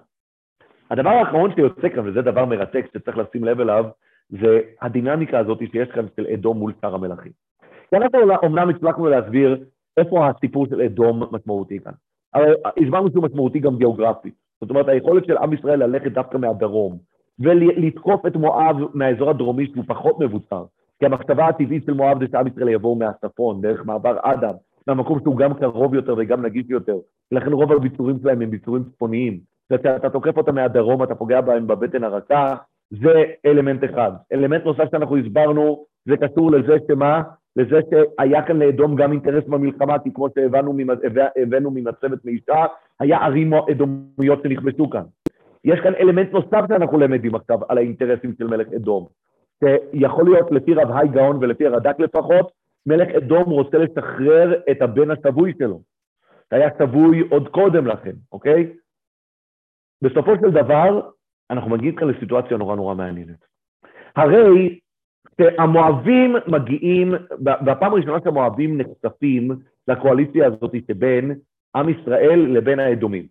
הדבר 0.91 1.09
האחרון 1.09 1.55
שיוצא 1.55 1.89
כאן, 1.89 2.09
וזה 2.09 2.21
דבר 2.21 2.45
מרתק 2.45 2.85
שצריך 2.93 3.17
לשים 3.17 3.43
לב 3.43 3.59
אליו, 3.59 3.85
זה 4.29 4.59
הדינמיקה 4.81 5.39
הזאת 5.39 5.59
שיש 5.71 5.89
כאן 5.89 6.05
של 6.15 6.27
אדום 6.33 6.57
מול 6.57 6.73
שר 6.81 6.95
המלכים. 6.95 7.31
כי 7.89 7.95
אנחנו 7.95 8.19
אומנם 8.43 8.69
הצלחנו 8.69 9.07
להסביר 9.07 9.63
איפה 9.97 10.27
הסיפור 10.27 10.67
של 10.67 10.81
אדום 10.81 11.23
משמעותי 11.31 11.79
כאן. 11.79 11.91
אבל 12.35 12.53
הסברנו 12.83 13.11
שהוא 13.11 13.23
משמעותי 13.23 13.59
גם 13.59 13.77
גיאוגרפית. 13.77 14.33
זאת 14.61 14.69
אומרת, 14.69 14.87
היכולת 14.87 15.25
של 15.25 15.37
עם 15.37 15.53
ישראל 15.53 15.83
ללכת 15.83 16.11
דווקא 16.11 16.37
מהדרום, 16.37 16.97
ולתקוף 17.39 18.25
את 18.25 18.35
מואב 18.35 18.75
מהאזור 18.93 19.29
הדרומי 19.29 19.67
שהוא 19.67 19.83
פחות 19.87 20.19
מבוצר. 20.19 20.63
כי 20.99 21.05
המחשבה 21.05 21.47
הטבעית 21.47 21.85
של 21.85 21.93
מואב 21.93 22.19
זה 22.19 22.25
שעם 22.31 22.47
ישראל 22.47 22.69
יבואו 22.69 22.95
מהצפון, 22.95 23.61
דרך 23.61 23.85
מעבר 23.85 24.17
אדם, 24.21 24.53
מהמקום 24.87 25.19
שהוא 25.23 25.37
גם 25.37 25.53
קרוב 25.53 25.93
יותר 25.93 26.15
וגם 26.17 26.45
נגיש 26.45 26.65
יותר. 26.69 26.97
ולכן 27.31 27.53
רוב 27.53 27.71
הביצורים 27.71 28.19
שלהם 28.21 28.41
הם 28.41 28.51
ביצורים 28.51 28.83
צפוניים. 28.83 29.39
וכשאתה 29.71 30.09
תוקף 30.09 30.37
אותם 30.37 30.55
מהדרום, 30.55 31.03
אתה 31.03 31.15
פוגע 31.15 31.41
בהם 31.41 31.67
בבטן 31.67 32.03
הרכה, 32.03 32.55
זה 32.91 33.23
אלמנט 33.45 33.83
אחד. 33.83 34.11
אלמנט 34.33 34.65
נוסף 34.65 34.91
שאנחנו 34.91 35.17
הסברנו, 35.17 35.85
זה 36.07 36.17
קשור 36.17 36.51
לזה 36.51 36.77
שמה? 36.87 37.21
לזה 37.55 37.79
שהיה 37.89 38.47
כאן 38.47 38.59
לאדום 38.59 38.95
גם 38.95 39.11
אינטרס 39.11 39.43
במלחמה, 39.47 39.99
כי 39.99 40.13
כמו 40.13 40.27
שהבאנו 40.35 41.71
ממצבת 41.71 42.25
מאישה, 42.25 42.65
היה 42.99 43.17
ערים 43.17 43.53
אדומיות 43.53 44.43
שנכבשו 44.43 44.89
כאן. 44.89 45.03
יש 45.63 45.79
כאן 45.79 45.95
אלמנט 45.95 46.31
נוסף 46.33 46.61
שאנחנו 46.67 46.97
למדים 46.97 47.35
עכשיו 47.35 47.59
על 47.69 47.77
האינטרסים 47.77 48.33
של 48.37 48.47
מלך 48.47 48.67
אדום, 48.75 49.07
שיכול 49.63 50.25
להיות 50.25 50.51
לפי 50.51 50.73
רב 50.73 50.91
היי 50.91 51.07
גאון 51.07 51.37
ולפי 51.41 51.67
הרד"ק 51.67 51.99
לפחות, 51.99 52.51
מלך 52.85 53.07
אדום 53.15 53.43
רוצה 53.43 53.77
לשחרר 53.77 54.61
את 54.71 54.81
הבן 54.81 55.11
השבוי 55.11 55.53
שלו. 55.59 55.81
שהיה 56.49 56.69
שבוי 56.79 57.19
עוד 57.29 57.47
קודם 57.47 57.87
לכן, 57.87 58.13
אוקיי? 58.31 58.73
בסופו 60.01 60.35
של 60.35 60.51
דבר, 60.51 61.09
אנחנו 61.49 61.69
מגיעים 61.69 61.95
כאן 61.95 62.07
לסיטואציה 62.07 62.57
נורא 62.57 62.75
נורא 62.75 62.95
מעניינת. 62.95 63.45
הרי 64.15 64.79
שהמואבים 65.41 66.35
מגיעים, 66.47 67.13
בפעם 67.39 67.93
הראשונה 67.93 68.17
שהמואבים 68.23 68.81
נחשפים 68.81 69.51
לקואליציה 69.87 70.47
הזאת 70.47 70.71
שבין 70.87 71.31
עם 71.75 71.89
ישראל 71.89 72.39
לבין 72.39 72.79
האדומים. 72.79 73.27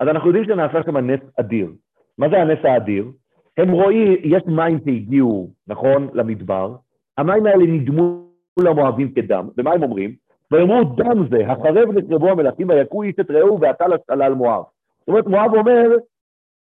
אז 0.00 0.08
אנחנו 0.08 0.28
יודעים 0.28 0.44
שנעשה 0.44 0.82
שם 0.82 0.96
נס 0.96 1.20
אדיר. 1.40 1.72
מה 2.18 2.28
זה 2.28 2.42
הנס 2.42 2.64
האדיר? 2.64 3.10
הם 3.58 3.70
רואים, 3.70 4.16
יש 4.22 4.42
מים 4.46 4.78
שהגיעו, 4.84 5.50
נכון, 5.66 6.08
למדבר, 6.14 6.76
המים 7.18 7.46
האלה 7.46 7.64
נדמו 7.66 8.28
למואבים 8.60 9.12
כדם, 9.12 9.48
ומה 9.58 9.72
הם 9.72 9.82
אומרים? 9.82 10.14
ויאמרו 10.52 10.84
דם 10.84 11.28
זה, 11.30 11.52
החרב 11.52 11.88
נחרבו 11.92 12.28
המלכים 12.28 12.68
ויכו 12.68 13.02
איש 13.02 13.14
את 13.20 13.30
רעהו 13.30 13.60
ועתה 13.60 13.84
לשלל 13.88 14.34
מואב. 14.34 14.62
זאת 14.98 15.08
אומרת, 15.08 15.26
מואב 15.26 15.54
אומר, 15.54 15.90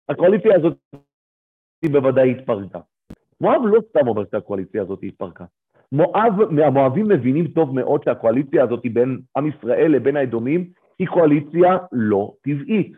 הקואליציה 0.09 0.55
הזאת 0.55 0.77
היא 1.81 1.91
בוודאי 1.91 2.31
התפרקה. 2.31 2.79
מואב 3.41 3.61
לא 3.65 3.81
סתם 3.89 4.07
אומר 4.07 4.23
שהקואליציה 4.31 4.81
הזאת 4.81 4.99
התפרקה. 5.03 5.45
מואב, 5.91 6.33
המואבים 6.65 7.07
מבינים 7.07 7.47
טוב 7.47 7.75
מאוד 7.75 8.03
שהקואליציה 8.03 8.63
הזאת 8.63 8.83
בין 8.93 9.19
עם 9.37 9.47
ישראל 9.47 9.91
לבין 9.91 10.17
האדומים 10.17 10.69
היא 10.99 11.07
קואליציה 11.07 11.77
לא 11.91 12.33
טבעית. 12.41 12.91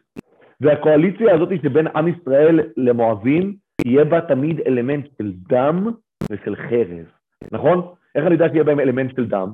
והקואליציה 0.61 1.35
הזאת 1.35 1.49
שבין 1.63 1.87
עם 1.87 2.07
ישראל 2.07 2.59
למואבים, 2.77 3.55
יהיה 3.85 4.05
בה 4.05 4.21
תמיד 4.21 4.59
אלמנט 4.67 5.05
של 5.17 5.31
דם 5.49 5.91
ושל 6.29 6.55
חרב, 6.55 7.05
נכון? 7.51 7.93
איך 8.15 8.25
אני 8.25 8.33
יודע 8.33 8.49
שיהיה 8.49 8.63
בהם 8.63 8.79
אלמנט 8.79 9.15
של 9.15 9.25
דם? 9.27 9.51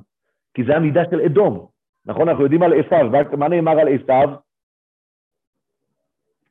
כי 0.54 0.64
זה 0.64 0.76
המידה 0.76 1.02
של 1.12 1.22
אדום, 1.22 1.68
נכון? 2.06 2.30
אנחנו 2.30 2.44
יודעים 2.44 2.64
על 2.64 2.74
עשיו, 2.80 3.12
מה 3.38 3.48
נאמר 3.48 3.80
על 3.80 3.88
עשיו? 3.88 4.30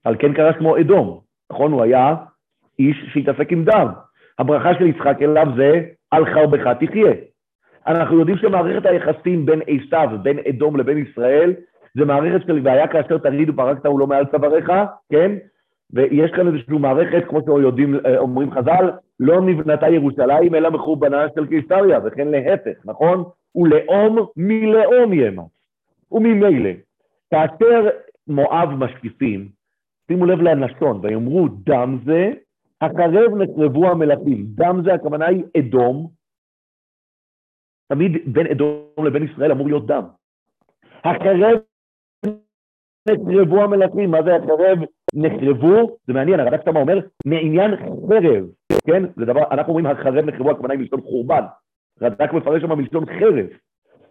על 0.05 0.17
כן 0.19 0.35
קרא 0.35 0.53
שמו 0.59 0.79
אדום, 0.79 1.21
נכון? 1.51 1.73
הוא 1.73 1.83
היה 1.83 2.15
איש 2.79 2.97
שהתעסק 3.13 3.53
עם 3.53 3.65
דם. 3.65 4.08
הברכה 4.39 4.75
של 4.75 4.87
יצחק 4.87 5.23
אליו 5.23 5.47
זה 5.57 5.81
על 6.11 6.25
חרבך 6.27 6.69
תחיה. 6.81 7.13
אנחנו 7.87 8.19
יודעים 8.19 8.39
שמערכת 8.39 8.87
היחסים 8.87 9.47
בין 9.47 9.61
עשיו, 9.67 10.09
בין 10.23 10.39
אדום 10.49 10.77
לבין 10.77 10.99
ישראל, 10.99 11.55
זה 11.95 12.05
מערכת 12.05 12.47
של 12.47 12.61
והיה 12.65 12.89
כאשר 12.89 13.19
תריד 13.19 13.51
ופרקת 13.51 13.87
הוא 13.87 14.01
לא 14.01 14.07
מעל 14.07 14.25
צוואריך, 14.25 14.73
כן? 15.13 15.33
ויש 15.93 16.31
כאן 16.31 16.47
איזושהי 16.47 16.79
מערכת, 16.79 17.25
כמו 17.29 17.41
שיודעים, 17.45 17.95
אה, 18.07 18.19
אומרים 18.19 18.51
חז"ל, 18.51 18.91
לא 19.21 19.41
נבנתה 19.41 19.89
ירושלים 19.89 20.55
אלא 20.55 20.71
מחורבנה 20.71 21.27
של 21.35 21.47
קיסריה, 21.47 21.99
וכן 22.05 22.29
להפך, 22.29 22.79
נכון? 22.85 23.25
ולאום 23.55 24.27
מלאום 24.37 25.13
ימץ. 25.13 25.45
וממילא, 26.13 26.71
כאשר 27.31 27.89
מואב 28.29 28.69
משקיפים, 28.79 29.49
שימו 30.09 30.27
לב 30.27 30.41
ללשון, 30.41 31.01
ויאמרו 31.03 31.49
דם 31.49 31.99
זה, 32.05 32.33
הקרב 32.81 33.35
נחרבו 33.39 33.89
המלכים. 33.89 34.47
דם 34.55 34.81
זה, 34.85 34.95
הכוונה 34.95 35.27
היא 35.27 35.45
אדום. 35.59 36.09
תמיד 37.93 38.13
בין 38.27 38.47
אדום 38.47 39.07
לבין 39.07 39.23
ישראל 39.23 39.53
אמור 39.53 39.67
להיות 39.67 39.87
דם. 39.87 40.05
הקרב 41.05 41.61
נחרבו 43.09 43.63
המלכים. 43.63 44.11
מה 44.11 44.23
זה 44.23 44.37
הקרב 44.37 44.79
נחרבו? 45.15 45.97
זה 46.07 46.13
מעניין, 46.13 46.41
הרד"ק 46.41 46.65
שמה 46.65 46.81
אומר, 46.81 46.99
מעניין 47.27 47.77
חרב, 47.77 48.45
כן? 48.87 49.03
זה 49.17 49.25
דבר, 49.25 49.43
אנחנו 49.51 49.69
אומרים 49.75 49.87
החרב 49.87 50.25
נחרבו, 50.25 50.51
הכוונה 50.51 50.75
היא 50.75 50.81
מלשון 50.81 51.01
חורבן. 51.01 51.43
רד"ק 52.03 52.33
מפרש 52.33 52.63
שם 52.63 52.79
מלשון 52.79 53.07
חרב. 53.07 53.47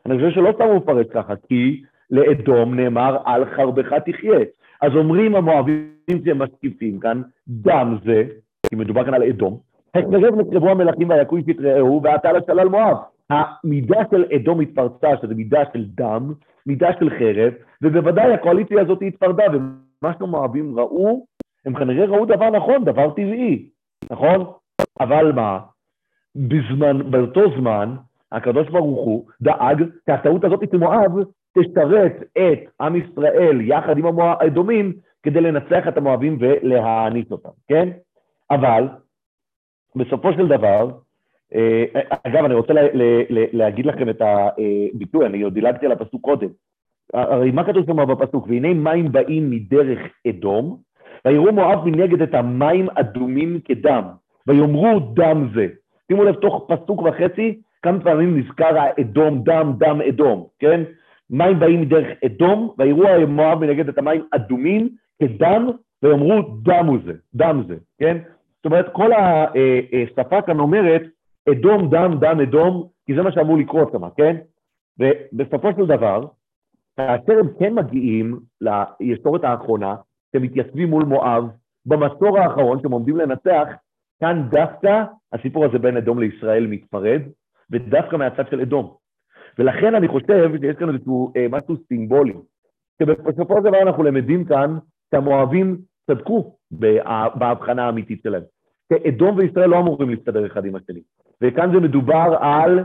אני 0.06 0.16
חושב 0.16 0.30
שלא 0.30 0.52
סתם 0.56 0.64
הוא 0.64 0.78
מפרש 0.78 1.06
ככה, 1.14 1.34
כי 1.36 1.84
לאדום 2.12 2.76
נאמר 2.76 3.18
על 3.26 3.46
חרבך 3.46 3.94
תחיה. 3.94 4.40
אז 4.82 4.92
אומרים 4.96 5.36
המואבים 5.36 5.94
שהם 6.26 6.42
משקיפים 6.42 7.00
כאן, 7.00 7.22
דם 7.48 7.98
זה, 8.06 8.24
כי 8.70 8.76
מדובר 8.76 9.06
כאן 9.06 9.14
על 9.14 9.24
אדום, 9.24 9.58
הקרב 9.96 10.36
נקרבו 10.36 10.70
המלכים 10.70 11.10
ויכו 11.10 11.38
איש 11.38 11.46
יתרעהו 11.48 12.02
ועתה 12.04 12.32
לשלל 12.32 12.70
מואב. 12.70 12.98
המידה 13.30 14.00
של 14.12 14.26
אדום 14.36 14.62
התפרצה, 14.62 15.08
שזו 15.22 15.36
מידה 15.36 15.64
של 15.74 15.86
דם, 15.86 16.34
מידה 16.66 16.90
של 17.00 17.10
חרב, 17.10 17.54
ובוודאי 17.82 18.34
הקואליציה 18.34 18.82
הזאת 18.82 19.00
התפרדה, 19.08 19.44
ומה 19.54 20.14
שהמואבים 20.20 20.80
ראו, 20.80 21.26
הם 21.66 21.74
כנראה 21.74 22.06
ראו 22.06 22.26
דבר 22.26 22.50
נכון, 22.50 22.86
דבר 22.86 23.10
טבעי, 23.10 23.70
נכון? 24.12 24.46
אבל 25.00 25.32
מה? 25.32 25.60
בזמן, 26.36 27.12
באותו 27.12 27.42
זמן, 27.60 27.96
הקדוש 28.32 28.70
ברוך 28.70 29.06
הוא 29.06 29.26
דאג 29.42 29.84
שהטעות 30.06 30.44
הזאת 30.44 30.64
אצל 30.64 30.78
מואב 30.78 31.12
תשרת 31.58 32.24
את 32.38 32.60
עם 32.82 32.96
ישראל 32.96 33.62
יחד 33.62 33.98
עם 33.98 34.20
האדומים 34.20 34.94
כדי 35.24 35.42
לנצח 35.42 35.88
את 35.88 35.98
המואבים 35.98 36.38
ולהעניש 36.40 37.26
אותם, 37.32 37.50
כן? 37.68 37.90
אבל 38.52 38.88
בסופו 39.96 40.34
של 40.34 40.48
דבר, 40.48 40.90
אה, 41.56 41.84
אגב, 42.24 42.46
אני 42.46 42.54
רוצה 42.54 42.74
לה, 42.74 42.82
לה, 42.94 43.24
לה, 43.30 43.46
להגיד 43.54 43.86
לכם 43.86 44.10
את 44.10 44.22
הביטוי, 44.22 45.26
אני 45.26 45.42
עוד 45.42 45.54
דילגתי 45.54 45.86
על 45.86 45.92
הפסוק 45.92 46.22
קודם. 46.22 46.50
הרי 47.14 47.52
מה 47.52 47.64
כתוב 47.64 47.86
שם 47.86 48.06
בפסוק? 48.06 48.48
והנה 48.48 48.74
מים 48.74 49.12
באים 49.12 49.50
מדרך 49.50 50.00
אדום, 50.28 50.78
ויראו 51.26 51.54
מואב 51.54 51.86
מנגד 51.86 52.22
את 52.22 52.34
המים 52.34 52.88
אדומים 52.96 53.60
כדם, 53.66 54.04
ויאמרו 54.48 55.00
דם 55.00 55.48
זה. 55.56 55.68
שימו 56.08 56.24
לב, 56.24 56.36
תוך 56.36 56.66
פסוק 56.68 57.02
וחצי, 57.02 57.62
כמה 57.82 58.00
פעמים 58.00 58.40
נזכר 58.40 58.78
האדום, 58.78 59.44
דם, 59.44 59.74
דם 59.78 60.02
אדום, 60.10 60.48
כן? 60.60 60.84
מים 61.30 61.60
באים 61.60 61.82
מדרך 61.82 62.08
אדום, 62.26 62.74
ויראו 62.78 63.28
מואב 63.28 63.60
מנגד 63.60 63.90
את 63.90 63.98
המים 63.98 64.22
אדומים 64.32 64.90
כדם, 65.24 65.70
ויאמרו 66.04 66.42
דם 66.64 66.86
הוא 66.86 66.98
זה, 67.06 67.14
דם 67.36 67.64
זה, 67.68 67.76
כן? 68.00 68.18
זאת 68.58 68.66
אומרת, 68.66 68.86
כל 68.92 69.12
השפה 69.14 70.42
כאן 70.42 70.60
אומרת, 70.60 71.02
אדום, 71.52 71.90
דם, 71.90 72.18
דם, 72.20 72.40
אדום, 72.40 72.88
כי 73.06 73.16
זה 73.16 73.22
מה 73.22 73.32
שאמור 73.32 73.58
לקרות 73.58 73.92
שם, 73.92 74.10
כן? 74.18 74.38
ובסופו 75.00 75.70
של 75.78 75.86
דבר, 75.86 76.26
כאשר 76.98 77.40
הם 77.40 77.48
כן 77.60 77.74
מגיעים 77.74 78.40
לישורת 78.62 79.44
האחרונה, 79.44 79.96
שהם 80.32 80.44
מתייצבים 80.44 80.90
מול 80.90 81.04
מואב, 81.04 81.44
במצור 81.86 82.40
האחרון 82.40 82.82
שהם 82.82 82.92
עומדים 82.92 83.18
לנצח, 83.18 83.68
כאן 84.20 84.48
דווקא 84.50 85.04
הסיפור 85.34 85.66
הזה 85.66 85.80
בין 85.80 85.98
אדום 85.98 86.20
לישראל 86.20 86.68
מתפרד, 86.68 87.22
ודווקא 87.72 88.16
מהצד 88.16 88.44
של 88.52 88.62
אדום. 88.62 88.94
ולכן 89.60 89.96
אני 89.96 90.08
חושב 90.08 90.52
שיש 90.62 90.76
כאן 90.76 90.90
איזשהו 90.90 91.32
אה, 91.38 91.46
משהו 91.50 91.76
סימבולי, 91.88 92.34
שבסופו 93.02 93.56
של 93.58 93.64
דבר 93.64 93.82
אנחנו 93.82 94.04
למדים 94.04 94.46
כאן 94.46 94.78
שהמואבים 95.12 95.78
צדקו 96.08 96.54
בהבחנה 97.36 97.86
האמיתית 97.86 98.22
שלהם. 98.24 98.44
אדום 99.08 99.38
וישראל 99.38 99.70
לא 99.70 99.80
אמורים 99.80 100.10
להסתדר 100.10 100.46
אחד 100.46 100.66
עם 100.66 100.76
השני. 100.76 101.02
וכאן 101.42 101.72
זה 101.74 101.80
מדובר 101.80 102.38
על 102.40 102.80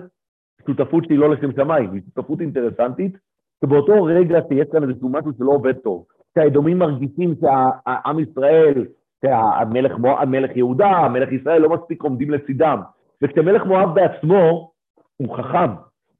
שותפות 0.67 1.05
שהיא 1.05 1.19
לא 1.19 1.31
לשם 1.31 1.53
שמיים, 1.53 1.93
היא 1.93 2.03
שותפות 2.05 2.41
אינטרסנטית, 2.41 3.17
שבאותו 3.65 4.05
רגע 4.05 4.41
שיש 4.49 4.69
כאן 4.73 4.91
איזשהו 4.91 5.09
משהו 5.09 5.33
שלא 5.39 5.51
עובד 5.51 5.73
טוב, 5.73 6.05
שהאדומים 6.35 6.79
מרגישים 6.79 7.35
שהעם 7.41 8.19
ישראל, 8.19 8.87
שהמלך 9.25 9.93
מלך 10.29 10.57
יהודה, 10.57 10.89
המלך 10.89 11.33
ישראל 11.33 11.63
לא 11.63 11.69
מספיק 11.69 12.03
עומדים 12.03 12.31
לצידם, 12.31 12.81
וכשמלך 13.23 13.65
מואב 13.65 13.95
בעצמו 13.95 14.73
הוא 15.17 15.37
חכם, 15.37 15.71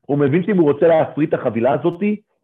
הוא 0.07 0.19
מבין 0.19 0.43
שאם 0.43 0.59
הוא 0.59 0.73
רוצה 0.73 0.89
להפריט 0.89 1.35
את 1.35 1.41
החבילה 1.41 1.73
הזאת, 1.73 2.01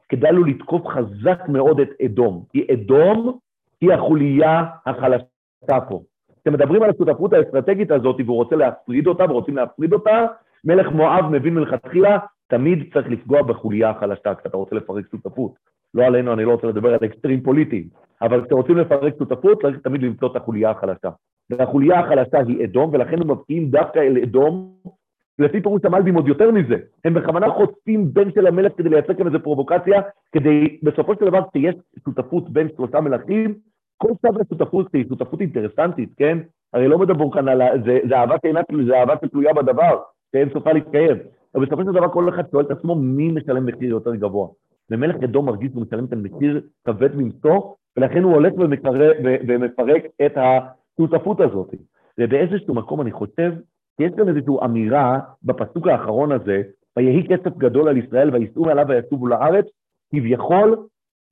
כדאי 0.09 0.32
לו 0.32 0.44
לתקוף 0.44 0.86
חזק 0.86 1.40
מאוד 1.48 1.80
את 1.80 1.88
אדום. 2.04 2.44
כי 2.52 2.66
אדום 2.72 3.38
היא 3.80 3.92
החוליה 3.92 4.64
החלשה 4.86 5.80
פה. 5.88 6.02
אתם 6.42 6.52
מדברים 6.52 6.82
על 6.82 6.90
השותפות 6.90 7.32
האסטרטגית 7.32 7.90
הזאת, 7.90 8.16
והוא 8.24 8.36
רוצה 8.36 8.56
להפריד 8.56 9.06
אותה, 9.06 9.24
ורוצים 9.24 9.56
להפריד 9.56 9.92
אותה, 9.92 10.26
מלך 10.64 10.92
מואב 10.92 11.24
מבין 11.30 11.54
מלכתחילה, 11.54 12.18
תמיד 12.46 12.92
צריך 12.92 13.08
לפגוע 13.08 13.42
בחוליה 13.42 13.90
החלשה 13.90 14.34
כשאתה 14.34 14.56
רוצה 14.56 14.76
לפרק 14.76 15.04
שותפות. 15.10 15.52
לא 15.94 16.04
עלינו, 16.04 16.32
אני 16.32 16.44
לא 16.44 16.52
רוצה 16.52 16.66
לדבר 16.66 16.88
על 16.88 16.98
אקסטרים 17.04 17.42
פוליטיים, 17.42 17.88
אבל 18.22 18.40
כשאתם 18.40 18.56
רוצים 18.56 18.76
לפרק 18.76 19.14
שותפות, 19.18 19.62
צריך 19.62 19.78
תמיד 19.78 20.02
למצוא 20.02 20.28
את 20.30 20.36
החוליה 20.36 20.70
החלשה. 20.70 21.10
והחוליה 21.50 22.00
החלשה 22.00 22.38
היא 22.46 22.64
אדום, 22.64 22.90
ולכן 22.92 23.22
הם 23.22 23.30
מבקיעים 23.30 23.70
דווקא 23.70 23.98
אל 23.98 24.18
אדום, 24.22 24.72
לפי 25.39 25.61
פירוש 25.61 25.84
המלבים 25.84 26.14
עוד 26.14 26.28
יותר 26.28 26.51
מזה. 26.51 26.76
הם 27.05 27.14
בכוונה 27.14 27.49
חושפים 27.51 28.12
בן 28.12 28.32
של 28.32 28.47
המלך 28.47 28.72
כדי 28.76 28.89
לייצר 28.89 29.14
כאן 29.14 29.26
איזו 29.26 29.39
פרובוקציה, 29.43 30.01
כדי 30.32 30.78
בסופו 30.82 31.14
של 31.14 31.24
דבר 31.26 31.41
כשיש 31.51 31.74
שותפות 32.05 32.51
בין 32.51 32.68
שלושה 32.76 33.01
מלכים, 33.01 33.55
כל 33.97 34.09
צד 34.22 34.41
לשותפות 34.41 34.86
היא 34.93 35.05
שותפות 35.09 35.41
אינטרסנטית, 35.41 36.11
כן? 36.16 36.39
הרי 36.72 36.89
לא 36.89 36.99
מדבור 36.99 37.32
כאן 37.32 37.49
על... 37.49 37.62
זה, 37.84 37.99
זה 38.09 38.16
אהבה 38.16 38.36
שאינה, 38.43 38.61
זה 38.86 38.99
אהבה 39.01 39.14
שתלויה 39.24 39.55
בדבר, 39.55 39.99
שאין 40.32 40.49
סופה 40.53 40.72
להתקיים. 40.72 41.16
אבל 41.55 41.66
בסופו 41.66 41.84
של 41.84 41.93
דבר 41.93 42.09
כל 42.09 42.28
אחד 42.28 42.51
שואל 42.51 42.64
את 42.64 42.70
עצמו 42.70 42.95
מי 42.95 43.30
משלם 43.30 43.66
מחיר 43.66 43.89
יותר 43.89 44.14
גבוה. 44.14 44.49
ומלך 44.91 45.16
אדום 45.24 45.47
מרגיש 45.47 45.70
שהוא 45.72 45.82
משלם 45.82 46.05
את 46.05 46.12
המחיר 46.12 46.61
כבד 46.84 47.16
מנשוא, 47.16 47.61
ולכן 47.97 48.22
הוא 48.22 48.32
הולך 48.32 48.53
ומקרב, 48.59 49.16
ומפרק 49.49 50.03
את 50.26 50.32
השותפות 50.36 51.41
הזאת. 51.41 51.74
ובאיזשהו 52.18 52.74
מקום 52.74 53.01
אני 53.01 53.12
חושב 53.12 53.53
שיש 54.01 54.12
גם 54.12 54.28
איזושהי 54.28 54.55
אמירה 54.64 55.18
בפסוק 55.42 55.86
האחרון 55.86 56.32
הזה, 56.32 56.62
ויהי 56.96 57.26
כסף 57.28 57.57
גדול 57.57 57.88
על 57.88 57.96
ישראל 57.96 58.30
וייסעו 58.34 58.64
מעליו 58.64 58.86
וישובו 58.88 59.26
לארץ, 59.26 59.66
כביכול, 60.11 60.76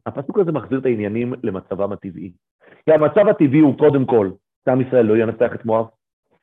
הפסוק 0.06 0.38
הזה 0.38 0.52
מחזיר 0.52 0.78
את 0.78 0.86
העניינים 0.86 1.34
למצבם 1.42 1.92
הטבעי. 1.92 2.32
כי 2.84 2.92
המצב 2.92 3.28
הטבעי 3.28 3.60
הוא 3.60 3.78
קודם 3.78 4.04
כל, 4.04 4.30
שעם 4.64 4.80
ישראל 4.80 5.06
לא 5.06 5.16
ינצח 5.16 5.54
את 5.54 5.64
מואב, 5.64 5.86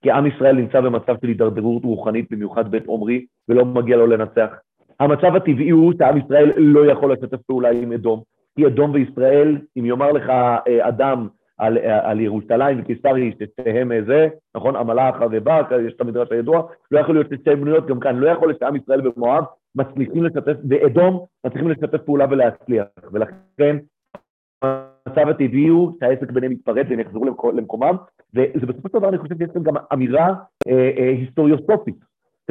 כי 0.01 0.11
עם 0.11 0.25
ישראל 0.25 0.55
נמצא 0.55 0.81
במצב 0.81 1.15
של 1.21 1.27
הידרדרות 1.27 1.83
רוחנית, 1.83 2.31
במיוחד 2.31 2.71
בית 2.71 2.85
עומרי, 2.85 3.25
ולא 3.49 3.65
מגיע 3.65 3.97
לו 3.97 4.07
לנצח. 4.07 4.49
המצב 4.99 5.35
הטבעי 5.35 5.69
הוא 5.69 5.93
שעם 5.97 6.17
ישראל 6.17 6.51
לא 6.57 6.91
יכול 6.91 7.13
לשתף 7.13 7.41
פעולה 7.41 7.69
עם 7.69 7.91
אדום. 7.91 8.21
כי 8.55 8.67
אדום 8.67 8.91
וישראל, 8.91 9.57
אם 9.77 9.85
יאמר 9.85 10.11
לך 10.11 10.29
אה, 10.29 10.87
אדם 10.87 11.27
על, 11.57 11.77
על 11.77 12.19
ירושלים 12.19 12.79
וקיסרי, 12.79 13.31
ששתיהם 13.39 13.91
זה, 14.07 14.27
נכון, 14.55 14.75
המלאך 14.75 15.15
ובא, 15.31 15.61
יש 15.87 15.93
את 15.93 16.01
המדרש 16.01 16.31
הידוע, 16.31 16.67
לא 16.91 16.99
יכול 16.99 17.15
להיות 17.15 17.27
שתי 17.41 17.55
בנויות 17.55 17.87
גם 17.87 17.99
כאן, 17.99 18.15
לא 18.15 18.29
יכול 18.29 18.47
להיות 18.47 18.59
שעם 18.59 18.75
ישראל 18.75 19.07
ומואב 19.07 19.43
מצליחים 19.75 20.23
לשתף, 20.23 20.55
ואדום 20.69 21.25
מצליחים 21.45 21.69
לשתף 21.69 22.01
פעולה 22.05 22.25
ולהצליח. 22.29 22.85
ולכן 23.11 23.77
המצב 24.61 25.29
הטבעי 25.29 25.67
הוא 25.67 25.91
שהעסק 25.99 26.31
ביניהם 26.31 26.51
יתפרץ 26.51 26.87
והם 26.89 26.99
יחזרו 26.99 27.25
למקומם, 27.53 27.95
וזה 28.35 28.65
בסופו 28.65 28.89
של 28.89 28.97
דבר, 28.97 29.09
אני 29.09 29.17
חושב 29.17 29.37
שיש 29.37 29.49
כאן 29.53 29.63
גם 29.63 29.73
אמירה 29.93 30.27
אה, 30.67 30.91
אה, 30.97 31.09
היסטוריוסופית, 31.09 31.95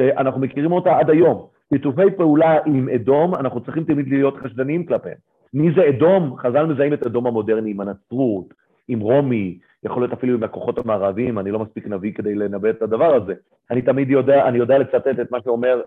שאנחנו 0.01 0.41
מכירים 0.41 0.71
אותה 0.71 0.99
עד 0.99 1.09
היום. 1.09 1.47
שיתופי 1.73 2.11
פעולה 2.17 2.57
עם 2.65 2.89
אדום, 2.89 3.35
אנחנו 3.35 3.61
צריכים 3.61 3.83
תמיד 3.83 4.07
להיות 4.07 4.37
חשדניים 4.37 4.85
כלפיהם. 4.85 5.17
מי 5.53 5.73
זה 5.75 5.89
אדום? 5.89 6.35
חז"ל 6.37 6.65
מזהים 6.65 6.93
את 6.93 7.05
אדום 7.05 7.27
המודרני 7.27 7.71
עם 7.71 7.81
הנצרות, 7.81 8.53
עם 8.87 8.99
רומי, 8.99 9.59
יכול 9.83 10.01
להיות 10.01 10.13
אפילו 10.13 10.33
עם 10.33 10.43
הכוחות 10.43 10.77
המערביים, 10.77 11.39
אני 11.39 11.51
לא 11.51 11.59
מספיק 11.59 11.87
נביא 11.87 12.13
כדי 12.13 12.35
לנבא 12.35 12.69
את 12.69 12.81
הדבר 12.81 13.15
הזה. 13.15 13.33
אני 13.71 13.81
תמיד 13.81 14.09
יודע, 14.09 14.47
אני 14.47 14.57
יודע 14.57 14.77
לצטט 14.77 15.19
את 15.21 15.31
מה 15.31 15.37
שאומר 15.43 15.81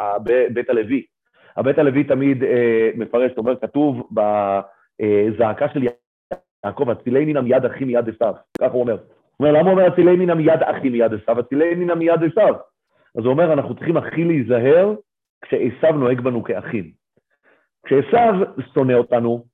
אה, 0.00 0.18
בית 0.54 0.70
הלוי. 0.70 1.04
הבית 1.56 1.78
הלוי 1.78 2.04
תמיד 2.04 2.44
אה, 2.44 2.90
מפרש, 2.94 3.32
אומר, 3.36 3.56
כתוב 3.56 4.08
בזעקה 4.12 5.68
של 5.68 5.84
יעקב, 6.64 6.90
הצילני 6.90 7.32
נא 7.32 7.40
מיד 7.40 7.64
אחי 7.64 7.84
מיד 7.84 8.08
עשיו, 8.08 8.34
ככה 8.58 8.72
הוא 8.72 8.80
אומר. 8.80 8.96
הוא 9.36 9.48
אומר, 9.48 9.52
למה 9.52 9.70
הוא 9.70 9.70
אומר 9.70 9.92
הצילני 9.92 10.26
נא 10.26 10.34
מיד 10.34 10.62
אחי 10.62 10.88
מיד 10.88 11.14
עשיו? 11.14 11.40
הצילני 11.40 11.84
נא 11.84 11.94
מיד 11.94 12.22
עשיו. 12.30 12.54
אז 13.18 13.24
הוא 13.24 13.32
אומר, 13.32 13.52
אנחנו 13.52 13.74
צריכים 13.74 13.96
הכי 13.96 14.24
להיזהר 14.24 14.94
כשעשיו 15.42 15.92
נוהג 15.92 16.20
בנו 16.20 16.44
כאחים. 16.44 16.90
כשעשיו 17.86 18.34
שונא 18.74 18.92
אותנו, 18.92 19.44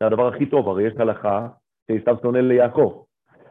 זה 0.00 0.06
הדבר 0.06 0.28
הכי 0.28 0.46
טוב, 0.46 0.68
הרי 0.68 0.86
יש 0.86 0.92
הלכה 0.98 1.46
שעשיו 1.90 2.16
שונא 2.22 2.38
ליעקב. 2.38 3.02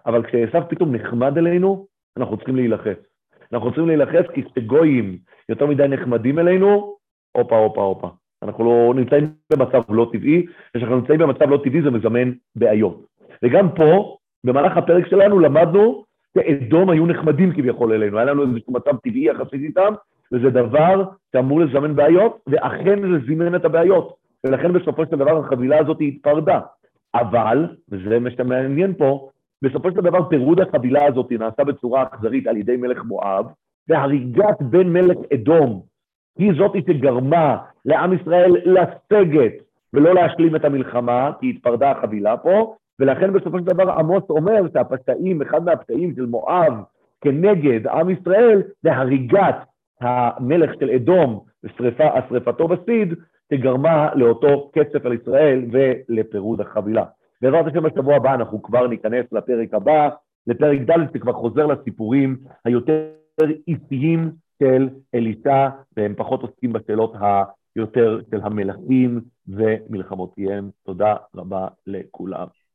אבל 0.05 0.23
כשעשיו 0.23 0.61
פתאום 0.69 0.95
נחמד 0.95 1.37
אלינו, 1.37 1.87
אנחנו 2.17 2.37
צריכים 2.37 2.55
להילחץ. 2.55 2.97
אנחנו 3.53 3.67
צריכים 3.67 3.87
להילחץ 3.87 4.25
כי 4.33 4.43
כשגויים 4.43 5.17
יותר 5.49 5.65
מדי 5.65 5.87
נחמדים 5.87 6.39
אלינו, 6.39 6.95
הופה, 7.31 7.57
הופה, 7.57 7.81
הופה. 7.81 8.09
אנחנו 8.43 8.63
לא 8.63 8.93
נמצאים 8.95 9.33
במצב 9.53 9.81
לא 9.89 10.09
טבעי, 10.13 10.45
וכשאנחנו 10.75 10.95
נמצאים 10.95 11.19
במצב 11.19 11.49
לא 11.49 11.57
טבעי 11.63 11.81
זה 11.81 11.91
מזמן 11.91 12.31
בעיות. 12.55 13.05
וגם 13.43 13.75
פה, 13.75 14.17
במהלך 14.43 14.77
הפרק 14.77 15.07
שלנו 15.07 15.39
למדנו 15.39 16.03
שאדום 16.37 16.89
היו 16.89 17.05
נחמדים 17.05 17.53
כביכול 17.53 17.93
אלינו, 17.93 18.17
היה 18.17 18.25
לנו 18.25 18.43
איזשהו 18.43 18.73
מצב 18.73 18.97
טבעי 18.97 19.29
יחסית 19.29 19.61
איתם, 19.61 19.93
וזה 20.31 20.49
דבר 20.49 21.03
שאמור 21.31 21.61
לזמן 21.61 21.95
בעיות, 21.95 22.39
ואכן 22.47 23.01
זה 23.01 23.25
זימן 23.27 23.55
את 23.55 23.65
הבעיות. 23.65 24.15
ולכן 24.43 24.73
בסופו 24.73 25.05
של 25.05 25.15
דבר 25.15 25.37
החבילה 25.37 25.79
הזאת 25.79 25.97
התפרדה. 26.01 26.59
אבל, 27.15 27.67
וזה 27.91 28.19
מה 28.19 28.31
שמעניין 28.31 28.93
פה, 28.93 29.29
בסופו 29.61 29.91
של 29.91 30.01
דבר 30.01 30.29
פירוד 30.29 30.59
החבילה 30.59 31.05
הזאת 31.05 31.31
נעשה 31.31 31.63
בצורה 31.63 32.03
אכזרית 32.03 32.47
על 32.47 32.57
ידי 32.57 32.77
מלך 32.77 33.03
מואב, 33.05 33.45
והריגת 33.87 34.61
בן 34.61 34.87
מלך 34.87 35.17
אדום 35.33 35.81
היא 36.37 36.53
זאתי 36.57 36.81
שגרמה 36.87 37.57
לעם 37.85 38.13
ישראל 38.13 38.55
לסגת 38.65 39.53
ולא 39.93 40.13
להשלים 40.13 40.55
את 40.55 40.65
המלחמה, 40.65 41.31
כי 41.39 41.49
התפרדה 41.49 41.91
החבילה 41.91 42.37
פה, 42.37 42.75
ולכן 42.99 43.33
בסופו 43.33 43.59
של 43.59 43.65
דבר 43.65 43.91
עמוס 43.91 44.23
אומר 44.29 44.61
שהפשעים, 44.73 45.41
אחד 45.41 45.63
מהפשעים 45.63 46.15
של 46.15 46.25
מואב 46.25 46.73
כנגד 47.21 47.87
עם 47.87 48.09
ישראל, 48.09 48.61
זה 48.81 48.93
הריגת 48.93 49.55
המלך 50.01 50.71
של 50.79 50.89
אדום, 50.89 51.39
ושרפתו 51.63 52.67
בסיד, 52.67 53.13
שגרמה 53.53 54.15
לאותו 54.15 54.71
כסף 54.73 55.05
על 55.05 55.13
ישראל 55.13 55.65
ולפירוד 55.71 56.61
החבילה. 56.61 57.05
בעזרת 57.41 57.65
השם 57.67 57.83
בשבוע 57.83 58.15
הבא 58.15 58.33
אנחנו 58.33 58.61
כבר 58.61 58.87
ניכנס 58.87 59.25
לפרק 59.31 59.73
הבא, 59.73 60.09
לפרק 60.47 60.79
ד' 60.79 61.13
שכבר 61.13 61.33
חוזר 61.33 61.65
לסיפורים 61.65 62.37
היותר 62.65 63.07
איטיים 63.67 64.31
של 64.63 64.89
אלישע, 65.15 65.69
והם 65.97 66.13
פחות 66.17 66.41
עוסקים 66.41 66.73
בשאלות 66.73 67.13
היותר 67.75 68.19
של 68.31 68.39
המלכים 68.43 69.21
ומלחמותיהם. 69.47 70.69
תודה 70.85 71.15
רבה 71.35 71.67
לכולם. 71.87 72.47